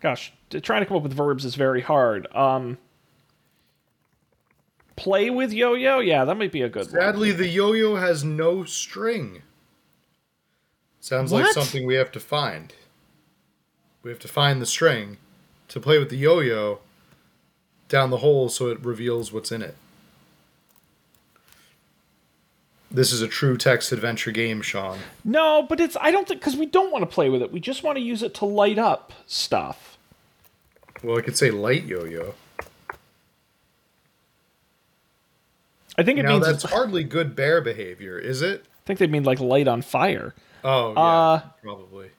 gosh, 0.00 0.34
trying 0.60 0.82
to 0.82 0.86
come 0.86 0.98
up 0.98 1.02
with 1.02 1.14
verbs 1.14 1.46
is 1.46 1.54
very 1.54 1.80
hard. 1.80 2.26
Um, 2.34 2.76
play 4.94 5.30
with 5.30 5.50
yo-yo, 5.50 6.00
yeah, 6.00 6.26
that 6.26 6.36
might 6.36 6.52
be 6.52 6.60
a 6.60 6.68
good 6.68 6.92
one. 6.92 7.00
Sadly, 7.00 7.32
the 7.32 7.48
yo 7.48 7.72
yo 7.72 7.96
has 7.96 8.22
no 8.22 8.64
string. 8.64 9.40
Sounds 11.00 11.32
like 11.32 11.46
something 11.52 11.86
we 11.86 11.94
have 11.94 12.12
to 12.12 12.20
find. 12.20 12.74
We 14.02 14.10
have 14.10 14.20
to 14.20 14.28
find 14.28 14.60
the 14.60 14.66
string 14.66 15.16
to 15.72 15.80
play 15.80 15.98
with 15.98 16.10
the 16.10 16.16
yo 16.16 16.40
yo 16.40 16.80
down 17.88 18.10
the 18.10 18.18
hole 18.18 18.48
so 18.50 18.68
it 18.68 18.82
reveals 18.84 19.32
what's 19.32 19.50
in 19.50 19.62
it. 19.62 19.74
This 22.90 23.10
is 23.10 23.22
a 23.22 23.28
true 23.28 23.56
text 23.56 23.90
adventure 23.90 24.32
game, 24.32 24.60
Sean. 24.60 24.98
No, 25.24 25.64
but 25.66 25.80
it's 25.80 25.96
I 25.98 26.10
don't 26.10 26.28
think 26.28 26.40
because 26.40 26.56
we 26.56 26.66
don't 26.66 26.92
want 26.92 27.02
to 27.02 27.06
play 27.12 27.30
with 27.30 27.40
it. 27.40 27.50
We 27.50 27.58
just 27.58 27.82
want 27.82 27.96
to 27.96 28.02
use 28.02 28.22
it 28.22 28.34
to 28.34 28.44
light 28.44 28.78
up 28.78 29.14
stuff. 29.26 29.96
Well, 31.02 31.16
I 31.18 31.22
could 31.22 31.36
say 31.38 31.50
light 31.50 31.84
yo 31.86 32.04
yo. 32.04 32.34
I 35.96 36.02
think 36.02 36.18
it 36.18 36.24
Now, 36.24 36.32
means 36.34 36.46
that's 36.46 36.64
hardly 36.70 37.02
good 37.02 37.34
bear 37.34 37.62
behavior, 37.62 38.18
is 38.18 38.42
it? 38.42 38.64
I 38.66 38.86
think 38.86 38.98
they 38.98 39.06
mean 39.06 39.24
like 39.24 39.40
light 39.40 39.68
on 39.68 39.80
fire. 39.80 40.34
Oh, 40.64 40.92
yeah, 40.92 41.00
Uh, 41.00 41.40
probably. 41.62 42.10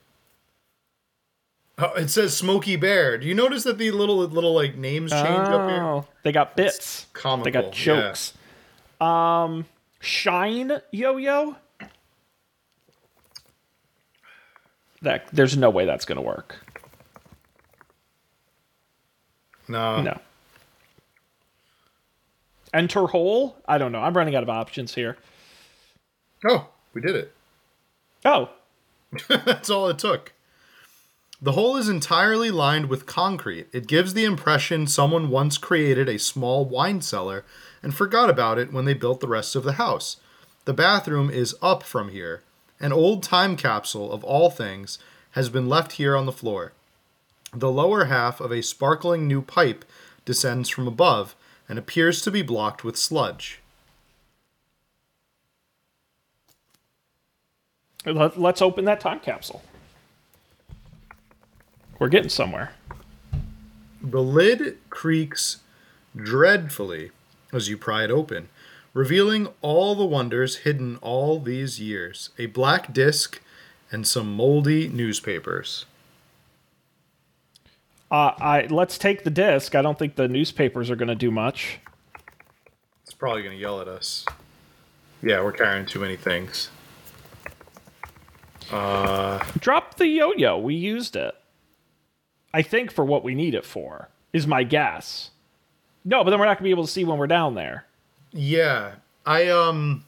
Oh, 1.76 1.92
it 1.94 2.08
says 2.08 2.36
Smoky 2.36 2.76
Bear. 2.76 3.18
Do 3.18 3.26
you 3.26 3.34
notice 3.34 3.64
that 3.64 3.78
the 3.78 3.90
little 3.90 4.18
little 4.18 4.54
like 4.54 4.76
names 4.76 5.10
change 5.10 5.26
up 5.26 5.68
here? 5.68 5.82
Oh, 5.82 6.06
they 6.22 6.30
got 6.30 6.56
bits. 6.56 7.06
comical, 7.12 7.44
They 7.44 7.50
got 7.50 7.72
jokes. 7.72 8.34
Um, 9.00 9.66
shine 10.00 10.80
yo-yo. 10.92 11.56
That 15.02 15.26
there's 15.32 15.56
no 15.56 15.68
way 15.68 15.84
that's 15.84 16.04
gonna 16.04 16.22
work. 16.22 16.64
No. 19.66 20.00
No. 20.00 20.18
Enter 22.72 23.06
hole. 23.06 23.56
I 23.66 23.78
don't 23.78 23.92
know. 23.92 24.00
I'm 24.00 24.16
running 24.16 24.36
out 24.36 24.42
of 24.42 24.48
options 24.48 24.94
here. 24.94 25.16
Oh, 26.46 26.68
we 26.92 27.00
did 27.00 27.14
it. 27.16 27.32
Oh, 28.24 28.50
That's 29.28 29.70
all 29.70 29.88
it 29.88 29.98
took. 29.98 30.32
The 31.44 31.52
hole 31.52 31.76
is 31.76 31.90
entirely 31.90 32.50
lined 32.50 32.86
with 32.88 33.04
concrete. 33.04 33.66
It 33.70 33.86
gives 33.86 34.14
the 34.14 34.24
impression 34.24 34.86
someone 34.86 35.28
once 35.28 35.58
created 35.58 36.08
a 36.08 36.18
small 36.18 36.64
wine 36.64 37.02
cellar 37.02 37.44
and 37.82 37.94
forgot 37.94 38.30
about 38.30 38.58
it 38.58 38.72
when 38.72 38.86
they 38.86 38.94
built 38.94 39.20
the 39.20 39.28
rest 39.28 39.54
of 39.54 39.62
the 39.62 39.74
house. 39.74 40.16
The 40.64 40.72
bathroom 40.72 41.28
is 41.28 41.54
up 41.60 41.82
from 41.82 42.08
here. 42.08 42.42
An 42.80 42.94
old 42.94 43.22
time 43.22 43.56
capsule 43.58 44.10
of 44.10 44.24
all 44.24 44.48
things 44.48 44.98
has 45.32 45.50
been 45.50 45.68
left 45.68 45.92
here 45.92 46.16
on 46.16 46.24
the 46.24 46.32
floor. 46.32 46.72
The 47.52 47.70
lower 47.70 48.06
half 48.06 48.40
of 48.40 48.50
a 48.50 48.62
sparkling 48.62 49.28
new 49.28 49.42
pipe 49.42 49.84
descends 50.24 50.70
from 50.70 50.88
above 50.88 51.36
and 51.68 51.78
appears 51.78 52.22
to 52.22 52.30
be 52.30 52.40
blocked 52.40 52.84
with 52.84 52.96
sludge. 52.96 53.60
Let, 58.06 58.40
let's 58.40 58.62
open 58.62 58.86
that 58.86 59.00
time 59.00 59.20
capsule. 59.20 59.62
We're 61.98 62.08
getting 62.08 62.28
somewhere. 62.28 62.72
The 64.02 64.22
lid 64.22 64.78
creaks 64.90 65.58
dreadfully 66.14 67.10
as 67.52 67.68
you 67.68 67.78
pry 67.78 68.04
it 68.04 68.10
open, 68.10 68.48
revealing 68.92 69.48
all 69.62 69.94
the 69.94 70.04
wonders 70.04 70.58
hidden 70.58 70.96
all 70.96 71.40
these 71.40 71.80
years 71.80 72.30
a 72.38 72.46
black 72.46 72.92
disc 72.92 73.40
and 73.90 74.06
some 74.06 74.34
moldy 74.34 74.88
newspapers. 74.88 75.86
Uh, 78.10 78.32
I 78.38 78.66
let's 78.70 78.98
take 78.98 79.24
the 79.24 79.30
disc. 79.30 79.74
I 79.74 79.82
don't 79.82 79.98
think 79.98 80.16
the 80.16 80.28
newspapers 80.28 80.90
are 80.90 80.96
going 80.96 81.08
to 81.08 81.14
do 81.14 81.30
much. 81.30 81.78
It's 83.02 83.14
probably 83.14 83.42
going 83.42 83.56
to 83.56 83.60
yell 83.60 83.80
at 83.80 83.88
us. 83.88 84.24
Yeah, 85.22 85.42
we're 85.42 85.52
carrying 85.52 85.86
too 85.86 86.00
many 86.00 86.16
things. 86.16 86.70
Uh, 88.70 89.42
Drop 89.58 89.96
the 89.96 90.06
yo-yo. 90.06 90.58
We 90.58 90.74
used 90.74 91.16
it. 91.16 91.34
I 92.54 92.62
think 92.62 92.92
for 92.92 93.04
what 93.04 93.24
we 93.24 93.34
need 93.34 93.52
it 93.54 93.66
for 93.66 94.08
is 94.32 94.46
my 94.46 94.62
guess. 94.62 95.30
No, 96.04 96.22
but 96.22 96.30
then 96.30 96.38
we're 96.38 96.46
not 96.46 96.58
going 96.58 96.64
to 96.64 96.68
be 96.68 96.70
able 96.70 96.86
to 96.86 96.90
see 96.90 97.04
when 97.04 97.18
we're 97.18 97.26
down 97.26 97.56
there. 97.56 97.84
Yeah, 98.32 98.94
I 99.26 99.48
um 99.48 100.04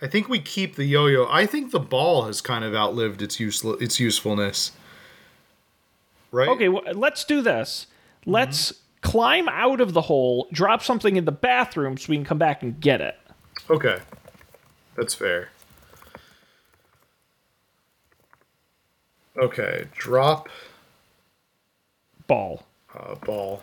I 0.00 0.06
think 0.06 0.28
we 0.28 0.40
keep 0.40 0.76
the 0.76 0.84
yo-yo. 0.84 1.26
I 1.30 1.46
think 1.46 1.70
the 1.70 1.78
ball 1.78 2.24
has 2.24 2.40
kind 2.40 2.64
of 2.64 2.74
outlived 2.74 3.20
its 3.20 3.38
useful 3.38 3.74
its 3.74 4.00
usefulness. 4.00 4.72
Right? 6.30 6.48
Okay, 6.48 6.70
well, 6.70 6.82
let's 6.94 7.24
do 7.24 7.42
this. 7.42 7.88
Let's 8.24 8.72
climb 9.02 9.48
out 9.50 9.82
of 9.82 9.92
the 9.92 10.02
hole, 10.02 10.48
drop 10.50 10.82
something 10.82 11.16
in 11.16 11.26
the 11.26 11.32
bathroom 11.32 11.98
so 11.98 12.06
we 12.08 12.16
can 12.16 12.24
come 12.24 12.38
back 12.38 12.62
and 12.62 12.80
get 12.80 13.02
it. 13.02 13.18
Okay. 13.68 13.98
That's 14.96 15.12
fair. 15.12 15.50
Okay, 19.36 19.88
drop 19.94 20.48
Ball. 22.32 22.62
uh, 22.94 23.14
ball. 23.26 23.62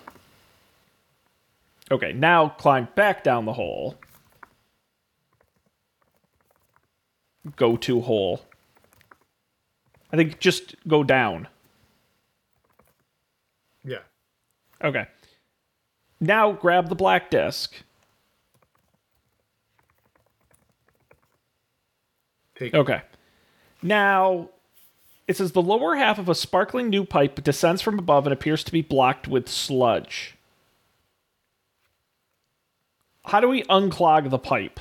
Okay, 1.89 2.13
now 2.13 2.49
climb 2.49 2.88
back 2.93 3.24
down 3.24 3.45
the 3.45 3.53
hole. 3.53 3.95
Go 7.55 7.78
to 7.78 8.01
hole. 8.01 8.41
I 10.13 10.17
think 10.17 10.39
just 10.39 10.76
go 10.88 11.03
down. 11.03 11.47
Yeah. 13.84 14.03
Okay. 14.84 15.07
Now 16.20 16.51
grab 16.51 16.89
the 16.89 16.95
black 16.95 17.32
disc. 17.32 17.74
Take 22.55 22.76
Okay. 22.76 23.01
Now 23.82 24.49
it 25.30 25.38
says 25.38 25.51
the 25.51 25.61
lower 25.61 25.95
half 25.95 26.17
of 26.17 26.27
a 26.27 26.34
sparkling 26.34 26.89
new 26.89 27.05
pipe 27.05 27.43
descends 27.43 27.84
from 27.84 27.99
above 27.99 28.25
and 28.25 28.34
appears 28.34 28.63
to 28.63 28.71
be 28.71 28.82
blocked 28.82 29.27
with 29.27 29.47
sludge. 29.47 30.36
How 33.25 33.39
do 33.39 33.47
we 33.47 33.61
unclog 33.65 34.32
the 34.32 34.39
pipe? 34.39 34.80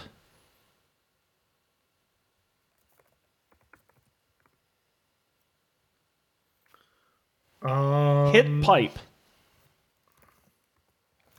um, 7.61 8.33
Hit 8.33 8.63
pipe. 8.63 8.99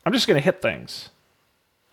I'm 0.06 0.14
just 0.14 0.28
going 0.28 0.40
to 0.40 0.46
hit 0.46 0.62
things. 0.62 1.10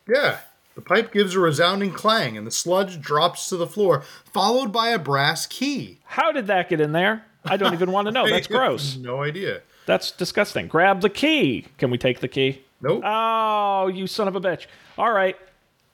Yeah. 0.07 0.41
The 0.77 0.83
pipe 0.83 1.11
gives 1.12 1.35
a 1.35 1.41
resounding 1.41 1.91
clang 1.91 2.37
and 2.37 2.47
the 2.47 2.51
sludge 2.51 3.01
drops 3.01 3.49
to 3.49 3.57
the 3.57 3.66
floor, 3.66 4.05
followed 4.27 4.72
by 4.72 4.91
a 4.91 4.99
brass 4.99 5.47
key. 5.47 6.01
How 6.05 6.31
did 6.33 6.47
that 6.49 6.68
get 6.68 6.81
in 6.81 6.93
there? 6.93 7.24
I 7.45 7.57
don't 7.57 7.72
even 7.72 7.91
want 7.91 8.07
to 8.07 8.12
know. 8.12 8.29
That's 8.29 8.47
gross. 8.47 8.97
no 8.97 9.22
idea. 9.22 9.62
That's 9.87 10.11
disgusting. 10.12 10.68
Grab 10.68 11.01
the 11.01 11.09
key. 11.11 11.66
Can 11.79 11.91
we 11.91 11.97
take 11.99 12.20
the 12.20 12.29
key? 12.29 12.62
Nope. 12.83 13.03
Oh, 13.05 13.87
you 13.87 14.07
son 14.07 14.29
of 14.29 14.37
a 14.37 14.41
bitch. 14.41 14.66
All 14.99 15.11
right. 15.12 15.37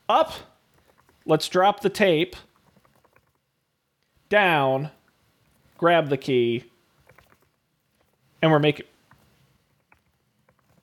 Up. 0.09 0.33
Let's 1.27 1.49
drop 1.49 1.81
the 1.81 1.91
tape. 1.91 2.35
Down. 4.29 4.91
Grab 5.79 6.09
the 6.09 6.17
key. 6.17 6.65
And 8.41 8.51
we're 8.51 8.59
making. 8.59 8.87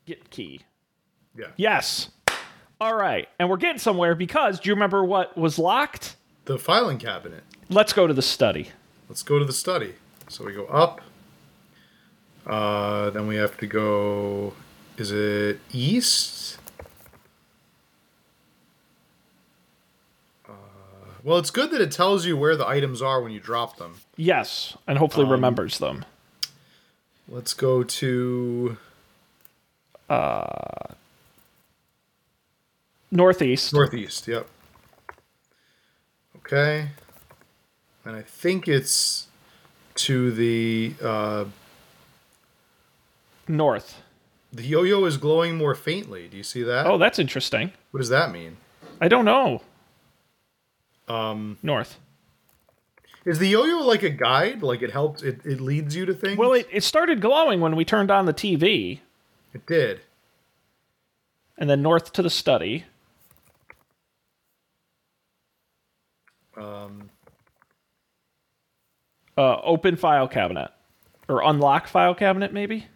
Get 0.05 0.29
key. 0.29 0.61
yeah. 1.37 1.47
Yes. 1.57 2.09
All 2.81 2.95
right. 2.95 3.27
And 3.37 3.49
we're 3.49 3.57
getting 3.57 3.79
somewhere 3.79 4.15
because 4.15 4.59
do 4.59 4.69
you 4.69 4.73
remember 4.73 5.03
what 5.03 5.37
was 5.37 5.59
locked? 5.59 6.15
The 6.45 6.57
filing 6.57 6.97
cabinet. 6.97 7.43
Let's 7.69 7.93
go 7.93 8.07
to 8.07 8.13
the 8.13 8.21
study. 8.21 8.69
Let's 9.09 9.21
go 9.21 9.37
to 9.37 9.45
the 9.45 9.53
study. 9.53 9.95
So 10.29 10.45
we 10.45 10.53
go 10.53 10.65
up. 10.65 11.01
Uh, 12.47 13.09
then 13.09 13.27
we 13.27 13.35
have 13.35 13.57
to 13.57 13.67
go. 13.67 14.53
Is 14.97 15.11
it 15.11 15.59
east? 15.71 16.57
Uh, 20.47 20.53
well, 21.23 21.37
it's 21.37 21.51
good 21.51 21.71
that 21.71 21.81
it 21.81 21.91
tells 21.91 22.25
you 22.25 22.37
where 22.37 22.55
the 22.55 22.67
items 22.67 23.01
are 23.01 23.21
when 23.21 23.31
you 23.31 23.39
drop 23.39 23.77
them. 23.77 23.95
Yes. 24.15 24.77
And 24.87 24.97
hopefully 24.97 25.27
remembers 25.27 25.79
them. 25.79 26.05
Let's 27.27 27.53
go 27.53 27.83
to 27.83 28.77
Northeast. 33.11 33.73
northeast. 33.73 34.27
Yep. 34.27 34.47
Okay. 36.37 36.89
And 38.05 38.15
I 38.15 38.21
think 38.21 38.67
it's 38.67 39.27
to 39.95 40.31
the 40.31 40.93
uh, 41.01 41.45
North. 43.47 44.01
the 44.53 44.63
yo-yo 44.63 45.05
is 45.05 45.17
glowing 45.17 45.57
more 45.57 45.75
faintly. 45.75 46.27
Do 46.27 46.37
you 46.37 46.43
see 46.43 46.63
that? 46.63 46.85
Oh, 46.85 46.97
that's 46.97 47.19
interesting. 47.19 47.71
What 47.91 47.99
does 47.99 48.09
that 48.09 48.31
mean? 48.31 48.57
I 49.01 49.07
don't 49.07 49.25
know. 49.25 49.61
Um, 51.07 51.57
North. 51.63 51.97
is 53.25 53.39
the 53.39 53.47
yo-yo 53.47 53.79
like 53.79 54.03
a 54.03 54.09
guide? 54.09 54.61
Like 54.61 54.81
it 54.83 54.91
helps? 54.91 55.23
It, 55.23 55.39
it 55.45 55.59
leads 55.59 55.95
you 55.95 56.05
to 56.05 56.13
things. 56.13 56.37
Well, 56.37 56.53
it, 56.53 56.67
it 56.71 56.83
started 56.83 57.21
glowing 57.21 57.59
when 57.59 57.75
we 57.75 57.83
turned 57.85 58.11
on 58.11 58.25
the 58.27 58.33
TV, 58.33 58.99
it 59.53 59.65
did. 59.65 60.01
and 61.57 61.67
then 61.69 61.81
north 61.81 62.13
to 62.13 62.21
the 62.21 62.29
study. 62.29 62.85
Um, 66.59 67.09
Uh, 69.37 69.61
open 69.63 69.95
file 69.95 70.27
cabinet. 70.27 70.69
Or 71.29 71.41
unlock 71.41 71.87
file 71.87 72.13
cabinet, 72.13 72.51
maybe? 72.51 72.87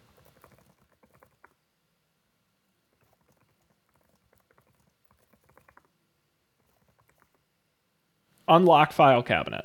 Unlock 8.46 8.92
file 8.92 9.22
cabinet. 9.22 9.64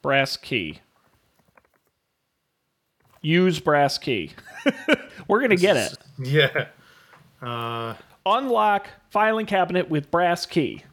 Brass 0.00 0.36
key. 0.36 0.80
Use 3.20 3.60
brass 3.60 3.98
key. 3.98 4.32
We're 5.28 5.38
going 5.38 5.50
to 5.50 5.56
get 5.56 5.76
it. 5.76 5.96
yeah. 6.18 6.66
Uh, 7.42 7.94
Unlock 8.24 8.88
filing 9.10 9.46
cabinet 9.46 9.90
with 9.90 10.10
brass 10.10 10.46
key. 10.46 10.84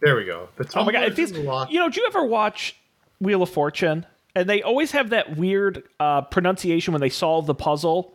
there 0.00 0.14
we 0.16 0.24
go. 0.24 0.48
The 0.56 0.70
Oh 0.76 0.84
my 0.84 0.92
god! 0.92 1.04
It 1.04 1.14
feels, 1.14 1.32
locked. 1.32 1.72
you 1.72 1.80
know, 1.80 1.88
do 1.88 2.00
you 2.00 2.06
ever 2.06 2.24
watch 2.24 2.76
Wheel 3.20 3.42
of 3.42 3.50
Fortune? 3.50 4.06
And 4.36 4.48
they 4.48 4.62
always 4.62 4.92
have 4.92 5.10
that 5.10 5.36
weird 5.36 5.82
uh, 5.98 6.22
pronunciation 6.22 6.92
when 6.92 7.00
they 7.00 7.08
solve 7.08 7.46
the 7.46 7.54
puzzle. 7.54 8.14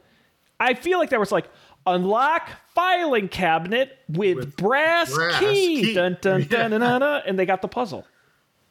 I 0.60 0.74
feel 0.76 1.00
like 1.00 1.10
there 1.10 1.20
was 1.20 1.34
like 1.34 1.50
unlock 1.86 2.50
filing 2.74 3.28
cabinet 3.28 3.98
with, 4.08 4.56
brass, 4.56 5.14
brass 5.14 5.40
key, 5.40 5.82
key. 5.82 5.94
dun 5.94 6.18
dun 6.22 6.40
Yeah. 6.50 6.70
dun 6.70 6.72
dun 6.72 6.80
dun, 6.80 7.02
dun, 7.02 7.22
and 7.26 7.38
they 7.38 7.46
got 7.46 7.62
the 7.62 7.68
puzzle. 7.68 8.08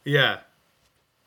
Yeah. 0.05 0.39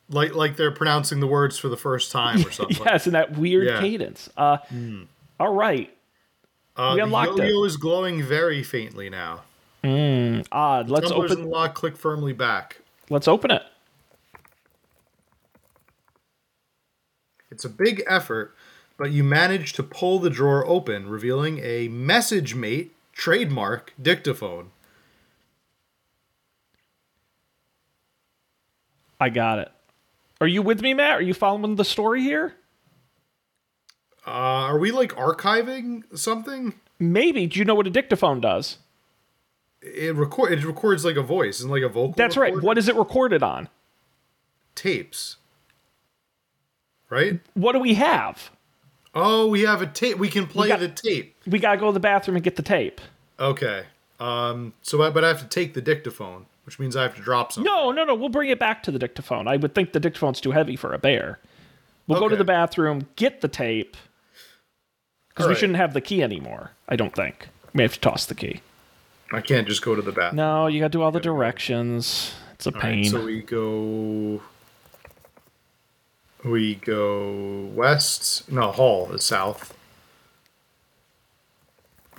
Like 0.08 0.34
like 0.34 0.56
they're 0.56 0.72
pronouncing 0.72 1.20
the 1.20 1.26
words 1.28 1.58
for 1.58 1.68
the 1.68 1.76
first 1.76 2.10
time 2.10 2.44
or 2.44 2.50
something. 2.50 2.84
Yes, 2.84 3.06
in 3.06 3.12
that 3.12 3.38
weird 3.38 3.68
Yeah. 3.68 3.80
cadence. 3.80 4.28
Uh, 4.36 4.56
All 5.38 5.52
right, 5.52 5.92
Uh, 6.76 6.92
We 6.94 7.00
the 7.00 7.04
unlocked 7.04 7.38
yo-yo 7.38 7.64
is 7.64 7.76
glowing 7.76 8.22
very 8.22 8.62
faintly 8.62 9.08
now. 9.10 9.42
Odd. 9.84 10.90
Let's 10.90 11.08
tumblers 11.08 11.30
open. 11.32 11.44
the 11.44 11.50
lock. 11.50 11.74
Click 11.74 11.96
firmly 11.96 12.32
back. 12.32 12.80
Let's 13.08 13.28
open 13.28 13.50
it. 13.50 13.62
It's 17.50 17.64
a 17.64 17.68
big 17.70 18.02
effort, 18.08 18.54
but 18.98 19.12
you 19.12 19.22
manage 19.22 19.72
to 19.74 19.82
pull 19.82 20.18
the 20.18 20.28
drawer 20.28 20.66
open, 20.66 21.08
revealing 21.08 21.60
a 21.62 21.88
message 21.88 22.54
mate 22.54 22.94
trademark 23.12 23.94
dictaphone. 24.00 24.70
I 29.20 29.30
got 29.30 29.58
it. 29.60 29.70
Are 30.40 30.46
you 30.48 30.60
with 30.60 30.82
me, 30.82 30.92
Matt? 30.92 31.12
Are 31.12 31.22
you 31.22 31.32
following 31.32 31.76
the 31.76 31.84
story 31.84 32.20
here? 32.22 32.54
Uh, 34.26 34.30
are 34.30 34.78
we 34.78 34.90
like 34.90 35.14
archiving 35.14 36.02
something? 36.18 36.74
Maybe. 36.98 37.46
Do 37.46 37.58
you 37.58 37.64
know 37.64 37.74
what 37.74 37.86
a 37.86 37.90
dictaphone 37.90 38.40
does? 38.40 38.78
It 39.82 40.14
record 40.16 40.52
it 40.52 40.64
records 40.64 41.04
like 41.04 41.16
a 41.16 41.22
voice 41.22 41.60
and 41.60 41.70
like 41.70 41.82
a 41.82 41.88
vocal. 41.88 42.14
That's 42.16 42.36
right. 42.36 42.60
What 42.60 42.76
is 42.78 42.88
it 42.88 42.96
recorded 42.96 43.42
on? 43.42 43.68
tapes? 44.76 45.36
Right. 47.08 47.40
What 47.54 47.72
do 47.72 47.78
we 47.78 47.94
have? 47.94 48.50
Oh, 49.14 49.46
we 49.48 49.62
have 49.62 49.80
a 49.80 49.86
tape. 49.86 50.18
We 50.18 50.28
can 50.28 50.46
play 50.46 50.68
got- 50.68 50.80
the 50.80 50.88
tape. 50.88 51.34
We 51.46 51.58
gotta 51.58 51.78
go 51.78 51.86
to 51.86 51.92
the 51.92 52.00
bathroom 52.00 52.36
and 52.36 52.44
get 52.44 52.56
the 52.56 52.62
tape. 52.62 53.00
Okay. 53.40 53.84
Um. 54.20 54.72
So, 54.82 55.02
I, 55.02 55.10
but 55.10 55.24
I 55.24 55.28
have 55.28 55.40
to 55.40 55.48
take 55.48 55.74
the 55.74 55.80
dictaphone, 55.82 56.46
which 56.64 56.78
means 56.78 56.96
I 56.96 57.02
have 57.02 57.14
to 57.16 57.22
drop 57.22 57.52
something. 57.52 57.70
No, 57.70 57.90
no, 57.92 58.04
no. 58.04 58.14
We'll 58.14 58.28
bring 58.28 58.50
it 58.50 58.58
back 58.58 58.82
to 58.84 58.90
the 58.90 58.98
dictaphone. 58.98 59.46
I 59.46 59.56
would 59.56 59.74
think 59.74 59.92
the 59.92 60.00
dictaphone's 60.00 60.40
too 60.40 60.52
heavy 60.52 60.76
for 60.76 60.92
a 60.92 60.98
bear. 60.98 61.38
We'll 62.06 62.20
go 62.20 62.28
to 62.28 62.36
the 62.36 62.44
bathroom, 62.44 63.08
get 63.16 63.40
the 63.40 63.48
tape, 63.48 63.96
because 65.36 65.48
we 65.50 65.54
shouldn't 65.54 65.76
have 65.76 65.92
the 65.92 66.00
key 66.00 66.22
anymore. 66.22 66.70
I 66.88 66.96
don't 66.96 67.14
think. 67.14 67.48
We 67.74 67.82
have 67.82 67.92
to 67.92 68.00
toss 68.00 68.24
the 68.24 68.34
key. 68.34 68.62
I 69.32 69.42
can't 69.42 69.68
just 69.68 69.82
go 69.82 69.94
to 69.94 70.00
the 70.00 70.12
bathroom. 70.12 70.36
No, 70.36 70.66
you 70.66 70.80
gotta 70.80 70.88
do 70.90 71.02
all 71.02 71.10
the 71.12 71.20
directions. 71.20 72.32
It's 72.54 72.66
a 72.66 72.74
All 72.74 72.80
pain. 72.80 73.02
right, 73.02 73.10
so 73.10 73.24
we 73.24 73.42
go. 73.42 74.40
We 76.42 76.76
go 76.76 77.66
west. 77.74 78.50
No, 78.50 78.72
hall 78.72 79.12
is 79.12 79.24
south. 79.24 79.76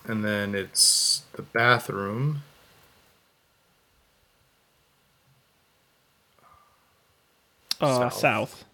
And 0.06 0.24
then 0.24 0.54
it's 0.54 1.24
the 1.34 1.42
bathroom. 1.42 2.44
uh, 7.82 8.10
south. 8.10 8.14
south. 8.14 8.66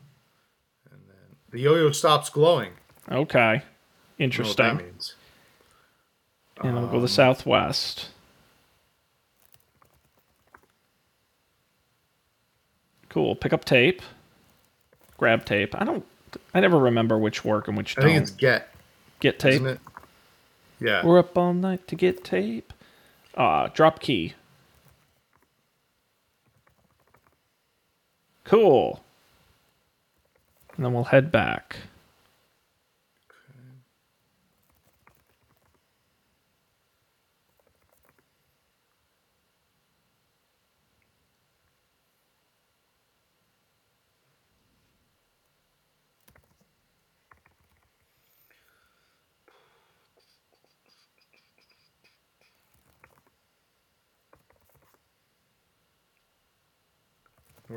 The 1.52 1.60
yo-yo 1.60 1.92
stops 1.92 2.30
glowing. 2.30 2.72
Okay. 3.12 3.62
Don't 4.32 4.38
know 4.38 4.48
what 4.50 4.60
Interesting. 4.80 4.92
And 6.62 6.78
I'll 6.80 6.88
go 6.88 6.98
Um, 6.98 7.02
the 7.02 7.08
southwest. 7.08 8.10
Cool. 13.10 13.36
Pick 13.36 13.54
up 13.54 13.66
tape. 13.66 14.02
Grab 15.18 15.46
tape. 15.46 15.76
I 15.80 15.84
don't. 15.84 16.06
I 16.54 16.60
never 16.60 16.78
remember 16.80 17.18
which 17.18 17.46
work 17.46 17.68
and 17.68 17.78
which 17.78 17.98
I 17.98 18.02
don't. 18.02 18.10
think 18.12 18.22
it's 18.24 18.32
get, 18.32 18.70
Get 19.20 19.40
tape. 19.40 19.54
isn't 19.56 19.68
it? 19.68 19.80
Yeah. 20.80 21.06
We're 21.06 21.20
up 21.20 21.38
all 21.38 21.54
night 21.54 21.88
to 21.88 21.96
get 21.96 22.24
tape. 22.24 22.74
Ah, 23.38 23.68
drop 23.68 24.00
key. 24.00 24.34
Cool. 28.44 29.04
And 30.76 30.86
then 30.86 30.94
we'll 30.94 31.06
head 31.06 31.32
back. 31.32 31.78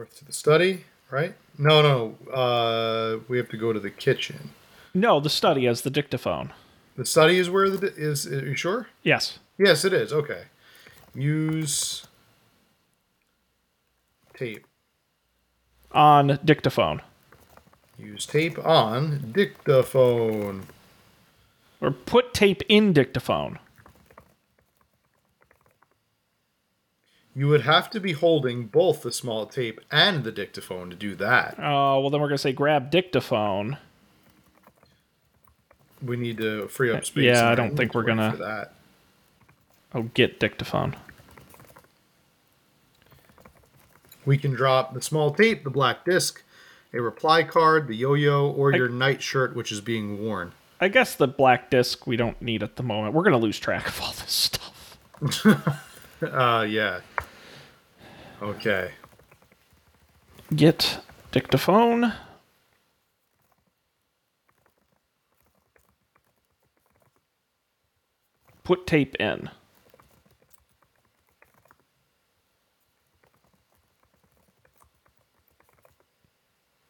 North 0.06 0.18
to 0.18 0.24
the 0.24 0.32
study, 0.32 0.84
right? 1.10 1.34
No, 1.58 1.82
no. 1.82 2.32
Uh, 2.32 3.18
we 3.28 3.38
have 3.38 3.48
to 3.48 3.56
go 3.56 3.72
to 3.72 3.80
the 3.80 3.90
kitchen. 3.90 4.50
No, 4.94 5.18
the 5.18 5.30
study 5.30 5.64
has 5.64 5.82
the 5.82 5.90
dictaphone. 5.90 6.52
The 6.96 7.04
study 7.04 7.38
is 7.38 7.50
where 7.50 7.68
the 7.68 7.92
is. 7.94 8.26
Are 8.26 8.46
you 8.46 8.54
sure? 8.54 8.88
Yes. 9.02 9.38
Yes, 9.58 9.84
it 9.84 9.92
is. 9.92 10.12
Okay. 10.12 10.44
Use 11.14 12.06
tape. 14.34 14.66
On 15.92 16.38
dictaphone. 16.44 17.02
Use 17.98 18.26
tape 18.26 18.64
on 18.64 19.32
dictaphone. 19.32 20.66
Or 21.80 21.90
put 21.90 22.32
tape 22.32 22.62
in 22.68 22.92
dictaphone. 22.92 23.58
You 27.36 27.48
would 27.48 27.60
have 27.62 27.90
to 27.90 28.00
be 28.00 28.12
holding 28.12 28.64
both 28.66 29.02
the 29.02 29.12
small 29.12 29.44
tape 29.44 29.78
and 29.92 30.24
the 30.24 30.32
dictaphone 30.32 30.88
to 30.88 30.96
do 30.96 31.14
that. 31.16 31.56
Oh, 31.58 32.00
well, 32.00 32.08
then 32.08 32.22
we're 32.22 32.28
going 32.28 32.38
to 32.38 32.42
say 32.42 32.54
grab 32.54 32.90
dictaphone. 32.90 33.76
We 36.02 36.16
need 36.16 36.38
to 36.38 36.66
free 36.68 36.90
up 36.90 37.04
space. 37.04 37.24
Yeah, 37.24 37.46
I 37.50 37.54
don't 37.54 37.76
think 37.76 37.94
we're 37.94 38.04
gonna- 38.04 38.30
for 38.30 38.36
that. 38.38 38.72
Oh, 39.94 40.02
get 40.14 40.40
dictaphone. 40.40 40.96
We 44.24 44.38
can 44.38 44.52
drop 44.52 44.94
the 44.94 45.02
small 45.02 45.30
tape, 45.30 45.62
the 45.62 45.70
black 45.70 46.04
disc, 46.04 46.42
a 46.92 47.00
reply 47.00 47.42
card, 47.44 47.86
the 47.86 47.94
yo-yo, 47.96 48.48
or 48.50 48.72
your 48.74 48.88
nightshirt, 48.88 49.54
which 49.54 49.70
is 49.70 49.80
being 49.80 50.24
worn. 50.24 50.52
I 50.80 50.88
guess 50.88 51.14
the 51.14 51.28
black 51.28 51.70
disc 51.70 52.06
we 52.06 52.16
don't 52.16 52.40
need 52.42 52.62
at 52.62 52.76
the 52.76 52.82
moment. 52.82 53.14
We're 53.14 53.22
going 53.22 53.32
to 53.32 53.38
lose 53.38 53.58
track 53.58 53.86
of 53.88 54.00
all 54.00 54.12
this 54.12 54.32
stuff. 54.32 55.82
Uh, 56.22 56.64
yeah. 56.66 57.00
Okay. 58.42 58.92
Get 60.54 61.00
dictaphone. 61.32 62.12
Put 68.62 68.86
tape 68.86 69.14
in. 69.16 69.50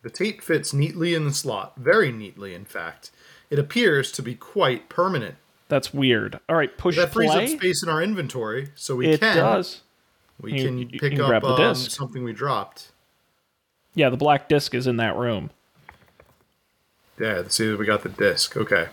The 0.03 0.11
tape 0.11 0.41
fits 0.41 0.73
neatly 0.73 1.15
in 1.15 1.25
the 1.25 1.35
slot, 1.35 1.75
very 1.77 2.13
neatly, 2.13 2.55
in 2.55 2.65
fact. 2.65 3.11
It 3.51 3.59
appears 3.59 4.13
to 4.13 4.23
be 4.23 4.35
quite 4.35 4.89
permanent. 4.89 5.35
That's 5.69 5.93
weird. 5.93 6.39
All 6.49 6.57
right, 6.57 6.77
push 6.79 6.97
That 6.97 7.13
frees 7.13 7.31
up 7.31 7.49
space 7.49 7.83
in 7.83 7.89
our 7.89 8.01
inventory, 8.01 8.69
so 8.77 8.97
we 8.97 9.09
it 9.09 9.21
can 9.21 9.37
does. 9.37 9.83
We 10.41 10.53
You- 10.55 10.65
can 10.69 10.89
pick 10.89 11.13
can 11.13 11.21
up 11.21 11.45
um, 11.45 11.75
something 11.75 12.25
we 12.25 12.33
dropped. 12.33 12.93
Yeah, 13.95 14.11
the 14.11 14.17
black 14.17 14.49
disc 14.49 14.75
is 14.75 14.87
in 14.87 14.97
that 14.99 15.17
room. 15.17 15.51
Yeah, 17.19 17.37
let's 17.37 17.55
see 17.55 17.69
that 17.71 17.79
we 17.79 17.87
got 17.87 18.03
the 18.03 18.11
disc. 18.11 18.57
Okay. 18.57 18.89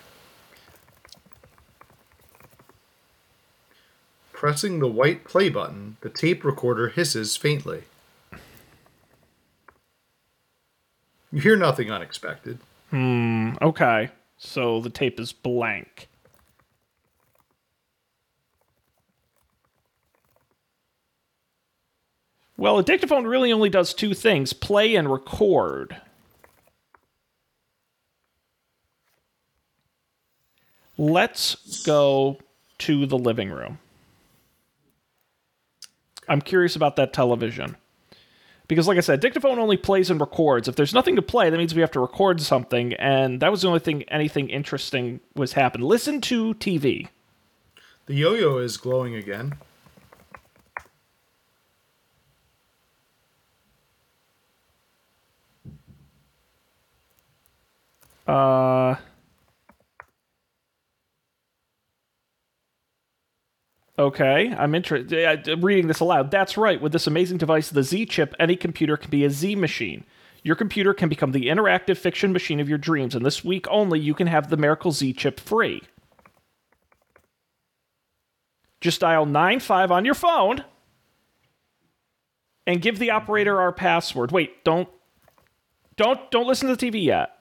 Pressing 4.31 4.79
the 4.79 4.87
white 4.87 5.23
play 5.25 5.49
button, 5.49 5.97
the 6.01 6.09
tape 6.09 6.43
recorder 6.43 6.89
hisses 6.89 7.35
faintly. 7.37 7.83
You 11.31 11.41
hear 11.41 11.55
nothing 11.57 11.91
unexpected. 11.91 12.59
Hmm, 12.91 13.53
okay, 13.61 14.09
so 14.37 14.79
the 14.79 14.89
tape 14.89 15.19
is 15.19 15.33
blank. 15.33 16.07
Well, 22.63 22.79
a 22.79 22.83
dictaphone 22.83 23.27
really 23.27 23.51
only 23.51 23.67
does 23.67 23.93
two 23.93 24.13
things 24.13 24.53
play 24.53 24.95
and 24.95 25.11
record. 25.11 25.97
Let's 30.97 31.83
go 31.85 32.37
to 32.77 33.05
the 33.05 33.17
living 33.17 33.49
room. 33.49 33.79
I'm 36.29 36.39
curious 36.39 36.77
about 36.77 36.95
that 36.95 37.11
television. 37.11 37.75
Because, 38.69 38.87
like 38.87 38.97
I 38.97 39.01
said, 39.01 39.19
dictaphone 39.19 39.59
only 39.59 39.75
plays 39.75 40.09
and 40.09 40.21
records. 40.21 40.69
If 40.69 40.77
there's 40.77 40.93
nothing 40.93 41.17
to 41.17 41.21
play, 41.21 41.49
that 41.49 41.57
means 41.57 41.75
we 41.75 41.81
have 41.81 41.91
to 41.91 41.99
record 41.99 42.39
something, 42.39 42.93
and 42.93 43.41
that 43.41 43.51
was 43.51 43.63
the 43.63 43.67
only 43.67 43.81
thing 43.81 44.03
anything 44.03 44.47
interesting 44.47 45.19
was 45.35 45.51
happening. 45.51 45.85
Listen 45.85 46.21
to 46.21 46.53
TV. 46.53 47.09
The 48.05 48.15
yo-yo 48.15 48.59
is 48.59 48.77
glowing 48.77 49.15
again. 49.15 49.55
Uh. 58.27 58.95
Okay, 63.97 64.53
I'm 64.57 64.73
interested. 64.73 65.63
Reading 65.63 65.87
this 65.87 65.99
aloud. 65.99 66.31
That's 66.31 66.57
right. 66.57 66.81
With 66.81 66.93
this 66.93 67.05
amazing 67.05 67.37
device, 67.37 67.69
the 67.69 67.83
Z 67.83 68.07
chip, 68.07 68.33
any 68.39 68.55
computer 68.55 68.97
can 68.97 69.11
be 69.11 69.23
a 69.23 69.29
Z 69.29 69.55
machine. 69.55 70.03
Your 70.41 70.55
computer 70.55 70.93
can 70.93 71.09
become 71.09 71.31
the 71.31 71.47
interactive 71.47 71.97
fiction 71.97 72.33
machine 72.33 72.59
of 72.59 72.67
your 72.67 72.77
dreams, 72.77 73.15
and 73.15 73.25
this 73.25 73.45
week 73.45 73.65
only, 73.69 73.99
you 73.99 74.13
can 74.13 74.27
have 74.27 74.49
the 74.49 74.57
Miracle 74.57 74.91
Z 74.91 75.13
chip 75.13 75.39
free. 75.39 75.81
Just 78.81 78.99
dial 79.01 79.25
95 79.25 79.91
on 79.91 80.03
your 80.03 80.15
phone 80.15 80.65
and 82.67 82.81
give 82.81 82.99
the 82.99 83.11
operator 83.11 83.61
our 83.61 83.71
password. 83.71 84.31
Wait, 84.31 84.63
don't 84.65 84.89
don't 85.95 86.29
don't 86.31 86.47
listen 86.47 86.67
to 86.67 86.75
the 86.75 86.91
TV 86.91 87.05
yet. 87.05 87.31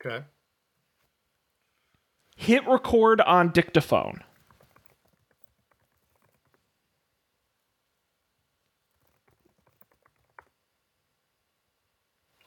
Okay. 0.00 0.24
Hit 2.36 2.66
record 2.68 3.20
on 3.20 3.50
dictaphone. 3.50 4.22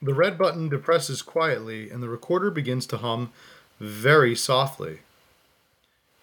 The 0.02 0.14
red 0.14 0.38
button 0.38 0.70
depresses 0.70 1.22
quietly, 1.22 1.90
and 1.90 2.02
the 2.02 2.10
recorder 2.10 2.50
begins 2.50 2.88
to 2.88 2.98
hum 2.98 3.32
very 3.80 4.36
softly. 4.36 5.00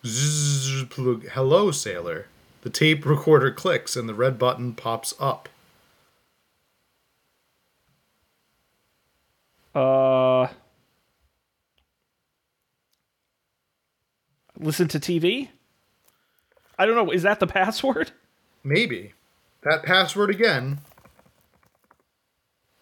Zzz, 0.04 0.84
plug. 0.84 1.28
Hello, 1.28 1.70
sailor. 1.70 2.26
The 2.62 2.70
tape 2.70 3.04
recorder 3.06 3.52
clicks, 3.52 3.94
and 3.96 4.08
the 4.08 4.14
red 4.14 4.38
button 4.38 4.74
pops 4.74 5.14
up. 5.20 5.48
Uh 9.74 10.48
Listen 14.58 14.88
to 14.88 14.98
TV? 14.98 15.48
I 16.78 16.86
don't 16.86 16.94
know, 16.94 17.10
is 17.12 17.22
that 17.22 17.40
the 17.40 17.46
password? 17.58 18.10
Maybe. 18.64 19.12
That 19.62 19.82
password 19.82 20.30
again. 20.30 20.80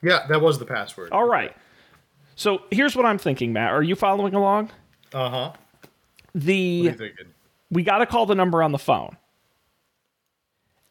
Yeah, 0.02 0.26
that 0.28 0.40
was 0.40 0.58
the 0.58 0.66
password. 0.66 1.10
All 1.12 1.26
right. 1.26 1.54
So, 2.34 2.62
here's 2.70 2.94
what 2.94 3.06
I'm 3.06 3.18
thinking, 3.18 3.52
Matt. 3.52 3.72
Are 3.72 3.82
you 3.82 3.94
following 3.96 4.34
along? 4.34 4.70
Uh 5.12 5.30
huh. 5.30 5.52
The 6.34 6.80
What 6.82 6.88
are 6.88 6.90
you 6.92 6.98
thinking? 6.98 7.26
we 7.70 7.82
got 7.82 7.98
to 7.98 8.06
call 8.06 8.26
the 8.26 8.34
number 8.34 8.62
on 8.62 8.72
the 8.72 8.78
phone. 8.78 9.16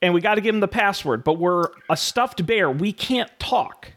And 0.01 0.13
we 0.13 0.21
got 0.21 0.35
to 0.35 0.41
give 0.41 0.53
him 0.53 0.59
the 0.61 0.67
password, 0.67 1.23
but 1.23 1.33
we're 1.33 1.65
a 1.89 1.95
stuffed 1.95 2.45
bear. 2.45 2.69
We 2.69 2.91
can't 2.91 3.29
talk. 3.39 3.93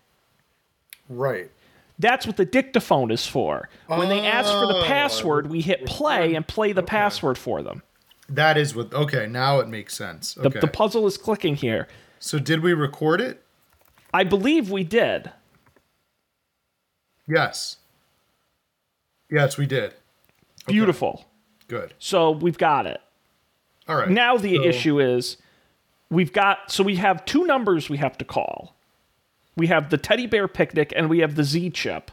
Right. 1.09 1.51
That's 1.99 2.27
what 2.27 2.37
the 2.37 2.45
dictaphone 2.45 3.11
is 3.11 3.27
for. 3.27 3.69
When 3.87 4.09
they 4.09 4.21
ask 4.27 4.49
for 4.51 4.67
the 4.67 4.77
Oh, 4.79 4.85
password, 4.85 5.49
we 5.51 5.61
hit 5.61 5.85
play 5.85 6.35
and 6.35 6.47
play 6.47 6.73
the 6.73 6.83
password 6.83 7.37
for 7.37 7.61
them. 7.63 7.83
That 8.29 8.57
is 8.57 8.75
what. 8.75 8.93
Okay, 8.93 9.27
now 9.27 9.59
it 9.59 9.69
makes 9.69 9.97
sense. 9.97 10.35
The, 10.35 10.47
Okay. 10.49 10.61
the 10.61 10.69
puzzle 10.69 11.07
is 11.07 11.17
clicking 11.17 11.57
here. 11.57 11.89
so 12.21 12.39
did 12.39 12.63
we 12.63 12.73
record 12.73 13.21
it? 13.21 13.43
I 14.15 14.25
believe 14.25 14.71
we 14.71 14.85
did. 14.85 15.31
Yes. 17.27 17.77
Yes, 19.31 19.59
we 19.59 19.67
did. 19.67 19.95
Beautiful. 20.67 21.27
Good. 21.69 21.95
So 21.99 22.31
we've 22.31 22.59
got 22.59 22.87
it. 22.87 23.01
All 23.87 23.97
right. 23.97 24.09
Now 24.11 24.37
the 24.37 24.57
So- 24.57 24.65
issue 24.65 25.01
is 25.01 25.37
we've 26.11 26.33
got 26.33 26.71
so 26.71 26.83
we 26.85 26.97
have 26.97 27.25
two 27.25 27.45
numbers 27.45 27.89
we 27.91 27.99
have 27.99 28.17
to 28.19 28.25
call. 28.25 28.75
We 29.59 29.67
have 29.67 29.91
the 29.91 29.99
teddy 29.99 30.27
bear 30.27 30.47
picnic 30.47 30.93
and 30.95 31.11
we 31.11 31.19
have 31.19 31.35
the 31.35 31.43
Z 31.43 31.71
chip. 31.71 32.13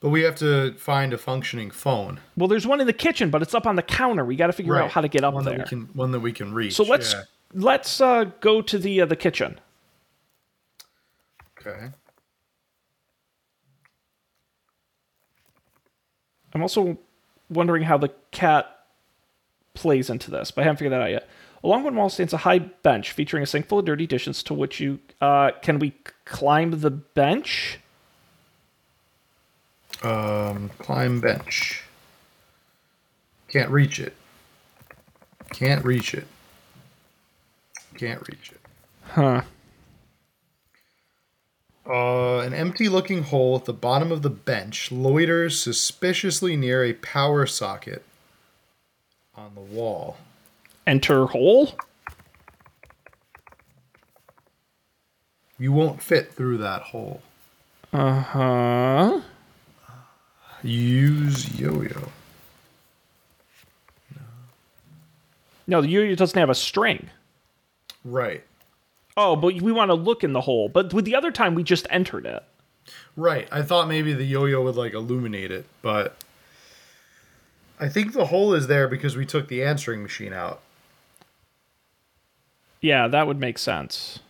But 0.00 0.10
we 0.10 0.22
have 0.22 0.34
to 0.36 0.74
find 0.74 1.12
a 1.12 1.18
functioning 1.18 1.70
phone. 1.70 2.20
Well, 2.36 2.48
there's 2.48 2.66
one 2.66 2.80
in 2.80 2.86
the 2.86 2.92
kitchen, 2.92 3.30
but 3.30 3.40
it's 3.40 3.54
up 3.54 3.66
on 3.66 3.76
the 3.76 3.82
counter. 3.82 4.24
We 4.24 4.36
got 4.36 4.48
to 4.48 4.52
figure 4.52 4.76
out 4.76 4.90
how 4.90 5.00
to 5.00 5.08
get 5.08 5.24
up 5.24 5.34
one 5.34 5.44
there. 5.44 5.58
That 5.58 5.66
we 5.66 5.68
can, 5.68 5.86
one 5.94 6.10
that 6.10 6.20
we 6.20 6.32
can 6.32 6.52
reach. 6.52 6.74
so 6.74 6.84
let's 6.84 7.12
yeah. 7.12 7.22
let's 7.54 8.00
uh, 8.00 8.24
go 8.40 8.60
to 8.62 8.78
the 8.78 9.00
uh, 9.00 9.06
the 9.06 9.16
kitchen. 9.16 9.60
Okay. 11.60 11.90
I'm 16.54 16.62
also 16.62 16.98
wondering 17.50 17.82
how 17.82 17.98
the 17.98 18.10
cat 18.30 18.66
plays 19.74 20.10
into 20.10 20.30
this, 20.30 20.50
but 20.50 20.62
I 20.62 20.64
haven't 20.64 20.78
figured 20.78 20.92
that 20.92 21.02
out 21.02 21.10
yet. 21.10 21.28
Along 21.64 21.82
one 21.84 21.96
wall 21.96 22.08
stands 22.08 22.32
a 22.32 22.38
high 22.38 22.58
bench 22.58 23.12
featuring 23.12 23.42
a 23.42 23.46
sink 23.46 23.66
full 23.66 23.80
of 23.80 23.84
dirty 23.84 24.06
dishes 24.06 24.42
to 24.44 24.54
which 24.54 24.80
you 24.80 25.00
uh, 25.20 25.50
can 25.62 25.78
we 25.78 25.94
climb 26.24 26.80
the 26.80 26.90
bench? 26.90 27.80
Um, 30.02 30.70
climb 30.78 31.20
bench. 31.20 31.82
Can't 33.48 33.70
reach 33.70 33.98
it. 33.98 34.14
Can't 35.50 35.84
reach 35.84 36.14
it. 36.14 36.26
Can't 37.96 38.20
reach 38.28 38.52
it. 38.52 38.60
Huh. 39.02 39.42
Uh, 41.84 42.40
an 42.40 42.52
empty 42.52 42.88
looking 42.88 43.22
hole 43.22 43.56
at 43.56 43.64
the 43.64 43.72
bottom 43.72 44.12
of 44.12 44.20
the 44.22 44.30
bench 44.30 44.90
loiters 44.90 45.58
suspiciously 45.58 46.54
near 46.54 46.84
a 46.84 46.92
power 46.92 47.46
socket 47.46 48.04
on 49.34 49.54
the 49.54 49.60
wall. 49.60 50.18
Enter 50.88 51.26
hole. 51.26 51.72
You 55.58 55.70
won't 55.70 56.02
fit 56.02 56.32
through 56.32 56.56
that 56.58 56.80
hole. 56.80 57.20
Uh 57.92 58.20
huh. 58.22 59.20
Use 60.62 61.60
yo 61.60 61.82
yo. 61.82 62.08
No, 65.66 65.82
the 65.82 65.88
yo-yo 65.88 66.14
doesn't 66.14 66.38
have 66.40 66.48
a 66.48 66.54
string. 66.54 67.10
Right. 68.02 68.42
Oh, 69.14 69.36
but 69.36 69.60
we 69.60 69.70
want 69.70 69.90
to 69.90 69.94
look 69.94 70.24
in 70.24 70.32
the 70.32 70.40
hole. 70.40 70.70
But 70.70 70.94
with 70.94 71.04
the 71.04 71.14
other 71.14 71.30
time, 71.30 71.54
we 71.54 71.62
just 71.62 71.86
entered 71.90 72.24
it. 72.24 72.42
Right. 73.14 73.46
I 73.52 73.60
thought 73.60 73.88
maybe 73.88 74.14
the 74.14 74.24
yo 74.24 74.46
yo 74.46 74.62
would 74.62 74.76
like 74.76 74.94
illuminate 74.94 75.50
it, 75.50 75.66
but 75.82 76.16
I 77.78 77.90
think 77.90 78.14
the 78.14 78.26
hole 78.26 78.54
is 78.54 78.68
there 78.68 78.88
because 78.88 79.18
we 79.18 79.26
took 79.26 79.48
the 79.48 79.62
answering 79.62 80.02
machine 80.02 80.32
out. 80.32 80.62
Yeah, 82.80 83.08
that 83.08 83.26
would 83.26 83.40
make 83.40 83.58
sense. 83.58 84.20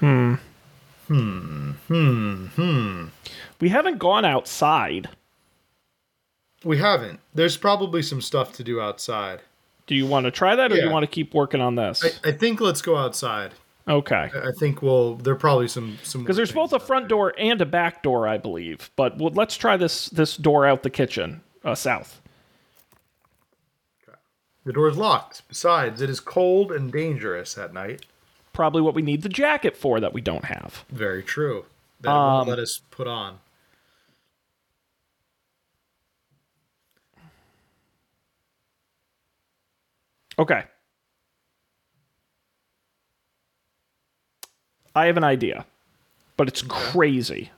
Hmm. 0.00 0.34
Hmm. 1.08 1.70
Hmm. 1.88 2.46
Hmm. 2.46 3.04
We 3.60 3.70
haven't 3.70 3.98
gone 3.98 4.24
outside. 4.24 5.08
We 6.64 6.78
haven't. 6.78 7.20
There's 7.34 7.56
probably 7.56 8.02
some 8.02 8.20
stuff 8.20 8.52
to 8.54 8.64
do 8.64 8.80
outside. 8.80 9.40
Do 9.86 9.94
you 9.94 10.06
want 10.06 10.24
to 10.24 10.30
try 10.30 10.56
that 10.56 10.72
or 10.72 10.76
do 10.76 10.82
you 10.82 10.90
want 10.90 11.02
to 11.02 11.10
keep 11.10 11.34
working 11.34 11.60
on 11.60 11.74
this? 11.74 12.02
I, 12.02 12.30
I 12.30 12.32
think 12.32 12.60
let's 12.60 12.80
go 12.80 12.96
outside. 12.96 13.52
Okay. 13.88 14.30
I 14.34 14.52
think 14.58 14.82
we'll. 14.82 15.16
There 15.16 15.34
are 15.34 15.36
probably 15.36 15.68
some 15.68 15.98
some 16.02 16.22
Because 16.22 16.36
there's 16.36 16.52
both 16.52 16.72
a 16.72 16.80
front 16.80 17.08
door 17.08 17.34
and 17.38 17.60
a 17.60 17.66
back 17.66 18.02
door, 18.02 18.26
I 18.28 18.38
believe. 18.38 18.90
But 18.96 19.18
well, 19.18 19.32
let's 19.32 19.56
try 19.56 19.76
this 19.76 20.08
this 20.10 20.36
door 20.36 20.66
out 20.66 20.82
the 20.82 20.90
kitchen, 20.90 21.42
uh, 21.64 21.74
south. 21.74 22.20
The 24.64 24.72
door 24.72 24.88
is 24.88 24.96
locked. 24.96 25.42
Besides, 25.48 26.00
it 26.00 26.08
is 26.08 26.20
cold 26.20 26.72
and 26.72 26.90
dangerous 26.90 27.58
at 27.58 27.74
night. 27.74 28.06
Probably 28.54 28.80
what 28.80 28.94
we 28.94 29.02
need 29.02 29.20
the 29.22 29.28
jacket 29.28 29.76
for 29.76 30.00
that 30.00 30.14
we 30.14 30.22
don't 30.22 30.46
have. 30.46 30.84
Very 30.88 31.22
true. 31.22 31.66
That 32.00 32.08
it 32.10 32.12
Um, 32.12 32.34
won't 32.36 32.48
let 32.48 32.58
us 32.58 32.80
put 32.90 33.06
on. 33.06 33.40
Okay. 40.38 40.64
I 44.94 45.06
have 45.06 45.16
an 45.16 45.24
idea, 45.24 45.66
but 46.36 46.48
it's 46.48 46.62
crazy. 46.62 47.50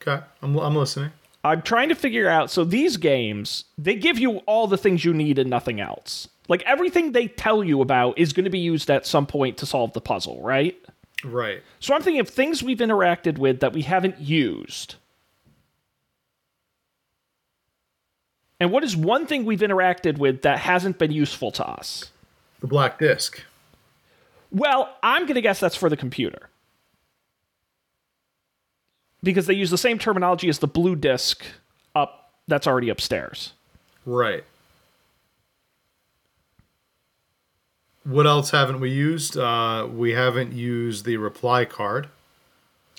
Okay, 0.00 0.22
I'm 0.42 0.56
I'm 0.58 0.76
listening. 0.76 1.12
I'm 1.44 1.62
trying 1.62 1.88
to 1.88 1.94
figure 1.94 2.28
out. 2.28 2.50
So 2.50 2.64
these 2.64 2.96
games, 2.96 3.64
they 3.76 3.94
give 3.96 4.18
you 4.18 4.38
all 4.46 4.66
the 4.66 4.78
things 4.78 5.04
you 5.04 5.12
need 5.12 5.38
and 5.38 5.50
nothing 5.50 5.80
else. 5.80 6.28
Like 6.48 6.62
everything 6.62 7.12
they 7.12 7.28
tell 7.28 7.64
you 7.64 7.80
about 7.80 8.18
is 8.18 8.32
going 8.32 8.44
to 8.44 8.50
be 8.50 8.58
used 8.58 8.90
at 8.90 9.06
some 9.06 9.26
point 9.26 9.56
to 9.58 9.66
solve 9.66 9.92
the 9.92 10.00
puzzle, 10.00 10.40
right? 10.42 10.76
Right. 11.24 11.62
So 11.80 11.94
I'm 11.94 12.02
thinking 12.02 12.20
of 12.20 12.28
things 12.28 12.62
we've 12.62 12.78
interacted 12.78 13.38
with 13.38 13.60
that 13.60 13.72
we 13.72 13.82
haven't 13.82 14.20
used. 14.20 14.96
And 18.60 18.70
what 18.70 18.84
is 18.84 18.96
one 18.96 19.26
thing 19.26 19.44
we've 19.44 19.60
interacted 19.60 20.18
with 20.18 20.42
that 20.42 20.58
hasn't 20.58 20.98
been 20.98 21.10
useful 21.10 21.50
to 21.52 21.66
us? 21.66 22.12
The 22.60 22.68
black 22.68 22.98
disc. 22.98 23.42
Well, 24.52 24.94
I'm 25.02 25.22
going 25.22 25.34
to 25.34 25.40
guess 25.40 25.58
that's 25.58 25.74
for 25.76 25.88
the 25.88 25.96
computer. 25.96 26.50
Because 29.22 29.46
they 29.46 29.54
use 29.54 29.70
the 29.70 29.78
same 29.78 29.98
terminology 29.98 30.48
as 30.48 30.58
the 30.58 30.66
blue 30.66 30.94
disk 30.94 31.44
up 31.94 32.32
that's 32.48 32.66
already 32.66 32.88
upstairs. 32.88 33.52
Right. 34.04 34.44
What 38.04 38.26
else 38.26 38.50
haven't 38.50 38.80
we 38.80 38.90
used? 38.90 39.36
Uh, 39.36 39.86
we 39.90 40.12
haven't 40.12 40.52
used 40.52 41.04
the 41.04 41.16
reply 41.18 41.64
card. 41.64 42.08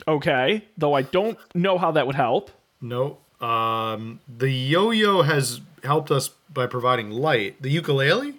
Okay, 0.08 0.64
though 0.78 0.93
I 0.93 1.01
don't 1.01 1.38
know 1.54 1.78
how 1.78 1.91
that 1.91 2.08
would 2.08 2.16
help. 2.16 2.51
No. 2.82 3.18
Um, 3.41 4.22
the 4.28 4.49
yo-yo 4.49 5.22
has 5.24 5.60
helped 5.84 6.10
us 6.10 6.30
by 6.51 6.68
providing 6.68 7.12
light. 7.12 7.62
The 7.62 7.70
ukulele? 7.70 8.36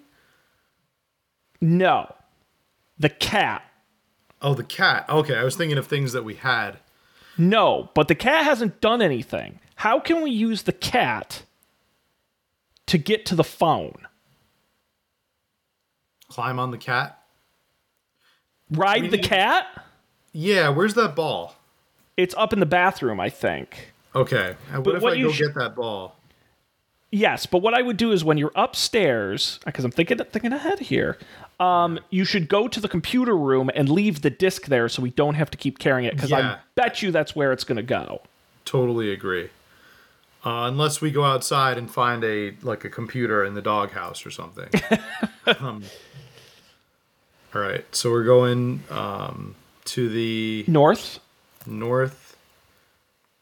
No. 1.61 2.14
The 2.97 3.09
cat. 3.09 3.63
Oh, 4.41 4.53
the 4.53 4.63
cat. 4.63 5.05
Okay, 5.09 5.35
I 5.35 5.43
was 5.43 5.55
thinking 5.55 5.77
of 5.77 5.87
things 5.87 6.13
that 6.13 6.23
we 6.23 6.35
had. 6.35 6.77
No, 7.37 7.89
but 7.93 8.07
the 8.07 8.15
cat 8.15 8.43
hasn't 8.45 8.79
done 8.81 9.01
anything. 9.01 9.59
How 9.75 9.99
can 9.99 10.21
we 10.21 10.31
use 10.31 10.63
the 10.63 10.71
cat 10.71 11.43
to 12.85 12.97
get 12.97 13.25
to 13.27 13.35
the 13.35 13.43
phone? 13.43 14.07
Climb 16.29 16.59
on 16.59 16.71
the 16.71 16.77
cat. 16.77 17.19
Ride 18.71 19.03
We 19.03 19.07
the 19.09 19.17
need- 19.17 19.25
cat? 19.25 19.67
Yeah, 20.31 20.69
where's 20.69 20.93
that 20.95 21.15
ball? 21.15 21.55
It's 22.17 22.35
up 22.37 22.51
in 22.53 22.59
the 22.59 22.65
bathroom, 22.65 23.19
I 23.19 23.29
think. 23.29 23.93
Okay. 24.15 24.55
and 24.71 24.83
But 24.83 24.85
What 24.85 24.95
if 24.95 25.01
what 25.03 25.13
I 25.13 25.21
go 25.21 25.31
sh- 25.31 25.39
get 25.39 25.55
that 25.55 25.75
ball? 25.75 26.15
Yes, 27.11 27.45
but 27.45 27.59
what 27.59 27.73
I 27.73 27.81
would 27.81 27.97
do 27.97 28.11
is 28.11 28.23
when 28.23 28.37
you're 28.37 28.51
upstairs, 28.55 29.59
because 29.65 29.85
I'm 29.85 29.91
thinking 29.91 30.17
thinking 30.17 30.51
ahead 30.51 30.79
here, 30.79 31.17
um, 31.59 31.99
you 32.09 32.25
should 32.25 32.49
go 32.49 32.67
to 32.67 32.79
the 32.79 32.87
computer 32.87 33.35
room 33.35 33.69
and 33.75 33.89
leave 33.89 34.21
the 34.21 34.29
disc 34.29 34.65
there 34.65 34.89
so 34.89 35.01
we 35.01 35.11
don't 35.11 35.35
have 35.35 35.49
to 35.51 35.57
keep 35.57 35.79
carrying 35.79 36.07
it. 36.07 36.15
Because 36.15 36.31
I 36.31 36.59
bet 36.75 37.01
you 37.01 37.11
that's 37.11 37.35
where 37.35 37.51
it's 37.51 37.63
going 37.63 37.77
to 37.77 37.83
go. 37.83 38.21
Totally 38.65 39.11
agree. 39.11 39.49
Uh, 40.43 40.67
unless 40.67 41.01
we 41.01 41.09
go 41.09 41.23
outside 41.23 41.77
and 41.77 41.89
find 41.89 42.23
a 42.23 42.55
like 42.61 42.85
a 42.85 42.89
computer 42.89 43.43
in 43.43 43.55
the 43.55 43.61
doghouse 43.61 44.25
or 44.25 44.31
something. 44.31 44.69
um, 45.59 45.83
all 47.53 47.61
right, 47.61 47.83
so 47.95 48.11
we're 48.11 48.25
going 48.25 48.83
um, 48.91 49.55
to 49.85 50.07
the 50.07 50.65
North. 50.67 51.19
north, 51.65 52.37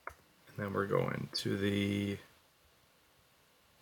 and 0.05 0.65
then 0.65 0.73
we're 0.73 0.85
going 0.85 1.27
to 1.33 1.57
the 1.57 2.17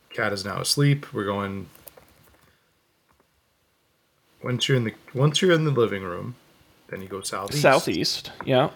cat 0.09 0.33
is 0.33 0.43
now 0.43 0.59
asleep. 0.59 1.13
We're 1.13 1.25
going 1.25 1.69
once 4.43 4.67
you're 4.67 4.77
in 4.77 4.83
the 4.83 4.93
once 5.13 5.41
you're 5.41 5.51
in 5.51 5.65
the 5.65 5.71
living 5.71 6.03
room, 6.03 6.35
then 6.87 7.01
you 7.01 7.07
go 7.07 7.21
southeast. 7.21 7.61
Southeast. 7.61 8.31
Yeah. 8.45 8.69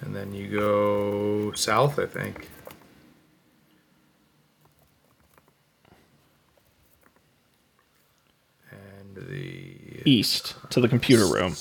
And 0.00 0.16
then 0.16 0.32
you 0.32 0.48
go 0.48 1.52
south, 1.52 1.98
I 1.98 2.06
think. 2.06 2.48
And 8.70 9.16
the 9.28 9.76
East 10.04 10.56
to 10.70 10.80
the 10.80 10.88
computer 10.88 11.26
room. 11.26 11.54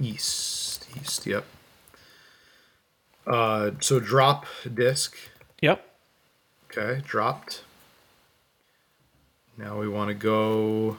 east, 0.00 0.86
east, 0.96 1.26
yep. 1.26 1.44
Uh, 3.26 3.72
so 3.80 4.00
drop 4.00 4.46
disc. 4.72 5.16
Yep. 5.60 5.84
Okay, 6.70 7.02
dropped. 7.04 7.62
Now 9.58 9.78
we 9.78 9.86
want 9.86 10.08
to 10.08 10.14
go 10.14 10.98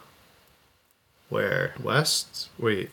where? 1.34 1.73
West? 1.81 2.49
Wait. 2.59 2.91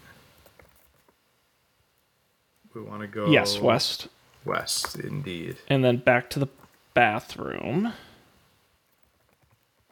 We 2.74 2.80
want 2.80 3.02
to 3.02 3.06
go 3.06 3.30
Yes, 3.30 3.58
west. 3.58 4.08
West, 4.44 4.98
indeed. 4.98 5.58
And 5.68 5.84
then 5.84 5.98
back 5.98 6.30
to 6.30 6.38
the 6.38 6.48
bathroom. 6.94 7.92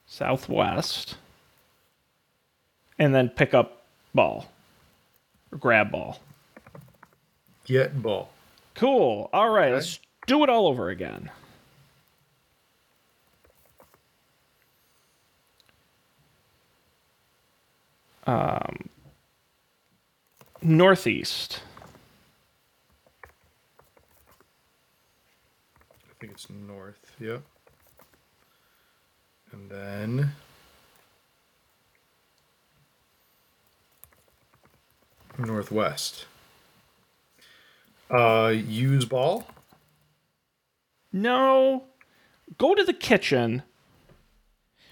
Southwest. 0.07 1.17
And 2.99 3.15
then 3.15 3.29
pick 3.29 3.53
up 3.53 3.83
ball. 4.15 4.51
Or 5.53 5.59
grab 5.59 5.91
ball. 5.91 6.21
Get 7.67 8.03
ball. 8.03 8.31
Cool. 8.75 9.29
All 9.33 9.51
right, 9.51 9.73
let's 9.73 9.99
do 10.27 10.43
it 10.43 10.49
all 10.49 10.67
over 10.67 10.89
again. 10.89 11.31
Um, 18.29 18.91
northeast. 20.61 21.63
I 25.89 26.13
think 26.21 26.35
it's 26.35 26.51
north. 26.51 27.17
Yep. 27.19 27.41
And 29.53 29.71
then 29.71 30.33
northwest. 35.39 36.27
Uh, 38.11 38.53
use 38.55 39.07
ball. 39.07 39.47
No. 41.15 41.85
Go 42.59 42.75
to 42.75 42.85
the 42.85 42.93
kitchen. 42.93 43.63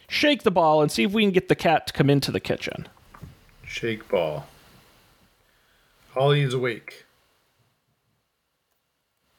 Shake 0.09 0.43
the 0.43 0.51
ball 0.51 0.81
and 0.81 0.91
see 0.91 1.03
if 1.03 1.13
we 1.13 1.23
can 1.23 1.33
get 1.33 1.51
the 1.51 1.55
cat 1.55 1.87
to 1.89 1.93
come 1.93 2.09
into 2.09 2.33
the 2.33 2.41
kitchen. 2.41 2.89
Shake 3.77 4.09
ball. 4.09 4.47
Holly 6.15 6.41
is 6.41 6.55
awake. 6.55 7.05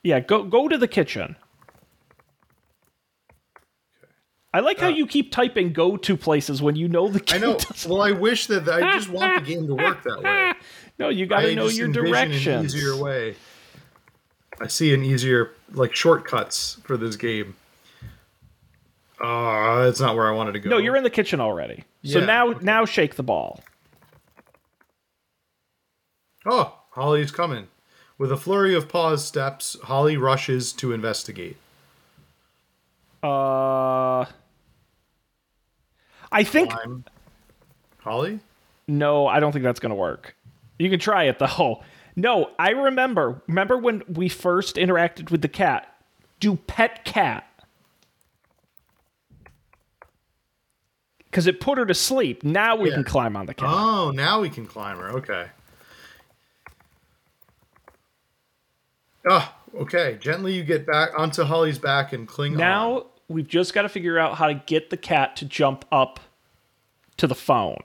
Yeah, 0.04 0.20
go 0.20 0.44
go 0.44 0.68
to 0.68 0.78
the 0.78 0.88
kitchen. 0.88 1.38
I 4.54 4.60
like 4.60 4.78
how 4.80 4.90
you 4.90 5.08
keep 5.08 5.32
typing 5.32 5.74
go 5.74 5.98
to 5.98 6.16
places 6.16 6.62
when 6.62 6.76
you 6.76 6.88
know 6.88 7.08
the 7.08 7.20
game. 7.20 7.44
I 7.44 7.48
know. 7.48 7.58
Well, 7.90 8.04
I 8.04 8.12
wish 8.12 8.46
that 8.46 8.70
I 8.70 8.94
just 8.94 9.10
want 9.10 9.44
the 9.44 9.52
game 9.56 9.66
to 9.66 9.74
work 9.84 10.04
that 10.04 10.22
way. 10.22 10.54
No, 11.00 11.10
you 11.10 11.26
got 11.26 11.42
to 11.42 11.56
know 11.56 11.66
your 11.68 11.88
directions. 11.88 12.76
An 12.76 12.80
easier 12.80 12.96
way. 12.96 13.34
I 14.62 14.68
see 14.68 14.94
an 14.94 15.04
easier 15.04 15.54
like 15.72 15.96
shortcuts 15.96 16.80
for 16.84 16.96
this 16.96 17.16
game. 17.16 17.56
Uh, 19.20 19.86
that's 19.86 20.00
not 20.00 20.16
where 20.16 20.28
I 20.28 20.32
wanted 20.32 20.52
to 20.52 20.60
go. 20.60 20.70
No, 20.70 20.78
you're 20.78 20.96
in 20.96 21.04
the 21.04 21.10
kitchen 21.10 21.42
already. 21.42 21.86
So 22.04 22.20
Yeah, 22.20 22.26
now 22.26 22.50
okay. 22.50 22.60
now 22.64 22.86
shake 22.86 23.16
the 23.16 23.24
ball. 23.24 23.64
Oh, 26.50 26.80
Holly's 26.92 27.30
coming. 27.32 27.68
With 28.18 28.32
a 28.32 28.38
flurry 28.38 28.74
of 28.74 28.88
paws 28.90 29.24
steps, 29.26 29.76
Holly 29.84 30.18
rushes 30.18 30.72
to 30.74 30.94
investigate. 30.94 31.58
Uh 33.24 34.26
I 36.32 36.44
think 36.44 36.74
I'm 36.76 37.04
Holly? 38.00 38.40
no, 38.88 39.28
I 39.28 39.40
don't 39.40 39.52
think 39.52 39.64
that's 39.64 39.80
going 39.80 39.90
to 39.90 39.96
work. 39.96 40.36
You 40.80 40.90
can 40.90 41.00
try 41.00 41.24
it 41.26 41.40
though. 41.40 41.84
No, 42.16 42.52
I 42.58 42.70
remember. 42.72 43.42
Remember 43.48 43.78
when 43.78 44.04
we 44.08 44.30
first 44.30 44.76
interacted 44.78 45.30
with 45.32 45.42
the 45.42 45.48
cat? 45.48 45.94
Do 46.40 46.56
pet 46.56 47.04
cat. 47.06 47.44
Cuz 51.32 51.46
it 51.48 51.60
put 51.60 51.78
her 51.78 51.86
to 51.86 51.94
sleep. 51.94 52.44
Now 52.44 52.76
we 52.76 52.90
Yeah. 52.90 52.96
can 52.96 53.04
climb 53.04 53.36
on 53.36 53.46
the 53.46 53.54
cat. 53.54 53.68
Oh, 53.70 54.12
now 54.12 54.42
we 54.42 54.50
can 54.50 54.66
climb 54.66 54.98
her. 54.98 55.10
Okay. 55.18 55.48
Ah, 59.30 59.56
okay. 59.76 60.18
Gently 60.22 60.54
you 60.54 60.64
get 60.64 60.86
back 60.86 61.10
onto 61.18 61.44
Holly's 61.44 61.80
back 61.80 62.14
and 62.14 62.28
cling 62.28 62.54
on. 62.54 62.58
Now 62.60 63.06
we've 63.28 63.48
just 63.48 63.74
got 63.74 63.82
to 63.84 63.90
figure 63.90 64.18
out 64.18 64.36
how 64.38 64.48
to 64.48 64.54
get 64.66 64.90
the 64.90 64.98
cat 64.98 65.36
to 65.38 65.46
jump 65.46 65.86
up 65.92 66.20
to 67.18 67.28
the 67.28 67.36
phone. 67.36 67.82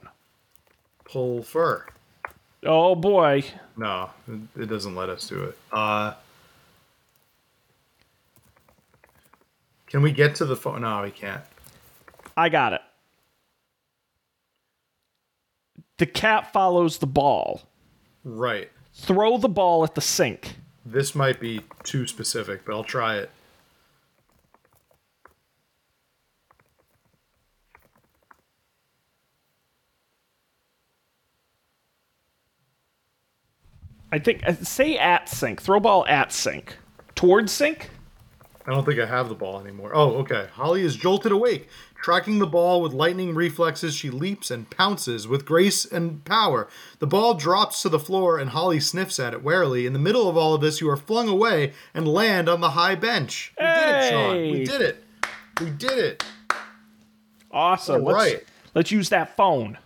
Pull 1.05 1.43
fur. 1.43 1.85
Oh 2.65 2.95
boy. 2.95 3.43
No, 3.75 4.11
it- 4.27 4.61
it 4.61 4.65
doesn't 4.67 4.95
let 4.95 5.09
us 5.09 5.27
do 5.27 5.43
it. 5.43 5.57
Uh 5.71 6.13
Can 9.87 10.01
we 10.01 10.11
get 10.11 10.35
to 10.35 10.45
the 10.45 10.55
phone? 10.55 10.81
No, 10.81 11.01
we 11.03 11.11
can't. 11.11 11.41
I 12.35 12.49
got 12.49 12.73
it. 12.73 12.81
The 15.97 16.05
cat 16.07 16.51
follows 16.51 16.97
the 16.97 17.05
ball. 17.07 17.61
Right. 18.23 18.71
Throw 18.95 19.37
the 19.37 19.49
ball 19.49 19.83
at 19.83 19.93
the 19.95 20.01
sink. 20.01 20.55
This 20.85 21.15
might 21.15 21.39
be 21.39 21.61
too 21.83 22.07
specific, 22.07 22.65
but 22.65 22.73
I'll 22.73 22.83
try 22.83 23.17
it. 23.17 23.29
I 34.11 34.19
think 34.19 34.45
uh, 34.45 34.53
say 34.61 34.95
at 34.97 35.27
sink. 35.27 35.59
Throw 35.59 35.79
ball 35.79 36.05
at 36.05 36.31
sink. 36.31 36.77
Towards 37.15 37.51
sink? 37.51 37.89
I 38.65 38.71
don't 38.71 38.85
think 38.85 38.99
I 38.99 39.05
have 39.05 39.27
the 39.27 39.35
ball 39.35 39.59
anymore. 39.59 39.91
Oh, 39.93 40.11
okay. 40.19 40.47
Holly 40.53 40.83
is 40.83 40.95
jolted 40.95 41.33
awake. 41.33 41.67
Tracking 42.01 42.39
the 42.39 42.47
ball 42.47 42.81
with 42.81 42.93
lightning 42.93 43.35
reflexes, 43.35 43.93
she 43.93 44.09
leaps 44.09 44.49
and 44.51 44.69
pounces 44.69 45.27
with 45.27 45.45
grace 45.45 45.85
and 45.85 46.23
power. 46.23 46.69
The 46.99 47.07
ball 47.07 47.33
drops 47.33 47.81
to 47.81 47.89
the 47.89 47.99
floor, 47.99 48.37
and 48.37 48.51
Holly 48.51 48.79
sniffs 48.79 49.19
at 49.19 49.33
it 49.33 49.43
warily. 49.43 49.85
In 49.85 49.93
the 49.93 49.99
middle 49.99 50.29
of 50.29 50.37
all 50.37 50.53
of 50.53 50.61
this, 50.61 50.79
you 50.79 50.89
are 50.89 50.97
flung 50.97 51.27
away 51.27 51.73
and 51.93 52.07
land 52.07 52.47
on 52.47 52.61
the 52.61 52.71
high 52.71 52.95
bench. 52.95 53.53
We 53.59 53.65
did 53.65 53.89
it, 53.89 54.09
Sean. 54.09 54.35
We 54.51 54.63
did 54.63 54.81
it. 54.81 55.03
We 55.59 55.69
did 55.69 55.97
it. 55.97 56.25
Awesome. 57.51 58.05
All 58.05 58.13
let's, 58.13 58.33
right. 58.33 58.43
let's 58.73 58.91
use 58.91 59.09
that 59.09 59.35
phone. 59.35 59.77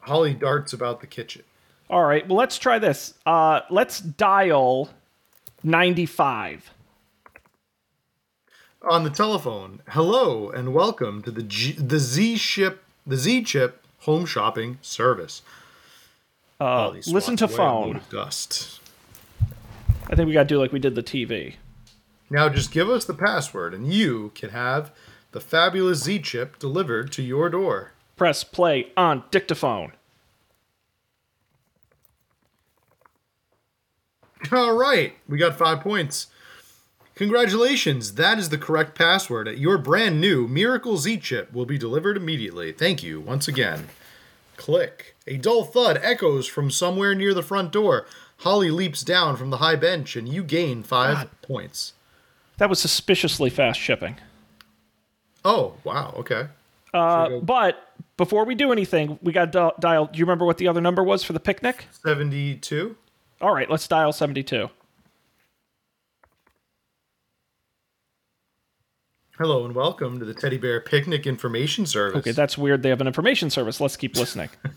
Holly 0.00 0.34
darts 0.34 0.74
about 0.74 1.00
the 1.00 1.06
kitchen. 1.06 1.42
All 1.90 2.04
right. 2.04 2.26
Well, 2.26 2.38
let's 2.38 2.58
try 2.58 2.78
this. 2.78 3.14
Uh, 3.26 3.60
let's 3.70 4.00
dial 4.00 4.90
95. 5.62 6.70
On 8.82 9.02
the 9.04 9.10
telephone, 9.10 9.80
hello 9.88 10.50
and 10.50 10.74
welcome 10.74 11.22
to 11.22 11.30
the 11.30 11.42
G- 11.42 11.72
the 11.72 11.98
Z 11.98 12.36
ship 12.36 12.82
the 13.06 13.16
Z 13.16 13.44
chip 13.44 13.82
home 14.00 14.26
shopping 14.26 14.78
service. 14.82 15.40
Uh, 16.60 16.64
Holly 16.64 17.00
listen 17.06 17.36
to 17.38 17.44
away 17.46 17.54
a 17.54 17.56
load 17.56 17.82
phone. 17.84 17.96
of 17.96 18.08
Dust. 18.10 18.80
I 20.10 20.14
think 20.14 20.26
we 20.26 20.34
got 20.34 20.42
to 20.42 20.48
do 20.48 20.58
like 20.58 20.72
we 20.72 20.78
did 20.78 20.94
the 20.94 21.02
TV. 21.02 21.54
Now 22.28 22.50
just 22.50 22.72
give 22.72 22.90
us 22.90 23.06
the 23.06 23.14
password 23.14 23.72
and 23.72 23.90
you 23.92 24.32
can 24.34 24.50
have 24.50 24.90
the 25.32 25.40
fabulous 25.40 26.02
Z 26.02 26.18
chip 26.20 26.58
delivered 26.58 27.10
to 27.12 27.22
your 27.22 27.48
door. 27.48 27.92
Press 28.16 28.44
play 28.44 28.88
on 28.98 29.24
dictaphone. 29.30 29.92
All 34.52 34.74
right, 34.76 35.14
we 35.28 35.38
got 35.38 35.56
five 35.58 35.80
points. 35.80 36.28
Congratulations, 37.14 38.14
that 38.14 38.38
is 38.38 38.48
the 38.48 38.58
correct 38.58 38.96
password. 38.96 39.48
Your 39.56 39.78
brand 39.78 40.20
new 40.20 40.48
Miracle 40.48 40.96
Z 40.96 41.18
chip 41.18 41.52
will 41.52 41.64
be 41.66 41.78
delivered 41.78 42.16
immediately. 42.16 42.72
Thank 42.72 43.02
you 43.04 43.20
once 43.20 43.46
again. 43.46 43.88
Click. 44.56 45.14
A 45.26 45.36
dull 45.36 45.64
thud 45.64 45.98
echoes 46.02 46.46
from 46.48 46.70
somewhere 46.70 47.14
near 47.14 47.32
the 47.32 47.42
front 47.42 47.70
door. 47.72 48.06
Holly 48.38 48.70
leaps 48.70 49.02
down 49.02 49.36
from 49.36 49.50
the 49.50 49.58
high 49.58 49.76
bench 49.76 50.16
and 50.16 50.28
you 50.28 50.42
gain 50.42 50.82
five 50.82 51.28
points. 51.40 51.92
That 52.58 52.68
was 52.68 52.80
suspiciously 52.80 53.48
fast 53.48 53.78
shipping. 53.78 54.16
Oh, 55.44 55.74
wow, 55.84 56.14
okay. 56.18 56.48
Uh, 56.92 57.28
go- 57.28 57.40
but 57.42 57.94
before 58.16 58.44
we 58.44 58.54
do 58.56 58.72
anything, 58.72 59.18
we 59.22 59.32
got 59.32 59.52
to 59.52 59.72
dial. 59.78 60.06
Do 60.06 60.18
you 60.18 60.24
remember 60.24 60.44
what 60.44 60.58
the 60.58 60.66
other 60.68 60.80
number 60.80 61.02
was 61.02 61.22
for 61.22 61.32
the 61.32 61.40
picnic? 61.40 61.86
72. 62.04 62.96
All 63.44 63.52
right, 63.52 63.68
let's 63.68 63.86
dial 63.86 64.10
72. 64.10 64.70
Hello 69.36 69.66
and 69.66 69.74
welcome 69.74 70.18
to 70.18 70.24
the 70.24 70.32
Teddy 70.32 70.56
Bear 70.56 70.80
Picnic 70.80 71.26
Information 71.26 71.84
Service. 71.84 72.20
Okay, 72.20 72.30
that's 72.30 72.56
weird. 72.56 72.82
They 72.82 72.88
have 72.88 73.02
an 73.02 73.06
information 73.06 73.50
service. 73.50 73.82
Let's 73.82 73.98
keep 73.98 74.16
listening. 74.16 74.48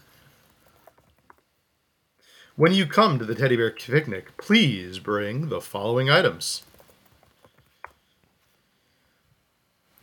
When 2.57 2.73
you 2.73 2.87
come 2.87 3.19
to 3.19 3.25
the 3.25 3.35
Teddy 3.35 3.55
Bear 3.55 3.71
Picnic, 3.71 4.35
please 4.35 4.99
bring 4.99 5.47
the 5.47 5.61
following 5.61 6.09
items 6.09 6.63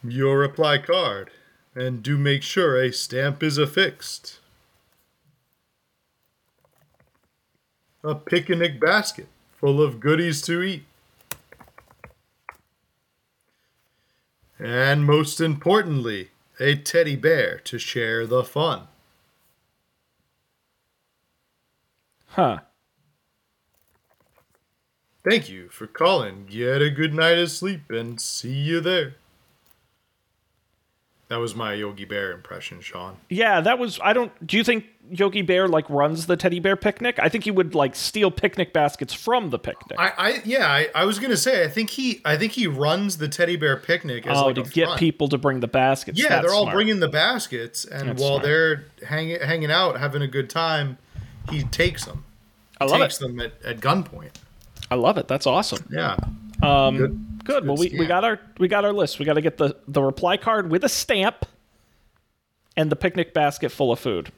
your 0.03 0.39
reply 0.39 0.79
card, 0.79 1.33
and 1.75 2.03
do 2.03 2.17
make 2.17 2.43
sure 2.43 2.81
a 2.81 2.93
stamp 2.93 3.43
is 3.43 3.59
affixed. 3.59 4.39
A 8.05 8.15
picnic 8.15 8.79
basket 8.79 9.29
full 9.59 9.81
of 9.81 9.99
goodies 9.99 10.43
to 10.43 10.63
eat. 10.63 10.85
And 14.59 15.07
most 15.07 15.41
importantly, 15.41 16.29
a 16.61 16.77
teddy 16.77 17.17
bear 17.17 17.59
to 17.65 17.79
share 17.79 18.27
the 18.27 18.45
fun. 18.45 18.89
Huh. 22.27 22.59
Thank 25.25 25.49
you 25.49 25.71
for 25.71 25.87
calling. 25.87 26.45
Get 26.45 26.83
a 26.83 26.91
good 26.91 27.15
night 27.15 27.39
of 27.39 27.51
sleep 27.51 27.91
and 27.91 28.21
see 28.21 28.53
you 28.53 28.81
there. 28.81 29.15
That 31.35 31.41
was 31.41 31.57
my 31.57 31.75
Yogi 31.75 32.05
Bear 32.05 32.31
impression, 32.31 32.81
Sean. 32.81 33.17
Yeah, 33.29 33.61
that 33.61 33.81
was. 33.81 33.99
I 34.01 34.13
don't. 34.13 34.31
Do 34.47 34.57
you 34.57 34.63
think 34.63 34.85
Yogi 35.11 35.43
Bear 35.43 35.67
like 35.67 35.85
runs 35.91 36.27
the 36.27 36.37
teddy 36.37 36.61
bear 36.61 36.77
picnic? 36.77 37.19
I 37.21 37.29
think 37.29 37.43
he 37.43 37.51
would 37.51 37.75
like 37.75 37.97
steal 37.97 38.31
picnic 38.31 38.73
baskets 38.73 39.13
from 39.13 39.51
the 39.51 39.59
picnic. 39.59 39.99
I, 39.99 40.13
I 40.17 40.43
yeah, 40.45 40.69
I, 40.69 40.91
I 40.95 41.05
was 41.05 41.19
gonna 41.19 41.37
say 41.37 41.65
I 41.65 41.69
think 41.69 41.91
he 41.91 42.21
I 42.25 42.37
think 42.37 42.53
he 42.53 42.69
runs 42.69 43.19
the 43.19 43.27
teddy 43.27 43.57
bear 43.57 43.77
picnic 43.77 44.29
as 44.29 44.39
oh, 44.39 44.47
like 44.47 44.55
to 44.55 44.63
get 44.63 44.85
front. 44.85 45.01
people 45.01 45.29
to 45.31 45.37
bring 45.37 45.59
the 45.59 45.67
baskets. 45.67 46.23
Yeah, 46.23 46.29
That's 46.29 46.47
they're 46.47 46.55
all 46.55 46.67
smart. 46.67 46.77
bringing 46.77 47.01
the 47.01 47.09
baskets, 47.09 47.85
and 47.85 48.11
That's 48.11 48.23
while 48.23 48.39
smart. 48.39 48.43
they're 48.45 48.85
hanging 49.05 49.41
hanging 49.41 49.73
out 49.73 49.99
having 49.99 50.23
a 50.23 50.29
good 50.29 50.49
time, 50.49 50.99
he 51.51 51.65
takes 51.65 52.05
them. 52.05 52.23
I 52.81 52.85
love 52.85 53.01
takes 53.01 53.21
it. 53.21 53.23
them 53.27 53.41
at, 53.41 53.55
at 53.65 53.81
gunpoint. 53.81 54.37
I 54.89 54.95
love 54.95 55.19
it. 55.19 55.27
That's 55.27 55.49
awesome. 55.49 55.85
Yeah. 55.91 56.17
Um, 56.63 56.97
Good- 56.97 57.34
good. 57.45 57.67
Well, 57.67 57.77
we, 57.77 57.95
we 57.99 58.07
got 58.07 58.25
our 58.25 58.41
we 58.59 58.69
got 58.69 58.85
our 58.85 58.93
list. 58.93 59.19
We 59.19 59.25
got 59.25 59.35
to 59.35 59.41
get 59.41 59.59
the 59.59 59.77
the 59.87 60.03
reply 60.03 60.37
card 60.37 60.71
with 60.71 60.85
a 60.85 60.89
stamp, 60.89 61.47
and 62.77 62.91
the 62.91 62.97
picnic 62.97 63.33
basket 63.33 63.71
full 63.71 63.93
of 63.93 64.01
food. 64.01 64.33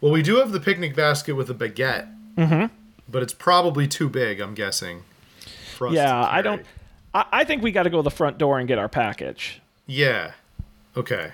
Well, 0.00 0.12
we 0.12 0.22
do 0.22 0.36
have 0.36 0.52
the 0.52 0.60
picnic 0.60 0.96
basket 0.96 1.34
with 1.34 1.50
a 1.50 1.54
baguette, 1.54 2.12
mm-hmm. 2.36 2.74
but 3.08 3.22
it's 3.22 3.34
probably 3.34 3.86
too 3.86 4.08
big. 4.08 4.40
I'm 4.40 4.54
guessing. 4.54 5.02
for 5.76 5.88
us 5.88 5.92
to 5.92 5.96
Yeah, 5.96 6.26
I 6.28 6.42
don't. 6.42 6.64
I, 7.14 7.26
I 7.32 7.44
think 7.44 7.62
we 7.62 7.70
got 7.72 7.84
to 7.84 7.90
go 7.90 7.98
to 7.98 8.02
the 8.02 8.10
front 8.10 8.38
door 8.38 8.58
and 8.58 8.66
get 8.66 8.78
our 8.78 8.88
package. 8.88 9.60
Yeah. 9.86 10.32
Okay. 10.96 11.32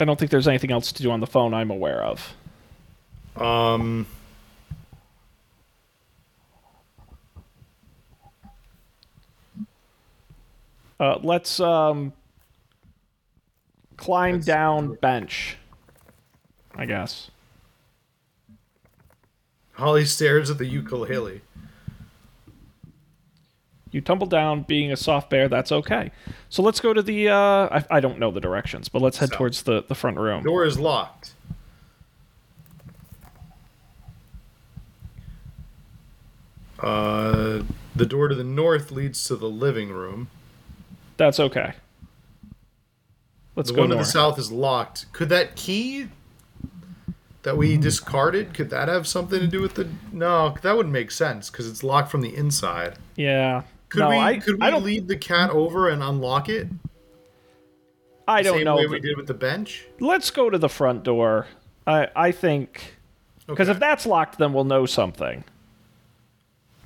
I 0.00 0.04
don't 0.04 0.18
think 0.18 0.30
there's 0.30 0.48
anything 0.48 0.72
else 0.72 0.90
to 0.92 1.02
do 1.02 1.10
on 1.10 1.20
the 1.20 1.26
phone 1.26 1.54
I'm 1.54 1.70
aware 1.70 2.02
of. 2.02 2.34
Um. 3.36 4.06
Uh, 11.02 11.18
let's 11.24 11.58
um, 11.58 12.12
climb 13.96 14.38
down 14.38 14.94
bench. 15.02 15.56
I 16.76 16.86
guess. 16.86 17.28
Holly 19.72 20.04
stares 20.04 20.48
at 20.48 20.58
the 20.58 20.64
ukulele. 20.64 21.40
You 23.90 24.00
tumble 24.00 24.28
down, 24.28 24.62
being 24.62 24.92
a 24.92 24.96
soft 24.96 25.28
bear. 25.28 25.48
That's 25.48 25.72
okay. 25.72 26.12
So 26.48 26.62
let's 26.62 26.78
go 26.78 26.94
to 26.94 27.02
the. 27.02 27.30
Uh, 27.30 27.34
I, 27.36 27.84
I 27.90 28.00
don't 28.00 28.20
know 28.20 28.30
the 28.30 28.40
directions, 28.40 28.88
but 28.88 29.02
let's 29.02 29.18
head 29.18 29.30
South. 29.30 29.38
towards 29.38 29.62
the 29.64 29.82
the 29.82 29.96
front 29.96 30.18
room. 30.18 30.44
Door 30.44 30.66
is 30.66 30.78
locked. 30.78 31.32
Uh, 36.78 37.64
the 37.96 38.06
door 38.06 38.28
to 38.28 38.36
the 38.36 38.44
north 38.44 38.92
leads 38.92 39.24
to 39.24 39.34
the 39.34 39.50
living 39.50 39.90
room. 39.90 40.28
That's 41.16 41.38
okay. 41.40 41.74
Let's 43.56 43.68
the 43.70 43.76
go 43.76 43.82
one 43.82 43.90
to 43.90 43.96
the 43.96 44.04
south 44.04 44.38
is 44.38 44.50
locked. 44.50 45.12
Could 45.12 45.28
that 45.28 45.56
key 45.56 46.08
that 47.42 47.56
we 47.56 47.76
discarded 47.76 48.54
could 48.54 48.70
that 48.70 48.88
have 48.88 49.06
something 49.06 49.38
to 49.40 49.46
do 49.46 49.60
with 49.60 49.74
the? 49.74 49.88
No, 50.12 50.54
that 50.62 50.76
wouldn't 50.76 50.92
make 50.92 51.10
sense 51.10 51.50
because 51.50 51.68
it's 51.68 51.82
locked 51.84 52.10
from 52.10 52.22
the 52.22 52.34
inside. 52.34 52.94
Yeah. 53.16 53.62
Could 53.90 54.00
no, 54.00 54.08
we? 54.10 54.16
I, 54.16 54.38
could 54.38 54.58
we 54.58 54.66
I 54.66 54.70
don't. 54.70 54.82
lead 54.84 55.06
the 55.06 55.16
cat 55.16 55.50
over 55.50 55.90
and 55.90 56.02
unlock 56.02 56.48
it? 56.48 56.66
I 58.26 58.40
don't 58.42 58.56
Same 58.58 58.64
know. 58.64 58.76
way 58.76 58.86
we 58.86 59.00
did 59.00 59.16
with 59.16 59.26
the 59.26 59.34
bench. 59.34 59.84
Let's 60.00 60.30
go 60.30 60.48
to 60.48 60.56
the 60.56 60.68
front 60.68 61.02
door. 61.02 61.46
I 61.86 62.08
I 62.16 62.32
think 62.32 62.94
because 63.46 63.68
Okay. 63.68 63.74
if 63.74 63.80
that's 63.80 64.06
locked, 64.06 64.38
then 64.38 64.52
we'll 64.54 64.64
know 64.64 64.86
something. 64.86 65.44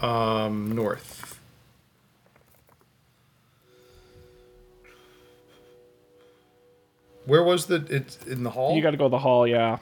Um, 0.01 0.73
north. 0.75 1.26
Where 7.27 7.43
was 7.43 7.67
the? 7.67 7.85
It's 7.91 8.25
in 8.25 8.45
the 8.45 8.51
hall. 8.51 8.75
You 8.75 8.83
got 8.83 8.93
to 8.93 8.97
go 8.97 9.05
to 9.05 9.11
the 9.11 9.19
hall. 9.19 9.47
Yeah. 9.47 9.79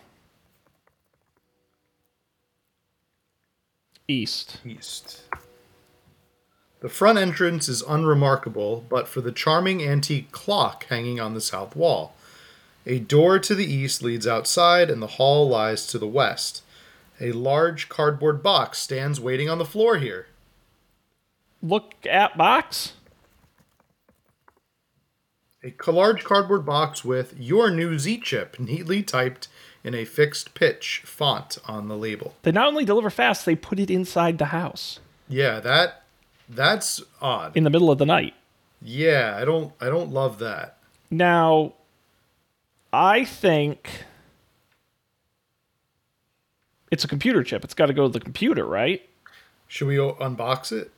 East. 4.09 4.59
east. 4.67 5.23
The 6.81 6.91
front 6.91 7.19
entrance 7.19 7.69
is 7.71 7.81
unremarkable, 7.81 8.85
but 8.91 9.09
for 9.09 9.23
the 9.23 9.33
charming 9.33 9.83
antique 9.83 10.31
clock 10.31 10.85
hanging 10.91 11.19
on 11.19 11.33
the 11.33 11.41
south 11.41 11.75
wall. 11.75 12.15
A 12.85 12.99
door 12.99 13.39
to 13.39 13.55
the 13.55 13.65
east 13.65 14.03
leads 14.03 14.27
outside, 14.27 14.91
and 14.91 15.01
the 15.01 15.07
hall 15.07 15.49
lies 15.49 15.87
to 15.87 15.99
the 15.99 16.07
west. 16.07 16.63
A 17.19 17.33
large 17.33 17.89
cardboard 17.89 18.43
box 18.43 18.79
stands 18.79 19.19
waiting 19.19 19.49
on 19.49 19.57
the 19.57 19.65
floor 19.65 19.97
here. 19.97 20.27
Look 21.63 21.95
at 22.05 22.37
box. 22.37 22.93
A 25.65 25.91
large 25.91 26.25
cardboard 26.25 26.67
box 26.67 27.05
with 27.05 27.35
your 27.39 27.71
new 27.71 27.99
Z 27.99 28.19
chip 28.21 28.59
neatly 28.61 29.03
typed 29.03 29.49
in 29.83 29.95
a 29.95 30.05
fixed 30.05 30.55
pitch 30.55 31.03
font 31.07 31.57
on 31.67 31.89
the 31.89 31.97
label. 31.97 32.35
They 32.43 32.53
not 32.53 32.67
only 32.69 32.85
deliver 32.85 33.09
fast, 33.11 33.47
they 33.47 33.57
put 33.57 33.79
it 33.81 33.91
inside 33.91 34.37
the 34.39 34.47
house 34.47 35.01
Yeah, 35.29 35.61
that 35.61 36.03
that's 36.49 37.03
odd. 37.23 37.57
in 37.57 37.65
the 37.65 37.71
middle 37.71 37.91
of 37.91 37.97
the 37.99 38.05
night. 38.07 38.35
Yeah, 38.83 39.37
I 39.41 39.45
don't 39.47 39.73
I 39.81 39.87
don't 39.87 40.11
love 40.13 40.39
that. 40.41 40.77
Now, 41.11 41.73
I 42.93 43.25
think 43.25 43.89
it's 46.91 47.05
a 47.05 47.09
computer 47.09 47.43
chip. 47.43 47.65
It's 47.65 47.75
got 47.75 47.87
to 47.87 47.95
go 47.95 48.07
to 48.07 48.13
the 48.13 48.21
computer, 48.21 48.67
right? 48.67 49.09
Should 49.67 49.89
we 49.89 49.97
unbox 49.97 50.73
it? 50.73 50.91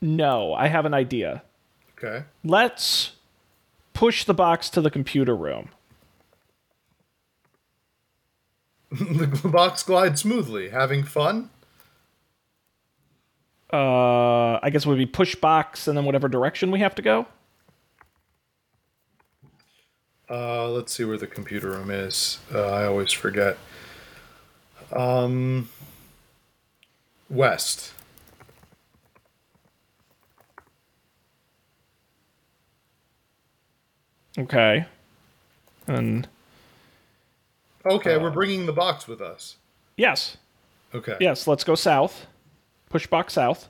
No, 0.00 0.54
I 0.54 0.68
have 0.68 0.86
an 0.86 0.94
idea. 0.94 1.42
Okay. 2.02 2.24
Let's 2.42 3.12
push 3.92 4.24
the 4.24 4.32
box 4.32 4.70
to 4.70 4.80
the 4.80 4.90
computer 4.90 5.36
room. 5.36 5.68
the 8.90 9.48
box 9.48 9.82
glides 9.82 10.22
smoothly. 10.22 10.70
Having 10.70 11.04
fun? 11.04 11.50
Uh, 13.72 14.58
I 14.62 14.70
guess 14.70 14.84
it 14.84 14.88
would 14.88 14.98
be 14.98 15.06
push 15.06 15.34
box 15.34 15.86
and 15.86 15.96
then 15.96 16.04
whatever 16.04 16.28
direction 16.28 16.70
we 16.70 16.80
have 16.80 16.94
to 16.96 17.02
go. 17.02 17.26
Uh, 20.28 20.68
let's 20.70 20.92
see 20.92 21.04
where 21.04 21.18
the 21.18 21.26
computer 21.26 21.70
room 21.70 21.90
is. 21.90 22.38
Uh, 22.52 22.66
I 22.66 22.86
always 22.86 23.12
forget. 23.12 23.58
Um, 24.92 25.68
west. 27.28 27.92
Okay. 34.40 34.86
And 35.86 36.28
Okay, 37.86 38.16
we're 38.18 38.30
bringing 38.30 38.66
the 38.66 38.72
box 38.72 39.08
with 39.08 39.20
us. 39.20 39.56
yes, 39.96 40.36
Okay. 40.94 41.16
yes, 41.20 41.46
let's 41.46 41.64
go 41.64 41.74
south. 41.74 42.26
Push 42.90 43.06
box 43.06 43.34
south. 43.34 43.68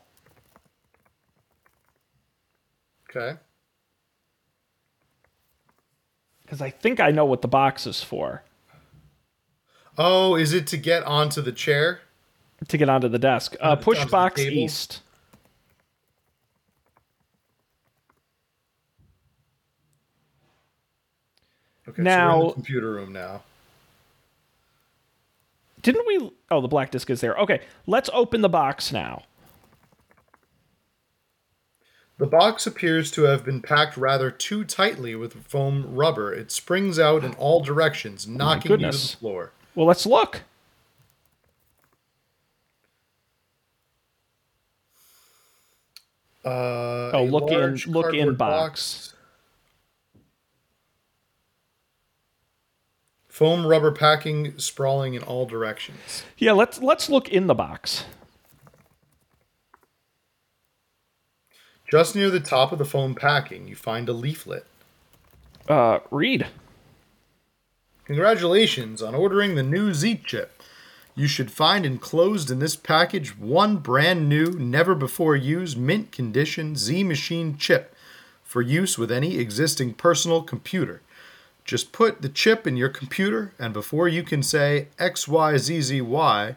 Okay. 3.09 3.39
Because 6.43 6.61
I 6.63 6.71
think 6.71 6.99
I 7.01 7.11
know 7.11 7.25
what 7.25 7.43
the 7.43 7.49
box 7.49 7.87
is 7.87 8.03
for 8.03 8.43
Oh, 9.99 10.35
is 10.37 10.53
it 10.55 10.67
to 10.69 10.77
get 10.77 11.03
onto 11.05 11.41
the 11.43 11.53
chair? 11.53 12.01
to 12.69 12.77
get 12.79 12.89
onto 12.89 13.09
the 13.09 13.19
desk. 13.19 13.57
Uh, 13.61 13.75
push 13.77 14.05
box 14.07 14.41
east. 14.41 15.01
Okay, 21.91 22.03
so 22.03 22.03
we're 22.03 22.03
in 22.03 22.05
Now- 22.05 22.47
the 22.49 22.53
computer 22.55 22.91
room 22.93 23.12
now. 23.12 23.43
Didn't 25.83 26.07
we? 26.07 26.31
Oh, 26.51 26.61
the 26.61 26.69
black 26.69 26.91
disc 26.91 27.09
is 27.09 27.21
there. 27.21 27.35
Okay, 27.37 27.62
let's 27.87 28.11
open 28.12 28.43
the 28.43 28.49
box 28.51 28.93
now. 28.93 29.23
The 32.19 32.27
box 32.27 32.67
appears 32.67 33.11
to 33.12 33.23
have 33.23 33.47
been 33.47 33.62
packed 33.62 33.97
rather 33.97 34.31
too 34.31 34.62
tightly 34.65 35.15
with 35.15 35.33
foam 35.47 35.95
rubber. 35.95 36.35
It 36.35 36.53
springs 36.53 36.99
out 36.99 37.25
in 37.25 37.33
all 37.35 37.62
directions, 37.62 38.27
knocking 38.27 38.73
you 38.73 38.77
to 38.77 38.87
the 38.93 39.17
floor. 39.17 39.53
Well, 39.75 39.87
let's 39.87 40.05
look. 40.05 40.43
Uh, 46.45 47.11
Oh, 47.12 47.25
look 47.25 47.51
in- 47.51 47.75
look 47.93 48.15
in 48.15 48.37
cardboard 48.37 48.39
box. 48.39 49.15
Foam 53.31 53.65
rubber 53.65 53.93
packing 53.93 54.59
sprawling 54.59 55.15
in 55.15 55.23
all 55.23 55.47
directions. 55.47 56.24
Yeah, 56.36 56.51
let's 56.52 56.82
let's 56.82 57.09
look 57.09 57.28
in 57.28 57.47
the 57.47 57.55
box. 57.55 58.05
Just 61.89 62.16
near 62.16 62.28
the 62.28 62.40
top 62.40 62.73
of 62.73 62.78
the 62.78 62.85
foam 62.85 63.15
packing, 63.15 63.69
you 63.69 63.77
find 63.77 64.09
a 64.09 64.12
leaflet. 64.12 64.66
Uh, 65.69 66.01
read. 66.11 66.48
Congratulations 68.05 69.01
on 69.01 69.15
ordering 69.15 69.55
the 69.55 69.62
new 69.62 69.94
Z 69.94 70.23
chip. 70.27 70.61
You 71.15 71.28
should 71.28 71.52
find 71.52 71.86
enclosed 71.86 72.51
in 72.51 72.59
this 72.59 72.74
package 72.74 73.39
one 73.39 73.77
brand 73.77 74.28
new, 74.28 74.47
never 74.47 74.97
before 74.97 75.36
used, 75.36 75.78
mint 75.78 76.11
condition 76.11 76.74
Z 76.74 77.05
machine 77.05 77.57
chip 77.57 77.94
for 78.43 78.61
use 78.61 78.98
with 78.98 79.12
any 79.12 79.39
existing 79.39 79.94
personal 79.94 80.43
computer. 80.43 81.02
Just 81.71 81.93
put 81.93 82.21
the 82.21 82.29
chip 82.29 82.67
in 82.67 82.77
your 82.77 82.89
computer, 82.89 83.53
and 83.57 83.73
before 83.73 84.09
you 84.09 84.25
can 84.25 84.43
say 84.43 84.89
XYZZY, 84.99 86.57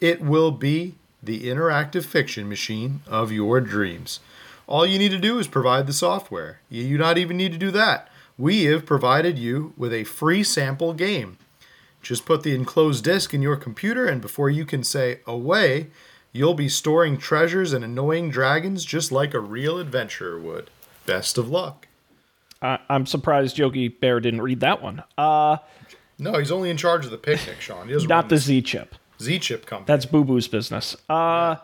it 0.00 0.20
will 0.20 0.50
be 0.50 0.96
the 1.22 1.44
interactive 1.44 2.04
fiction 2.04 2.46
machine 2.46 3.00
of 3.06 3.32
your 3.32 3.62
dreams. 3.62 4.20
All 4.66 4.84
you 4.84 4.98
need 4.98 5.12
to 5.12 5.18
do 5.18 5.38
is 5.38 5.48
provide 5.48 5.86
the 5.86 5.94
software. 5.94 6.60
You 6.68 6.98
not 6.98 7.16
even 7.16 7.38
need 7.38 7.52
to 7.52 7.58
do 7.58 7.70
that. 7.70 8.10
We 8.36 8.64
have 8.64 8.84
provided 8.84 9.38
you 9.38 9.72
with 9.78 9.94
a 9.94 10.04
free 10.04 10.44
sample 10.44 10.92
game. 10.92 11.38
Just 12.02 12.26
put 12.26 12.42
the 12.42 12.54
enclosed 12.54 13.02
disk 13.02 13.32
in 13.32 13.40
your 13.40 13.56
computer, 13.56 14.04
and 14.04 14.20
before 14.20 14.50
you 14.50 14.66
can 14.66 14.84
say 14.84 15.20
away, 15.26 15.86
you'll 16.32 16.52
be 16.52 16.68
storing 16.68 17.16
treasures 17.16 17.72
and 17.72 17.82
annoying 17.82 18.28
dragons 18.28 18.84
just 18.84 19.10
like 19.10 19.32
a 19.32 19.40
real 19.40 19.78
adventurer 19.78 20.38
would. 20.38 20.68
Best 21.06 21.38
of 21.38 21.48
luck. 21.48 21.86
Uh, 22.62 22.76
I'm 22.88 23.06
surprised 23.06 23.58
Yogi 23.58 23.88
Bear 23.88 24.20
didn't 24.20 24.42
read 24.42 24.60
that 24.60 24.82
one. 24.82 25.02
Uh, 25.16 25.58
No, 26.18 26.38
he's 26.38 26.52
only 26.52 26.68
in 26.70 26.76
charge 26.76 27.04
of 27.06 27.10
the 27.10 27.18
picnic, 27.18 27.60
Sean. 27.60 27.86
He 27.88 27.94
doesn't 27.94 28.28
the 28.28 28.36
Z 28.36 28.62
chip. 28.62 28.94
Z 29.20 29.38
chip 29.38 29.66
company. 29.66 29.86
That's 29.86 30.06
Boo 30.06 30.24
Boo's 30.24 30.48
business. 30.48 30.96
Uh, 31.08 31.56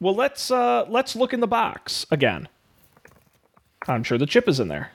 well, 0.00 0.14
let's 0.14 0.50
uh, 0.50 0.84
let's 0.88 1.16
look 1.16 1.32
in 1.32 1.40
the 1.40 1.46
box 1.46 2.06
again. 2.10 2.48
I'm 3.86 4.02
sure 4.04 4.18
the 4.18 4.26
chip 4.26 4.48
is 4.48 4.60
in 4.60 4.68
there. 4.68 4.90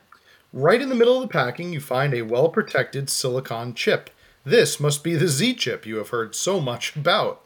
Right 0.51 0.79
in 0.81 0.89
the 0.89 0.95
middle 0.95 1.15
of 1.15 1.23
the 1.23 1.27
packing, 1.33 1.73
you 1.73 1.79
find 1.79 2.13
a 2.13 2.21
well 2.21 2.49
protected 2.49 3.09
silicon 3.09 3.73
chip. 3.73 4.11
This 4.45 4.79
must 4.79 5.03
be 5.03 5.15
the 5.15 5.27
Z 5.27 5.55
chip 5.55 5.85
you 5.85 5.97
have 5.97 6.09
heard 6.09 6.35
so 6.35 6.59
much 6.59 6.95
about. 6.95 7.41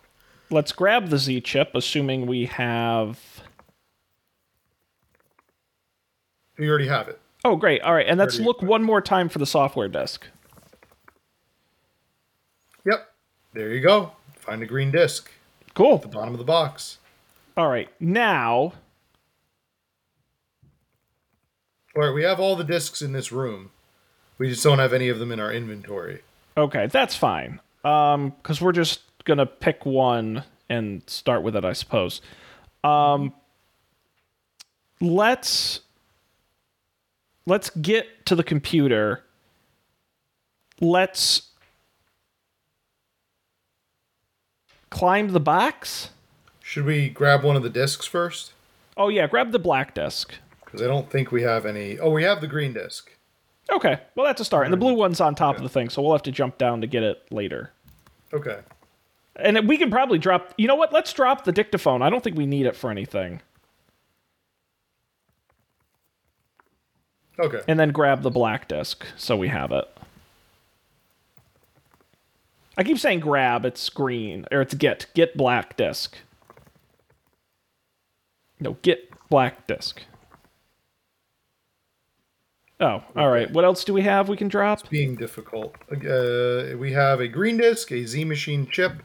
Let's 0.49 0.71
grab 0.71 1.07
the 1.09 1.17
Z 1.17 1.41
chip, 1.41 1.71
assuming 1.73 2.25
we 2.25 2.45
have. 2.47 3.19
You 6.57 6.69
already 6.69 6.87
have 6.87 7.07
it. 7.07 7.19
Oh, 7.45 7.55
great. 7.55 7.81
All 7.81 7.93
right, 7.93 8.07
and 8.07 8.19
let's 8.19 8.39
look 8.39 8.61
one 8.61 8.83
more 8.83 9.01
time 9.01 9.29
for 9.29 9.39
the 9.39 9.45
software 9.45 9.87
disk. 9.87 10.27
Yep. 12.85 13.09
There 13.53 13.73
you 13.73 13.81
go. 13.81 14.11
Find 14.35 14.61
a 14.63 14.65
green 14.65 14.91
disc. 14.91 15.31
Cool. 15.73 15.97
The 15.99 16.07
bottom 16.07 16.33
of 16.33 16.39
the 16.39 16.43
box. 16.43 16.97
All 17.55 17.69
right, 17.69 17.89
now 17.99 18.73
All 21.97 22.03
right, 22.03 22.13
we 22.13 22.21
have 22.25 22.39
all 22.39 22.55
the 22.55 22.63
discs 22.63 23.01
in 23.01 23.11
this 23.11 23.31
room. 23.31 23.71
We 24.37 24.49
just 24.49 24.63
don't 24.63 24.77
have 24.77 24.93
any 24.93 25.09
of 25.09 25.17
them 25.17 25.31
in 25.31 25.39
our 25.39 25.51
inventory. 25.51 26.21
Okay, 26.55 26.85
that's 26.85 27.15
fine. 27.15 27.59
Um, 27.83 28.35
because 28.39 28.61
we're 28.61 28.71
just 28.71 29.01
gonna 29.23 29.47
pick 29.47 29.83
one 29.83 30.43
and 30.69 31.01
start 31.07 31.41
with 31.41 31.55
it, 31.55 31.65
I 31.65 31.73
suppose. 31.73 32.21
Um, 32.83 33.33
let's 35.01 35.79
let's 37.47 37.71
get 37.71 38.25
to 38.27 38.35
the 38.35 38.43
computer. 38.43 39.23
Let's 40.79 41.49
climb 44.91 45.29
the 45.29 45.39
box. 45.39 46.11
Should 46.61 46.85
we 46.85 47.09
grab 47.09 47.43
one 47.43 47.55
of 47.55 47.63
the 47.63 47.69
discs 47.69 48.05
first? 48.05 48.51
Oh 48.95 49.09
yeah, 49.09 49.25
grab 49.25 49.51
the 49.51 49.59
black 49.59 49.95
disc. 49.95 50.35
Because 50.63 50.81
I 50.81 50.85
don't 50.85 51.09
think 51.09 51.31
we 51.31 51.41
have 51.41 51.65
any. 51.65 51.97
Oh, 51.97 52.11
we 52.11 52.23
have 52.23 52.41
the 52.41 52.47
green 52.47 52.73
disc. 52.73 53.11
Okay, 53.71 53.99
well 54.15 54.25
that's 54.25 54.41
a 54.41 54.45
start. 54.45 54.65
And 54.65 54.73
the 54.73 54.77
blue 54.77 54.93
one's 54.93 55.21
on 55.21 55.33
top 55.33 55.57
of 55.57 55.63
the 55.63 55.69
thing, 55.69 55.89
so 55.89 56.01
we'll 56.01 56.11
have 56.11 56.23
to 56.23 56.31
jump 56.31 56.57
down 56.57 56.81
to 56.81 56.87
get 56.87 57.03
it 57.03 57.23
later. 57.31 57.71
Okay. 58.33 58.59
And 59.37 59.67
we 59.67 59.77
can 59.77 59.89
probably 59.89 60.17
drop. 60.19 60.53
You 60.57 60.67
know 60.67 60.75
what? 60.75 60.91
Let's 60.91 61.13
drop 61.13 61.45
the 61.45 61.51
dictaphone. 61.51 62.01
I 62.01 62.09
don't 62.09 62.23
think 62.23 62.37
we 62.37 62.45
need 62.45 62.65
it 62.65 62.75
for 62.75 62.91
anything. 62.91 63.41
Okay. 67.39 67.61
And 67.67 67.79
then 67.79 67.91
grab 67.91 68.21
the 68.23 68.31
black 68.31 68.67
disc 68.67 69.05
so 69.15 69.35
we 69.35 69.47
have 69.49 69.71
it. 69.71 69.85
I 72.77 72.83
keep 72.83 72.99
saying 72.99 73.19
grab. 73.21 73.65
It's 73.65 73.89
green 73.89 74.45
or 74.51 74.61
it's 74.61 74.73
get. 74.73 75.07
Get 75.13 75.35
black 75.35 75.77
disc. 75.77 76.17
No, 78.59 78.77
get 78.81 79.11
black 79.29 79.67
disc. 79.67 80.01
Oh, 82.79 83.03
all 83.15 83.29
right. 83.29 83.51
What 83.51 83.65
else 83.65 83.83
do 83.83 83.93
we 83.93 84.03
have 84.03 84.29
we 84.29 84.37
can 84.37 84.47
drop? 84.47 84.81
It's 84.81 84.89
Being 84.89 85.15
difficult. 85.15 85.75
Uh, 85.91 86.77
we 86.77 86.91
have 86.93 87.19
a 87.19 87.27
green 87.27 87.57
disc, 87.57 87.91
a 87.91 88.05
Z 88.05 88.23
Machine 88.25 88.67
chip, 88.67 89.01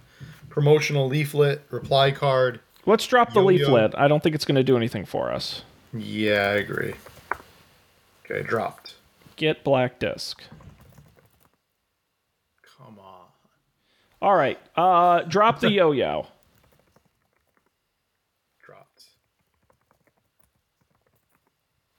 promotional 0.51 1.09
leaflet, 1.09 1.63
reply 1.71 2.11
card. 2.11 2.61
Let's 2.85 3.07
drop 3.07 3.33
the 3.33 3.41
Yo-yo. 3.41 3.57
leaflet. 3.59 3.95
I 3.97 4.09
don't 4.09 4.23
think 4.23 4.35
it's 4.35 4.45
going 4.45 4.57
to 4.57 4.63
do 4.65 4.77
anything 4.77 5.07
for 5.07 5.33
us. 5.33 5.63
Yeah, 5.95 6.33
I 6.33 6.55
agree. 6.55 6.95
Okay, 8.33 8.43
dropped. 8.43 8.95
Get 9.37 9.63
black 9.63 9.99
disc. 9.99 10.43
Come 12.79 12.99
on. 12.99 13.27
All 14.23 14.35
right. 14.35 14.59
Uh, 14.77 15.23
drop 15.23 15.61
the 15.61 15.71
yo-yo. 15.73 16.27
Dropped. 18.65 19.05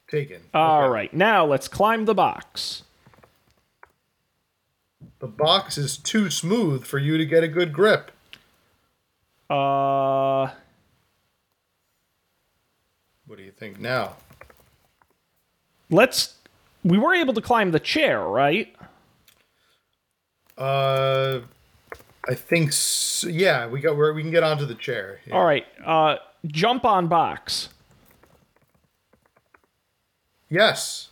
Taken. 0.10 0.42
All 0.54 0.84
Okay. 0.86 0.90
right. 0.92 1.14
Now 1.14 1.46
let's 1.46 1.68
climb 1.68 2.06
the 2.06 2.16
box. 2.16 2.84
The 5.20 5.28
box 5.28 5.78
is 5.78 5.98
too 5.98 6.30
smooth 6.32 6.84
for 6.84 6.98
you 6.98 7.18
to 7.18 7.26
get 7.26 7.44
a 7.44 7.48
good 7.48 7.72
grip. 7.74 8.12
Uh, 9.50 10.50
What 13.28 13.38
do 13.38 13.44
you 13.44 13.52
think 13.52 13.80
now? 13.80 14.16
Let's. 15.94 16.36
We 16.84 16.98
were 16.98 17.14
able 17.14 17.34
to 17.34 17.42
climb 17.42 17.72
the 17.72 17.80
chair, 17.80 18.22
right? 18.22 18.76
Uh, 20.58 21.40
I 22.28 22.36
think 22.36 22.70
s 22.70 23.26
yeah, 23.28 23.68
we 23.68 23.80
got 23.80 23.96
where 23.96 24.14
we 24.14 24.22
can 24.22 24.32
get 24.32 24.44
onto 24.44 24.66
the 24.66 24.76
chair. 24.76 25.20
Yeah. 25.26 25.36
All 25.36 25.46
right. 25.46 25.66
Uh, 25.86 26.18
jump 26.46 26.86
on 26.86 27.08
box. 27.08 27.70
Yes. 30.50 31.10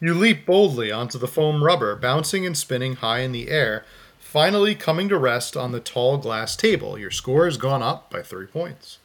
You 0.00 0.14
leap 0.14 0.46
boldly 0.46 0.90
onto 0.90 1.18
the 1.18 1.28
foam 1.28 1.62
rubber, 1.62 1.94
bouncing 1.94 2.44
and 2.44 2.56
spinning 2.56 2.96
high 2.96 3.20
in 3.20 3.30
the 3.30 3.48
air, 3.48 3.84
finally 4.18 4.74
coming 4.74 5.08
to 5.10 5.18
rest 5.18 5.56
on 5.56 5.70
the 5.70 5.78
tall 5.78 6.18
glass 6.18 6.56
table. 6.56 6.98
Your 6.98 7.10
score 7.10 7.44
has 7.44 7.56
gone 7.56 7.82
up 7.82 8.10
by 8.10 8.22
three 8.22 8.46
points. 8.46 8.98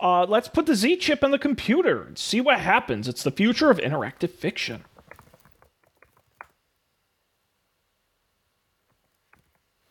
Uh, 0.00 0.24
let's 0.24 0.48
put 0.48 0.64
the 0.64 0.74
Z 0.74 0.96
chip 0.96 1.22
in 1.22 1.30
the 1.30 1.38
computer 1.38 2.02
and 2.02 2.16
see 2.16 2.40
what 2.40 2.60
happens. 2.60 3.06
It's 3.06 3.22
the 3.22 3.30
future 3.30 3.70
of 3.70 3.78
interactive 3.78 4.30
fiction. 4.30 4.84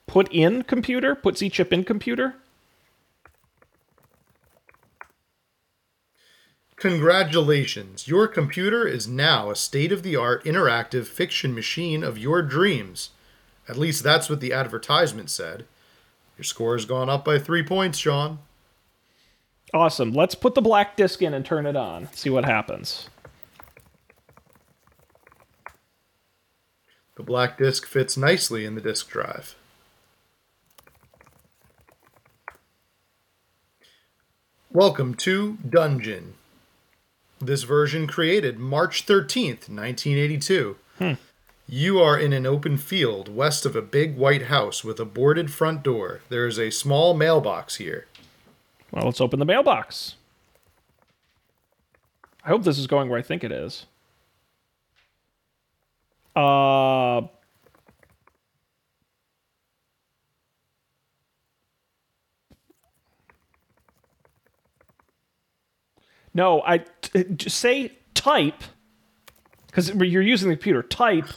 Put 0.07 0.27
in 0.33 0.63
computer? 0.63 1.13
Put 1.13 1.37
Z 1.37 1.51
chip 1.51 1.71
in 1.71 1.83
computer? 1.83 2.35
Congratulations! 6.77 8.07
Your 8.07 8.27
computer 8.27 8.87
is 8.87 9.07
now 9.07 9.51
a 9.51 9.55
state 9.55 9.91
of 9.91 10.01
the 10.01 10.15
art 10.15 10.43
interactive 10.45 11.05
fiction 11.05 11.53
machine 11.53 12.03
of 12.03 12.17
your 12.17 12.41
dreams. 12.41 13.09
At 13.67 13.77
least 13.77 14.01
that's 14.01 14.29
what 14.29 14.39
the 14.39 14.53
advertisement 14.53 15.29
said. 15.29 15.65
Your 16.37 16.45
score 16.45 16.75
has 16.75 16.85
gone 16.85 17.09
up 17.09 17.23
by 17.23 17.37
three 17.37 17.63
points, 17.63 17.99
Sean. 17.99 18.39
Awesome. 19.73 20.13
Let's 20.13 20.35
put 20.35 20.55
the 20.55 20.61
black 20.61 20.95
disk 20.95 21.21
in 21.21 21.33
and 21.33 21.45
turn 21.45 21.65
it 21.65 21.75
on. 21.75 22.11
See 22.13 22.29
what 22.29 22.45
happens. 22.45 23.09
The 27.15 27.23
black 27.23 27.57
disk 27.57 27.85
fits 27.85 28.17
nicely 28.17 28.65
in 28.65 28.75
the 28.75 28.81
disk 28.81 29.09
drive. 29.09 29.55
Welcome 34.71 35.15
to 35.15 35.57
Dungeon. 35.67 36.35
This 37.39 37.63
version 37.63 38.07
created 38.07 38.57
March 38.57 39.05
13th, 39.05 39.69
1982. 39.69 40.77
Hmm. 40.97 41.13
You 41.67 41.99
are 41.99 42.17
in 42.17 42.33
an 42.33 42.45
open 42.45 42.77
field 42.77 43.29
west 43.29 43.65
of 43.65 43.75
a 43.75 43.81
big 43.81 44.17
white 44.17 44.43
house 44.43 44.83
with 44.83 44.99
a 44.99 45.05
boarded 45.05 45.51
front 45.51 45.83
door. 45.83 46.21
There 46.29 46.47
is 46.47 46.57
a 46.57 46.71
small 46.71 47.13
mailbox 47.13 47.75
here. 47.75 48.07
Well, 48.91 49.05
let's 49.05 49.21
open 49.21 49.39
the 49.39 49.45
mailbox. 49.45 50.15
I 52.43 52.49
hope 52.49 52.63
this 52.63 52.79
is 52.79 52.87
going 52.87 53.09
where 53.09 53.19
I 53.19 53.21
think 53.21 53.43
it 53.43 53.51
is. 53.51 53.85
Uh. 56.35 57.21
No, 66.33 66.61
I 66.65 66.79
t- 67.01 67.25
just 67.35 67.57
say 67.57 67.97
type 68.13 68.63
because 69.67 69.89
you're 69.89 70.21
using 70.21 70.49
the 70.49 70.55
computer. 70.55 70.83
Type 70.83 71.27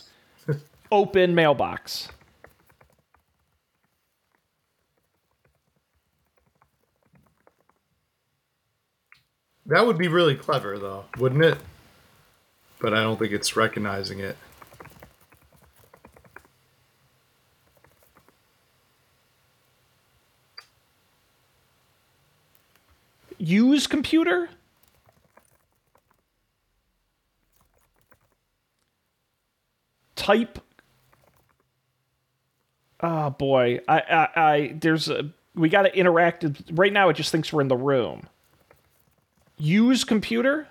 open 0.92 1.34
mailbox. 1.34 2.08
That 9.66 9.86
would 9.86 9.98
be 9.98 10.08
really 10.08 10.34
clever, 10.34 10.78
though, 10.78 11.04
wouldn't 11.18 11.44
it? 11.44 11.58
But 12.80 12.94
I 12.94 13.02
don't 13.02 13.18
think 13.18 13.32
it's 13.32 13.56
recognizing 13.56 14.18
it. 14.18 14.36
use 23.42 23.86
computer? 23.86 24.48
Type. 30.14 30.60
Oh 33.00 33.30
boy, 33.30 33.80
I, 33.88 33.98
I, 33.98 34.28
I 34.36 34.74
there's 34.80 35.08
a 35.08 35.30
we 35.56 35.68
got 35.68 35.82
to 35.82 35.96
interact. 35.96 36.44
Right 36.70 36.92
now, 36.92 37.08
it 37.08 37.14
just 37.14 37.32
thinks 37.32 37.52
we're 37.52 37.62
in 37.62 37.68
the 37.68 37.76
room. 37.76 38.28
Use 39.62 40.02
computer. 40.02 40.66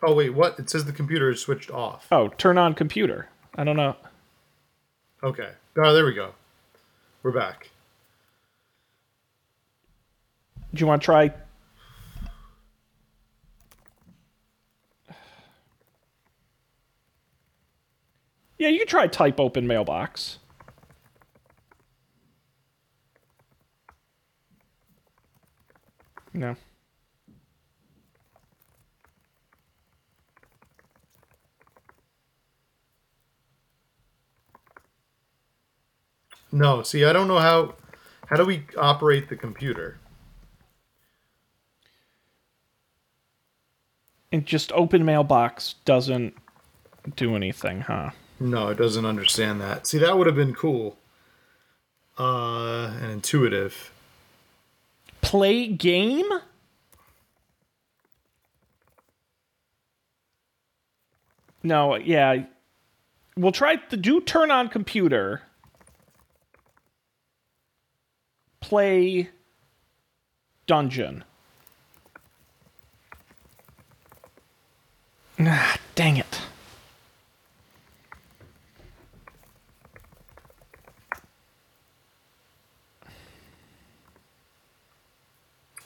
Oh, 0.00 0.14
wait, 0.14 0.30
what? 0.30 0.56
It 0.60 0.70
says 0.70 0.84
the 0.84 0.92
computer 0.92 1.30
is 1.30 1.40
switched 1.40 1.68
off. 1.68 2.06
Oh, 2.12 2.28
turn 2.28 2.58
on 2.58 2.74
computer. 2.74 3.28
I 3.56 3.64
don't 3.64 3.76
know. 3.76 3.96
Okay. 5.24 5.48
Oh, 5.76 5.92
there 5.92 6.04
we 6.04 6.14
go. 6.14 6.30
We're 7.24 7.32
back. 7.32 7.70
Do 10.72 10.80
you 10.80 10.86
want 10.86 11.02
to 11.02 11.06
try? 11.06 11.32
Yeah, 18.58 18.68
you 18.68 18.78
can 18.78 18.86
try 18.86 19.08
type 19.08 19.40
open 19.40 19.66
mailbox. 19.66 20.38
No. 26.34 26.56
No, 36.52 36.82
see, 36.82 37.04
I 37.04 37.12
don't 37.12 37.28
know 37.28 37.38
how. 37.38 37.74
How 38.26 38.36
do 38.36 38.44
we 38.44 38.64
operate 38.78 39.28
the 39.28 39.36
computer? 39.36 39.98
And 44.30 44.46
just 44.46 44.72
open 44.72 45.04
mailbox 45.04 45.74
doesn't 45.84 46.34
do 47.16 47.36
anything, 47.36 47.82
huh? 47.82 48.10
No, 48.40 48.68
it 48.68 48.78
doesn't 48.78 49.04
understand 49.04 49.60
that. 49.60 49.86
See, 49.86 49.98
that 49.98 50.16
would 50.16 50.26
have 50.26 50.36
been 50.36 50.54
cool. 50.54 50.96
Uh, 52.18 52.94
and 53.02 53.12
intuitive. 53.12 53.92
Play 55.32 55.66
game? 55.66 56.28
No, 61.62 61.96
yeah. 61.96 62.44
We'll 63.34 63.50
try 63.50 63.76
to 63.76 63.96
do 63.96 64.20
turn 64.20 64.50
on 64.50 64.68
computer. 64.68 65.40
Play 68.60 69.30
dungeon. 70.66 71.24
Ah, 75.40 75.78
dang 75.94 76.18
it. 76.18 76.42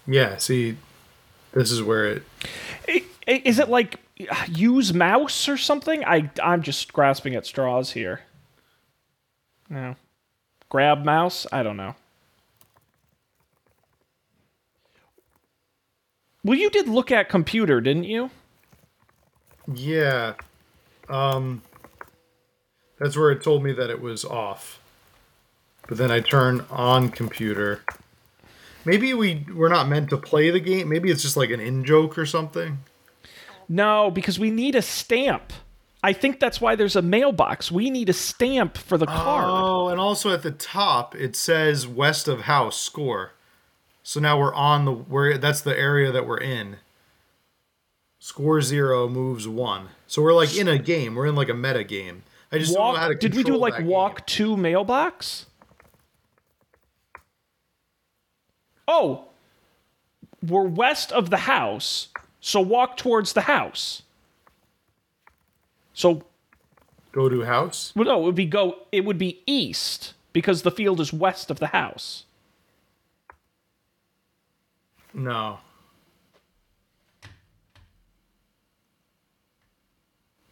Yeah, 0.07 0.37
see, 0.37 0.77
this 1.53 1.71
is 1.71 1.83
where 1.83 2.07
it. 2.07 2.23
Is 3.27 3.59
it 3.59 3.69
like 3.69 3.99
use 4.49 4.95
mouse 4.95 5.49
or 5.49 5.57
something? 5.57 6.05
I 6.05 6.31
I'm 6.43 6.63
just 6.63 6.93
grasping 6.93 7.35
at 7.35 7.45
straws 7.45 7.93
here. 7.93 8.21
No. 9.69 9.97
Grab 10.69 11.05
mouse? 11.05 11.47
I 11.51 11.63
don't 11.63 11.77
know. 11.77 11.97
Well, 16.45 16.57
you 16.57 16.71
did 16.71 16.87
look 16.87 17.11
at 17.11 17.29
computer, 17.29 17.81
didn't 17.81 18.05
you? 18.05 18.31
Yeah. 19.73 20.35
Um. 21.09 21.63
That's 22.99 23.17
where 23.17 23.31
it 23.31 23.43
told 23.43 23.65
me 23.65 23.73
that 23.73 23.91
it 23.91 24.01
was 24.01 24.25
off. 24.25 24.81
But 25.89 25.99
then 25.99 26.11
I 26.11 26.21
turn 26.21 26.65
on 26.71 27.11
computer. 27.11 27.83
Maybe 28.87 29.13
we 29.13 29.45
we're 29.53 29.69
not 29.69 29.89
meant 29.89 30.11
to 30.11 30.17
play 30.17 30.51
the 30.51 30.61
game. 30.61 30.89
Maybe 30.89 31.11
it's 31.11 31.23
just 31.23 31.37
like 31.37 31.51
an 31.51 31.61
in 31.61 31.85
joke 31.85 32.17
or 32.17 32.25
something. 32.25 32.79
No, 33.69 34.13
because 34.13 34.39
we 34.39 34.51
need 34.51 34.77
a 34.77 34.83
stamp. 34.83 35.53
I 36.05 36.13
think 36.13 36.39
that's 36.39 36.61
why 36.61 36.77
there's 36.77 36.95
a 36.95 37.03
mailbox. 37.03 37.73
We 37.73 37.91
need 37.91 38.09
a 38.09 38.13
stamp 38.13 38.79
for 38.79 38.97
the 38.97 39.07
card. 39.07 39.47
Oh, 39.49 39.89
and 39.89 39.99
also 39.99 40.33
at 40.33 40.45
the 40.45 40.53
top 40.53 41.17
it 41.17 41.35
says 41.35 41.85
west 41.87 42.29
of 42.29 42.43
house 42.43 42.81
score. 42.81 43.33
So 44.05 44.21
now 44.21 44.39
we're 44.39 44.55
on 44.55 44.85
the 44.85 44.93
where 44.93 45.37
that's 45.37 45.63
the 45.63 45.77
area 45.77 46.13
that 46.13 46.25
we're 46.25 46.39
in. 46.39 46.77
Score 48.21 48.61
zero 48.61 49.09
moves 49.09 49.49
one. 49.49 49.89
So 50.07 50.23
we're 50.23 50.33
like 50.33 50.57
in 50.57 50.69
a 50.69 50.79
game. 50.79 51.17
We're 51.17 51.27
in 51.27 51.35
like 51.35 51.49
a 51.49 51.55
meta 51.55 51.83
game. 51.83 52.23
I 52.53 52.59
just 52.59 52.73
don't 52.73 52.95
know 52.95 53.01
how 53.01 53.09
to 53.09 53.15
walk, 53.15 53.21
did 53.21 53.35
we 53.35 53.43
do 53.43 53.57
like 53.57 53.79
game. 53.79 53.87
walk 53.87 54.25
to 54.27 54.57
mailbox? 54.57 55.47
Oh, 58.89 59.25
we're 60.47 60.63
west 60.63 61.13
of 61.13 61.31
the 61.31 61.39
house, 61.39 62.09
so 62.41 62.61
walk 62.61 62.97
towards 62.97 63.33
the 63.33 63.43
house. 63.43 64.03
So 65.93 66.25
Go 67.17 67.31
to 67.31 67.45
house. 67.45 67.95
Well, 67.97 68.05
no, 68.05 68.21
it 68.21 68.25
would 68.25 68.35
be 68.35 68.45
go. 68.45 68.77
It 68.93 69.07
would 69.07 69.17
be 69.17 69.41
east 69.47 70.13
because 70.35 70.61
the 70.61 70.71
field 70.71 71.01
is 71.01 71.15
west 71.15 71.51
of 71.51 71.61
the 71.61 71.69
house. 71.69 72.25
No. 75.15 75.61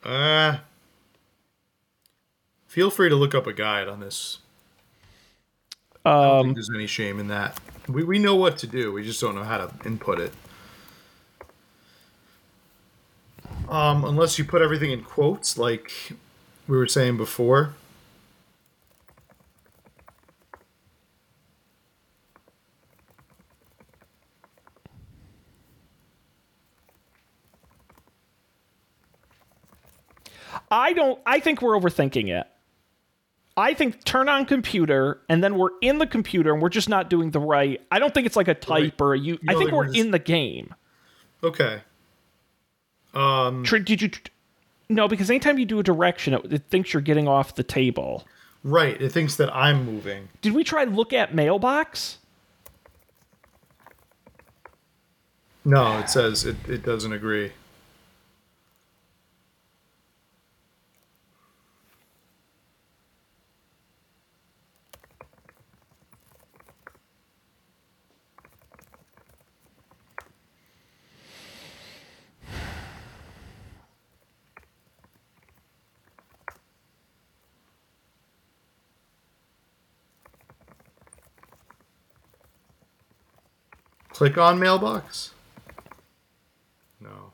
Uh, 0.02 0.56
feel 2.66 2.90
free 2.90 3.10
to 3.10 3.14
look 3.14 3.34
up 3.34 3.46
a 3.46 3.52
guide 3.52 3.86
on 3.86 4.00
this. 4.00 4.38
I 6.02 6.12
don't 6.12 6.44
think 6.44 6.56
there's 6.56 6.70
any 6.74 6.86
shame 6.86 7.20
in 7.20 7.28
that. 7.28 7.60
We, 7.88 8.02
we 8.04 8.18
know 8.18 8.34
what 8.36 8.58
to 8.58 8.66
do. 8.66 8.92
We 8.92 9.04
just 9.04 9.20
don't 9.20 9.34
know 9.34 9.44
how 9.44 9.58
to 9.58 9.86
input 9.86 10.20
it. 10.20 10.32
Um, 13.68 14.04
unless 14.04 14.38
you 14.38 14.44
put 14.44 14.62
everything 14.62 14.90
in 14.90 15.02
quotes, 15.02 15.58
like 15.58 15.92
we 16.66 16.76
were 16.76 16.86
saying 16.86 17.16
before. 17.16 17.74
I 30.70 30.92
don't. 30.92 31.20
I 31.24 31.40
think 31.40 31.62
we're 31.62 31.78
overthinking 31.78 32.28
it. 32.28 32.46
I 33.56 33.74
think 33.74 34.02
turn 34.04 34.28
on 34.28 34.46
computer 34.46 35.20
and 35.28 35.42
then 35.42 35.56
we're 35.56 35.70
in 35.80 35.98
the 35.98 36.06
computer 36.06 36.52
and 36.52 36.60
we're 36.60 36.68
just 36.68 36.88
not 36.88 37.08
doing 37.08 37.30
the 37.30 37.40
right. 37.40 37.80
I 37.90 37.98
don't 37.98 38.12
think 38.12 38.26
it's 38.26 38.36
like 38.36 38.48
a 38.48 38.54
type 38.54 39.00
or 39.00 39.14
a 39.14 39.18
you. 39.18 39.38
I 39.48 39.54
think 39.54 39.70
we're 39.70 39.92
in 39.92 40.10
the 40.10 40.18
game. 40.18 40.74
Okay. 41.42 41.82
Um, 43.14 43.62
tr- 43.62 43.78
Did 43.78 44.02
you? 44.02 44.10
No, 44.88 45.06
because 45.06 45.30
anytime 45.30 45.58
you 45.58 45.66
do 45.66 45.78
a 45.78 45.82
direction, 45.82 46.34
it, 46.34 46.52
it 46.52 46.62
thinks 46.68 46.92
you're 46.92 47.02
getting 47.02 47.28
off 47.28 47.54
the 47.54 47.62
table. 47.62 48.26
Right. 48.64 49.00
It 49.00 49.12
thinks 49.12 49.36
that 49.36 49.54
I'm 49.54 49.84
moving. 49.86 50.28
Did 50.40 50.54
we 50.54 50.64
try 50.64 50.84
look 50.84 51.12
at 51.12 51.34
mailbox? 51.34 52.18
No, 55.64 55.98
it 55.98 56.10
says 56.10 56.44
it, 56.44 56.56
it 56.68 56.82
doesn't 56.82 57.12
agree. 57.12 57.52
Click 84.14 84.38
on 84.38 84.58
mailbox. 84.58 85.32
No. 87.00 87.32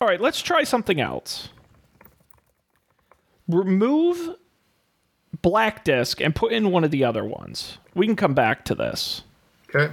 All 0.00 0.08
right, 0.08 0.20
let's 0.20 0.42
try 0.42 0.64
something 0.64 1.00
else. 1.00 1.50
Remove 3.46 4.36
black 5.40 5.84
disk 5.84 6.20
and 6.20 6.34
put 6.34 6.52
in 6.52 6.72
one 6.72 6.82
of 6.82 6.90
the 6.90 7.04
other 7.04 7.24
ones. 7.24 7.78
We 7.94 8.06
can 8.06 8.16
come 8.16 8.34
back 8.34 8.64
to 8.64 8.74
this. 8.74 9.22
Okay. 9.68 9.92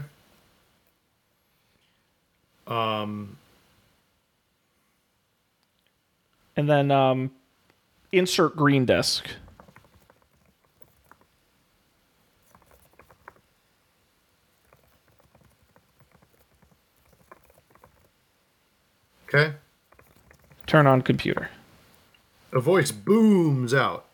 Um, 2.66 3.38
And 6.60 6.70
then 6.70 6.92
um, 6.92 7.32
insert 8.12 8.58
green 8.58 8.86
disk. 8.86 9.30
Okay. 19.34 19.53
Turn 20.65 20.88
on 20.88 21.01
computer. 21.01 21.49
A 22.51 22.60
voice 22.60 22.91
booms 22.91 23.73
out. 23.73 24.06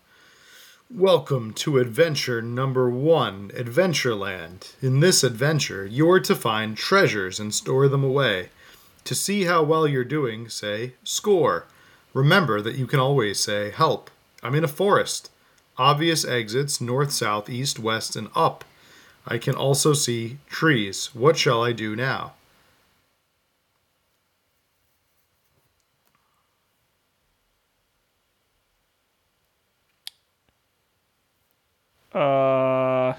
Welcome 0.94 1.54
to 1.54 1.80
adventure 1.80 2.42
number 2.42 2.90
one, 2.90 3.50
Adventureland. 3.56 4.74
In 4.82 5.00
this 5.00 5.24
adventure, 5.24 5.86
you're 5.86 6.20
to 6.20 6.36
find 6.36 6.78
treasures 6.78 7.40
and 7.40 7.54
store 7.54 7.88
them 7.88 8.04
away. 8.04 8.50
To 9.06 9.16
see 9.16 9.46
how 9.46 9.64
well 9.64 9.88
you're 9.88 10.04
doing, 10.04 10.50
say, 10.50 10.94
score. 11.04 11.66
Remember 12.14 12.62
that 12.62 12.76
you 12.76 12.86
can 12.86 13.00
always 13.00 13.40
say, 13.40 13.72
help. 13.72 14.10
I'm 14.44 14.56
in 14.56 14.64
a 14.64 14.70
forest. 14.70 15.32
Obvious 15.78 16.26
exits 16.26 16.80
north, 16.80 17.12
south, 17.12 17.50
east, 17.50 17.80
west, 17.80 18.16
and 18.16 18.30
up. 18.36 18.64
I 19.26 19.38
can 19.38 19.56
also 19.56 19.94
see 19.94 20.38
trees. 20.50 21.10
What 21.14 21.38
shall 21.38 21.64
I 21.64 21.72
do 21.72 21.96
now? 21.96 22.34
Uh. 32.16 33.14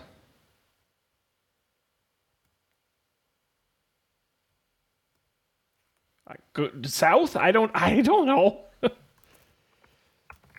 I 6.28 6.34
go 6.54 6.70
south? 6.84 7.36
I 7.36 7.52
don't. 7.52 7.70
I 7.74 8.00
don't 8.00 8.26
know. 8.26 8.60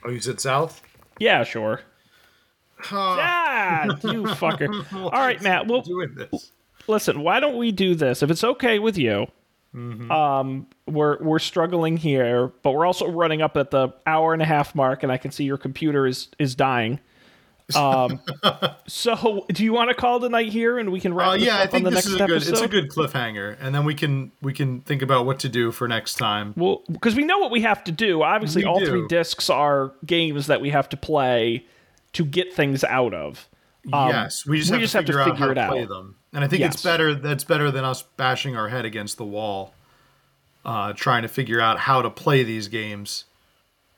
Oh, 0.05 0.11
you 0.11 0.19
said 0.21 0.39
south? 0.39 0.81
yeah, 1.19 1.43
sure. 1.43 1.81
Dad, 2.89 3.87
you 4.03 4.23
fucker. 4.37 4.85
All 4.93 5.09
right, 5.11 5.41
Matt. 5.41 5.67
Well, 5.67 5.81
Doing 5.81 6.13
this. 6.15 6.51
listen. 6.87 7.21
Why 7.23 7.41
don't 7.41 7.57
we 7.57 7.71
do 7.73 7.93
this? 7.93 8.23
If 8.23 8.29
it's 8.31 8.43
okay 8.43 8.79
with 8.79 8.97
you, 8.97 9.25
Mm-hmm. 9.75 10.09
um, 10.09 10.67
we're 10.85 11.17
we're 11.21 11.39
struggling 11.39 11.97
here, 11.97 12.53
but 12.63 12.71
we're 12.71 12.85
also 12.85 13.09
running 13.09 13.41
up 13.41 13.57
at 13.57 13.69
the 13.71 13.89
hour 14.05 14.31
and 14.31 14.41
a 14.41 14.45
half 14.45 14.73
mark, 14.75 15.03
and 15.03 15.11
I 15.11 15.17
can 15.17 15.31
see 15.31 15.43
your 15.43 15.57
computer 15.57 16.07
is 16.07 16.29
is 16.39 16.55
dying. 16.55 16.99
Um, 17.75 18.21
so 18.87 19.45
do 19.51 19.63
you 19.63 19.73
want 19.73 19.89
to 19.89 19.95
call 19.95 20.19
tonight 20.19 20.51
here, 20.51 20.77
and 20.79 20.91
we 20.91 20.99
can 20.99 21.13
wrap 21.13 21.31
Uh, 21.31 21.33
yeah, 21.33 21.59
I 21.59 21.67
think 21.67 21.83
the 21.83 21.91
this 21.91 22.05
is 22.05 22.13
a 22.13 22.17
good. 22.19 22.31
episode? 22.31 22.51
It's 22.53 22.61
a 22.61 22.67
good 22.67 22.89
cliffhanger, 22.89 23.57
and 23.59 23.75
then 23.75 23.83
we 23.85 23.93
can 23.93 24.31
we 24.41 24.53
can 24.53 24.81
think 24.81 25.01
about 25.01 25.25
what 25.25 25.39
to 25.39 25.49
do 25.49 25.71
for 25.71 25.87
next 25.87 26.15
time. 26.15 26.53
Well, 26.55 26.83
because 26.91 27.15
we 27.15 27.25
know 27.25 27.39
what 27.39 27.51
we 27.51 27.61
have 27.61 27.83
to 27.85 27.91
do. 27.91 28.23
Obviously, 28.23 28.63
We 28.63 28.67
all 28.69 28.79
do. 28.79 28.85
three 28.85 29.07
discs 29.07 29.49
are 29.49 29.91
games 30.05 30.47
that 30.47 30.61
we 30.61 30.69
have 30.69 30.87
to 30.89 30.97
play 30.97 31.65
to 32.13 32.23
get 32.25 32.53
things 32.53 32.83
out 32.85 33.13
of. 33.13 33.49
Um, 33.91 34.09
yes, 34.09 34.45
we 34.45 34.59
just 34.59 34.71
we 34.71 34.75
have 34.75 34.81
just 34.81 34.91
to 34.93 34.97
have 34.99 35.05
to 35.05 35.11
figure, 35.13 35.21
out 35.21 35.51
it 35.51 35.55
to 35.55 35.67
play 35.67 35.81
out. 35.83 35.89
them, 35.89 36.15
and 36.33 36.43
I 36.43 36.47
think 36.47 36.61
Yes. 36.61 36.75
it's 36.75 36.83
better. 36.83 37.13
That's 37.15 37.43
better 37.43 37.69
than 37.71 37.83
us 37.83 38.01
bashing 38.01 38.55
our 38.55 38.69
head 38.69 38.85
against 38.85 39.17
the 39.17 39.25
wall, 39.25 39.73
uh, 40.65 40.93
trying 40.93 41.21
to 41.23 41.27
figure 41.29 41.59
out 41.61 41.79
how 41.79 42.01
to 42.01 42.09
play 42.09 42.43
these 42.43 42.67
games. 42.69 43.25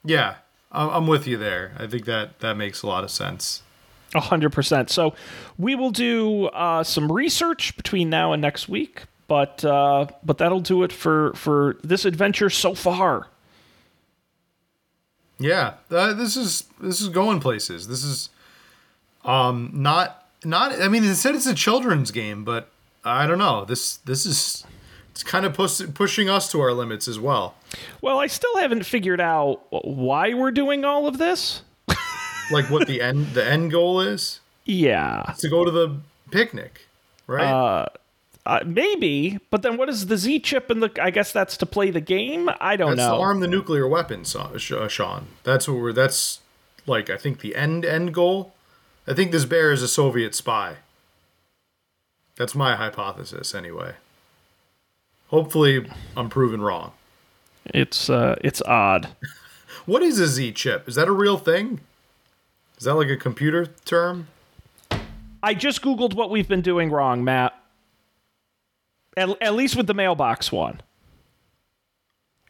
Yeah, 0.04 0.36
I'm 0.72 1.08
with 1.08 1.28
you 1.28 1.38
there. 1.38 1.74
I 1.78 1.88
think 1.88 2.06
that 2.06 2.40
that 2.40 2.56
makes 2.56 2.84
a 2.84 2.88
lot 2.88 3.04
of 3.04 3.12
sense. 3.12 3.64
A 4.16 4.20
hundred 4.20 4.52
percent. 4.52 4.90
So 4.90 5.14
we 5.58 5.76
will 5.76 5.92
do 5.92 6.46
uh, 6.48 6.84
some 6.84 7.12
research 7.12 7.76
between 7.78 8.10
now 8.10 8.34
and 8.34 8.42
next 8.42 8.68
week, 8.68 9.04
but 9.28 9.64
uh, 9.66 10.08
but 10.24 10.38
that'll 10.38 10.60
do 10.60 10.84
it 10.84 10.92
for 10.92 11.34
for 11.34 11.78
this 11.84 12.06
adventure 12.06 12.50
so 12.50 12.74
far. 12.74 13.28
Yeah, 15.40 15.76
uh, 15.90 16.14
this 16.14 16.36
is 16.36 16.66
this 16.82 17.02
is 17.02 17.10
going 17.10 17.40
places. 17.40 17.88
This 17.88 18.04
is 18.04 18.30
um 19.24 19.72
not 19.74 20.28
not. 20.44 20.82
I 20.82 20.88
mean, 20.88 21.04
it 21.04 21.16
said 21.16 21.36
it's 21.36 21.46
a 21.48 21.56
children's 21.56 22.12
game, 22.12 22.44
but 22.44 22.70
I 23.04 23.26
don't 23.26 23.40
know. 23.40 23.66
This 23.66 23.98
this 23.98 24.26
is 24.26 24.66
it's 25.20 25.30
kind 25.30 25.46
of 25.46 25.54
push, 25.54 25.82
pushing 25.96 26.30
us 26.30 26.50
to 26.50 26.62
our 26.62 26.72
limits 26.72 27.06
as 27.06 27.20
well. 27.20 27.54
Well, 28.02 28.20
I 28.20 28.28
still 28.28 28.56
haven't 28.56 28.86
figured 28.86 29.20
out 29.20 29.62
why 29.70 30.34
we're 30.34 30.52
doing 30.52 30.86
all 30.86 31.08
of 31.08 31.18
this. 31.18 31.62
Like 32.52 32.72
what 32.72 32.88
the 32.88 33.00
end 33.00 33.28
the 33.36 33.46
end 33.46 33.70
goal 33.70 34.00
is 34.02 34.40
Yeah, 34.66 35.36
to 35.38 35.50
go 35.50 35.64
to 35.66 35.70
the 35.70 35.98
picnic, 36.32 36.88
right? 37.28 37.86
uh, 38.48 38.60
maybe. 38.66 39.38
But 39.52 39.62
then, 39.62 39.78
what 39.78 39.88
is 39.88 40.08
the 40.08 40.18
Z 40.18 40.40
chip 40.40 40.72
and 40.72 40.82
the? 40.82 40.90
I 41.00 41.12
guess 41.12 41.32
that's 41.32 41.58
to 41.58 41.68
play 41.68 41.92
the 41.92 42.02
game. 42.02 42.50
I 42.60 42.76
don't 42.76 42.96
that's 42.96 43.08
know. 43.08 43.18
to 43.18 43.22
arm 43.22 43.42
the 43.42 43.48
nuclear 43.48 43.88
weapon, 43.88 44.24
uh, 44.36 44.58
Sean. 44.58 45.28
That's 45.44 45.68
what 45.68 45.78
we're. 45.78 45.94
That's 45.94 46.40
like 46.88 47.12
I 47.12 47.18
think 47.18 47.42
the 47.42 47.56
end 47.56 47.86
end 47.86 48.16
goal. 48.16 48.54
I 49.08 49.14
think 49.14 49.32
this 49.32 49.46
bear 49.46 49.72
is 49.72 49.84
a 49.84 49.88
Soviet 49.88 50.34
spy. 50.34 50.78
That's 52.36 52.56
my 52.56 52.76
hypothesis, 52.78 53.54
anyway. 53.54 53.94
Hopefully, 55.30 55.86
I'm 56.18 56.30
proven 56.30 56.62
wrong. 56.62 56.92
It's 57.66 58.10
uh, 58.10 58.36
it's 58.42 58.62
odd. 58.64 59.10
What 59.86 60.04
is 60.04 60.20
a 60.20 60.28
Z 60.28 60.52
chip? 60.52 60.88
Is 60.88 60.94
that 60.96 61.08
a 61.08 61.12
real 61.12 61.38
thing? 61.38 61.80
Is 62.78 62.84
that 62.84 62.94
like 62.94 63.10
a 63.10 63.18
computer 63.18 63.66
term? 63.86 64.28
I 65.42 65.56
just 65.56 65.82
googled 65.82 66.14
what 66.14 66.30
we've 66.30 66.48
been 66.48 66.62
doing 66.62 66.92
wrong, 66.92 67.24
Matt. 67.24 67.60
At, 69.18 69.30
at 69.42 69.56
least 69.56 69.76
with 69.76 69.88
the 69.88 69.96
mailbox 69.96 70.52
one. 70.52 70.82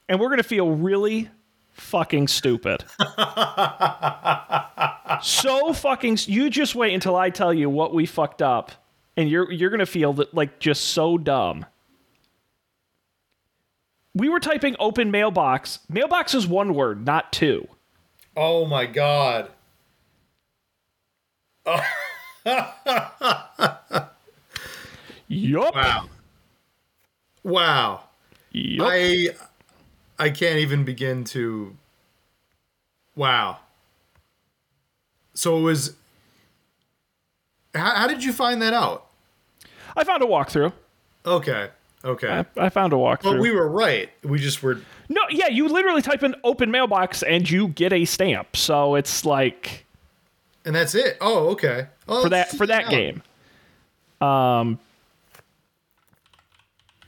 And 0.09 0.19
we're 0.19 0.27
going 0.27 0.39
to 0.39 0.43
feel 0.43 0.71
really 0.71 1.29
fucking 1.79 2.27
stupid. 2.27 2.83
so 5.21 5.73
fucking. 5.73 6.17
You 6.25 6.49
just 6.49 6.75
wait 6.75 6.93
until 6.93 7.15
I 7.15 7.29
tell 7.29 7.53
you 7.53 7.69
what 7.69 7.93
we 7.93 8.05
fucked 8.05 8.41
up, 8.41 8.71
and 9.17 9.29
you're 9.29 9.51
you're 9.51 9.69
gonna 9.69 9.85
feel 9.85 10.13
that 10.13 10.33
like 10.33 10.59
just 10.59 10.87
so 10.87 11.17
dumb. 11.17 11.65
We 14.15 14.29
were 14.29 14.39
typing 14.39 14.75
open 14.79 15.11
mailbox. 15.11 15.79
Mailbox 15.87 16.33
is 16.33 16.47
one 16.47 16.73
word, 16.73 17.05
not 17.05 17.31
two. 17.31 17.67
Oh 18.35 18.65
my 18.65 18.85
god. 18.85 19.51
Yup. 25.27 25.75
Wow. 25.75 26.09
Wow. 27.43 28.03
Yup. 28.51 28.87
I 28.89 29.29
I 30.17 30.29
can't 30.31 30.57
even 30.59 30.83
begin 30.83 31.23
to 31.25 31.75
Wow. 33.15 33.59
So 35.33 35.57
it 35.57 35.61
was 35.61 35.95
how, 37.75 37.95
how 37.95 38.07
did 38.07 38.23
you 38.23 38.33
find 38.33 38.61
that 38.61 38.73
out? 38.73 39.05
I 39.95 40.03
found 40.03 40.23
a 40.23 40.25
walkthrough. 40.25 40.73
Okay. 41.25 41.69
Okay. 42.03 42.29
I, 42.29 42.45
I 42.65 42.69
found 42.69 42.93
a 42.93 42.95
walkthrough. 42.95 43.23
but 43.23 43.39
we 43.39 43.51
were 43.51 43.67
right. 43.67 44.09
We 44.23 44.39
just 44.39 44.63
were 44.63 44.81
No, 45.09 45.21
yeah, 45.29 45.47
you 45.47 45.67
literally 45.67 46.01
type 46.01 46.23
in 46.23 46.35
open 46.43 46.71
mailbox 46.71 47.23
and 47.23 47.49
you 47.49 47.69
get 47.69 47.91
a 47.91 48.05
stamp. 48.05 48.55
So 48.55 48.95
it's 48.95 49.25
like 49.25 49.85
and 50.65 50.75
that's 50.75 50.95
it. 50.95 51.17
Oh, 51.21 51.49
okay. 51.49 51.87
Oh, 52.07 52.23
for 52.23 52.29
that 52.29 52.49
for 52.49 52.67
that 52.67 52.85
out. 52.85 52.89
game. 52.89 53.23
Um. 54.21 54.79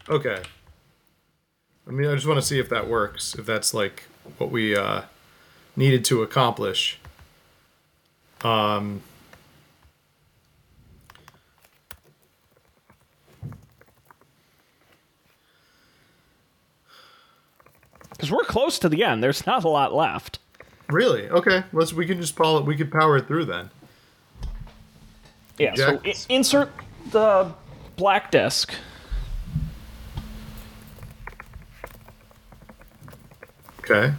Okay. 0.09 0.41
I 1.88 1.91
mean, 1.91 2.09
I 2.09 2.15
just 2.15 2.27
want 2.27 2.39
to 2.39 2.45
see 2.45 2.59
if 2.59 2.69
that 2.69 2.88
works. 2.88 3.35
If 3.35 3.45
that's 3.45 3.73
like 3.73 4.03
what 4.38 4.51
we 4.51 4.76
uh, 4.76 5.03
needed 5.76 6.05
to 6.05 6.23
accomplish. 6.23 6.99
Um. 8.43 9.03
Because 18.22 18.31
we're 18.31 18.43
close 18.43 18.77
to 18.77 18.88
the 18.88 19.03
end. 19.03 19.23
There's 19.23 19.48
not 19.48 19.64
a 19.64 19.68
lot 19.68 19.95
left. 19.95 20.38
Really? 20.89 21.27
Okay. 21.27 21.64
Let's. 21.73 21.91
We 21.91 22.06
can 22.06 22.22
just 22.22 22.35
power 22.35 22.60
it. 22.60 22.65
We 22.68 22.76
could 22.77 22.91
power 22.91 23.18
it 23.18 23.26
through 23.27 23.45
then. 23.45 23.72
Yeah, 25.57 25.73
so 25.73 25.99
i- 26.06 26.14
insert 26.30 26.69
the 27.11 27.52
black 27.95 28.30
disc. 28.30 28.72
Okay. 33.80 34.14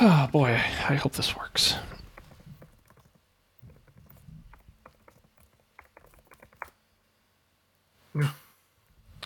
Oh 0.00 0.28
boy, 0.32 0.52
I 0.52 0.94
hope 0.94 1.12
this 1.14 1.36
works. 1.36 1.74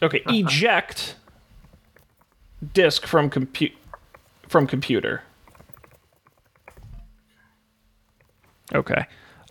Okay, 0.02 0.22
eject 0.26 1.16
disk 2.72 3.06
from 3.06 3.30
compute 3.30 3.72
from 4.48 4.66
computer. 4.66 5.22
Okay. 8.74 9.06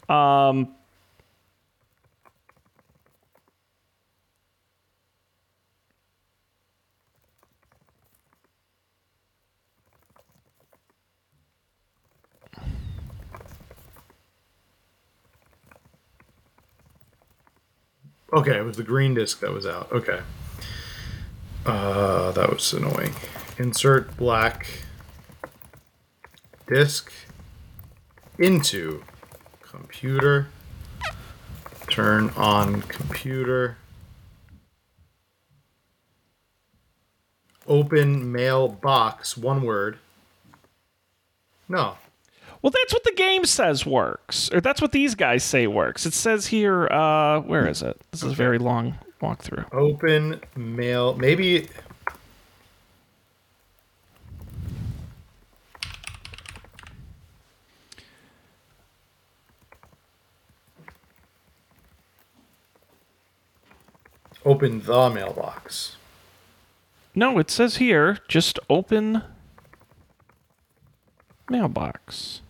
Um 0.09 0.75
Okay, 18.33 18.57
it 18.57 18.63
was 18.65 18.77
the 18.77 18.83
green 18.83 19.13
disc 19.13 19.39
that 19.39 19.53
was 19.53 19.65
out. 19.65 19.91
Okay. 19.91 20.19
Uh, 21.65 22.31
that 22.31 22.49
was 22.49 22.73
annoying. 22.73 23.13
Insert 23.57 24.15
black 24.17 24.67
disc 26.67 27.11
into 28.37 29.03
computer. 29.61 30.47
Turn 31.89 32.29
on 32.35 32.81
computer. 32.83 33.77
Open 37.65 38.31
mailbox, 38.31 39.37
one 39.37 39.61
word. 39.61 39.99
No. 41.69 41.97
Well, 42.61 42.71
that's 42.71 42.93
what 42.93 43.03
the 43.03 43.13
game 43.15 43.45
says 43.45 43.85
works, 43.85 44.49
or 44.51 44.61
that's 44.61 44.81
what 44.81 44.91
these 44.91 45.15
guys 45.15 45.43
say 45.43 45.67
works. 45.67 46.05
It 46.05 46.13
says 46.13 46.47
here, 46.47 46.87
uh, 46.87 47.39
where 47.41 47.67
is 47.67 47.81
it? 47.81 48.01
This 48.11 48.23
is 48.23 48.31
a 48.31 48.35
very 48.35 48.57
long 48.57 48.97
walkthrough. 49.21 49.71
Open 49.73 50.41
mail. 50.55 51.15
Maybe. 51.15 51.67
Open 64.43 64.81
the 64.81 65.09
mailbox. 65.09 65.97
No, 67.13 67.37
it 67.37 67.51
says 67.51 67.77
here, 67.77 68.19
just 68.27 68.59
open 68.69 69.23
mailbox. 71.49 72.41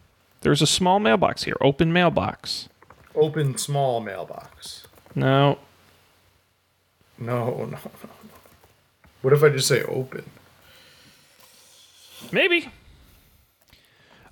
There's 0.47 0.61
a 0.61 0.65
small 0.65 1.01
mailbox 1.01 1.43
here. 1.43 1.57
Open 1.59 1.91
mailbox. 1.91 2.69
Open 3.13 3.57
small 3.57 3.99
mailbox. 3.99 4.87
No, 5.13 5.59
No, 7.17 7.53
no, 7.53 7.65
no. 7.65 7.77
What 9.21 9.33
if 9.33 9.43
I 9.43 9.49
just 9.49 9.67
say 9.67 9.83
open? 9.83 10.23
maybe. 12.31 12.69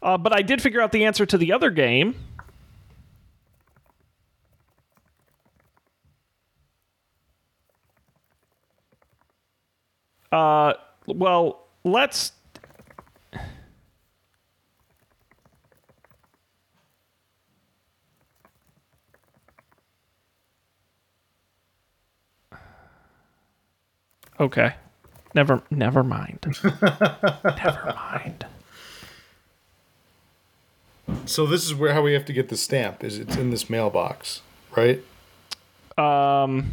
Uh, 0.02 0.18
but 0.18 0.32
I 0.32 0.42
did 0.42 0.62
figure 0.62 0.80
out 0.80 0.94
the 0.94 1.04
answer 1.04 1.26
to 1.26 1.38
the 1.38 1.52
other 1.52 1.70
game. 1.70 2.16
Uh, 10.32 10.74
well, 11.08 11.68
let's. 11.84 12.32
Okay. 24.40 24.74
Never 25.34 25.62
never 25.70 26.03
mind. 26.03 26.45
never 26.64 27.94
mind. 27.95 28.45
So 31.26 31.45
this 31.45 31.66
is 31.66 31.76
where 31.76 31.94
how 31.94 32.02
we 32.02 32.14
have 32.14 32.26
to 32.26 32.34
get 32.34 32.49
the 32.49 32.57
stamp. 32.57 33.03
Is 33.03 33.18
it's 33.20 33.36
in 33.36 33.52
this 33.52 33.70
mailbox, 33.70 34.41
right? 34.76 35.03
Um 35.98 36.72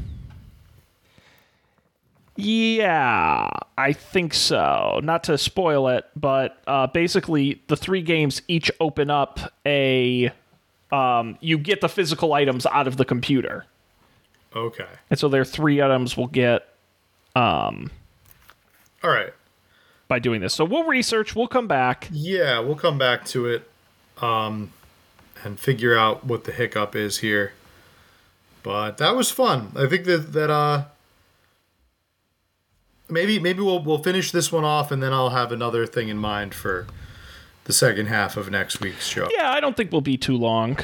Yeah, 2.36 3.48
I 3.76 3.92
think 3.92 4.32
so. 4.34 5.00
Not 5.02 5.24
to 5.24 5.36
spoil 5.36 5.88
it, 5.88 6.04
but 6.16 6.62
uh, 6.66 6.86
basically 6.86 7.62
the 7.66 7.76
three 7.76 8.02
games 8.02 8.42
each 8.48 8.70
open 8.80 9.10
up 9.10 9.52
a 9.66 10.32
um, 10.92 11.38
you 11.40 11.58
get 11.58 11.80
the 11.80 11.88
physical 11.88 12.34
items 12.34 12.66
out 12.66 12.86
of 12.86 12.96
the 12.96 13.04
computer. 13.04 13.64
Okay. 14.54 14.86
And 15.10 15.18
so 15.18 15.28
their 15.28 15.44
three 15.44 15.80
items 15.82 16.16
we'll 16.16 16.26
get 16.26 16.68
um, 17.34 17.90
All 19.02 19.10
right. 19.10 19.32
by 20.08 20.18
doing 20.18 20.40
this. 20.40 20.54
So 20.54 20.64
we'll 20.64 20.84
research, 20.84 21.34
we'll 21.34 21.48
come 21.48 21.66
back. 21.68 22.08
Yeah, 22.12 22.58
we'll 22.60 22.76
come 22.76 22.98
back 22.98 23.24
to 23.26 23.46
it 23.46 23.70
um, 24.20 24.72
and 25.44 25.58
figure 25.58 25.96
out 25.96 26.24
what 26.24 26.44
the 26.44 26.52
hiccup 26.52 26.94
is 26.94 27.18
here. 27.18 27.52
But 28.62 28.98
that 28.98 29.16
was 29.16 29.30
fun. 29.30 29.72
I 29.74 29.86
think 29.88 30.04
that 30.04 30.32
that 30.34 30.48
uh 30.50 30.84
maybe 33.08 33.38
maybe 33.40 33.60
we'll 33.60 33.82
we'll 33.82 34.02
finish 34.02 34.30
this 34.30 34.52
one 34.52 34.64
off 34.64 34.92
and 34.92 35.02
then 35.02 35.12
I'll 35.12 35.30
have 35.30 35.50
another 35.50 35.84
thing 35.84 36.08
in 36.08 36.16
mind 36.16 36.54
for 36.54 36.86
the 37.64 37.72
second 37.72 38.06
half 38.06 38.36
of 38.36 38.50
next 38.50 38.80
week's 38.80 39.06
show. 39.06 39.28
Yeah, 39.36 39.50
I 39.50 39.58
don't 39.60 39.76
think 39.76 39.90
we'll 39.90 40.00
be 40.00 40.16
too 40.16 40.36
long 40.36 40.78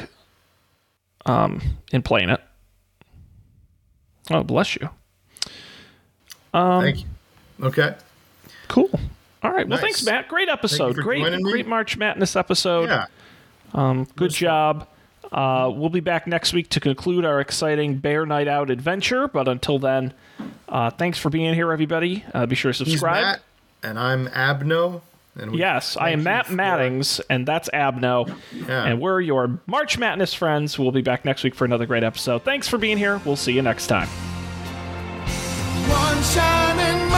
um, 1.26 1.60
in 1.92 2.02
playing 2.02 2.30
it. 2.30 2.40
Oh, 4.30 4.42
bless 4.42 4.74
you. 4.76 4.90
Thank 6.80 7.00
you. 7.00 7.06
Okay. 7.62 7.94
Cool. 8.68 8.90
All 9.42 9.50
right. 9.52 9.66
Well, 9.68 9.76
Nice. 9.78 9.80
thanks, 9.80 10.04
Matt. 10.04 10.28
Great 10.28 10.48
episode. 10.48 10.96
for 10.96 11.02
Great, 11.02 11.22
me. 11.32 11.42
great 11.42 11.66
March 11.66 11.96
Madness 11.96 12.36
episode. 12.36 12.88
Yeah. 12.88 13.06
Um, 13.74 14.06
good 14.16 14.30
job. 14.30 14.86
Uh, 15.30 15.70
we'll 15.74 15.90
be 15.90 16.00
back 16.00 16.26
next 16.26 16.52
week 16.52 16.70
to 16.70 16.80
conclude 16.80 17.24
our 17.24 17.38
exciting 17.40 17.96
Bear 17.98 18.24
Night 18.26 18.48
Out 18.48 18.70
adventure. 18.70 19.28
But 19.28 19.46
until 19.48 19.78
then, 19.78 20.14
uh, 20.68 20.90
thanks 20.90 21.18
for 21.18 21.30
being 21.30 21.54
here, 21.54 21.70
everybody. 21.72 22.24
Uh, 22.34 22.46
be 22.46 22.54
sure 22.54 22.72
to 22.72 22.76
subscribe. 22.76 23.22
Matt, 23.22 23.40
and 23.82 23.98
I'm 23.98 24.26
Abno. 24.28 25.02
And 25.38 25.52
we 25.52 25.58
Yes, 25.58 25.96
I 25.96 26.10
am 26.10 26.24
Matt 26.24 26.50
Mattings, 26.50 27.20
and 27.30 27.46
that's 27.46 27.68
Abno. 27.70 28.34
Yeah. 28.52 28.84
And 28.86 29.00
we're 29.00 29.20
your 29.20 29.60
March 29.66 29.96
Madness 29.98 30.34
friends. 30.34 30.78
We'll 30.78 30.90
be 30.90 31.02
back 31.02 31.24
next 31.24 31.44
week 31.44 31.54
for 31.54 31.64
another 31.64 31.86
great 31.86 32.02
episode. 32.02 32.42
Thanks 32.42 32.66
for 32.66 32.76
being 32.78 32.98
here. 32.98 33.20
We'll 33.24 33.36
see 33.36 33.52
you 33.52 33.62
next 33.62 33.86
time. 33.86 34.37
One 35.90 36.22
shining 36.22 37.17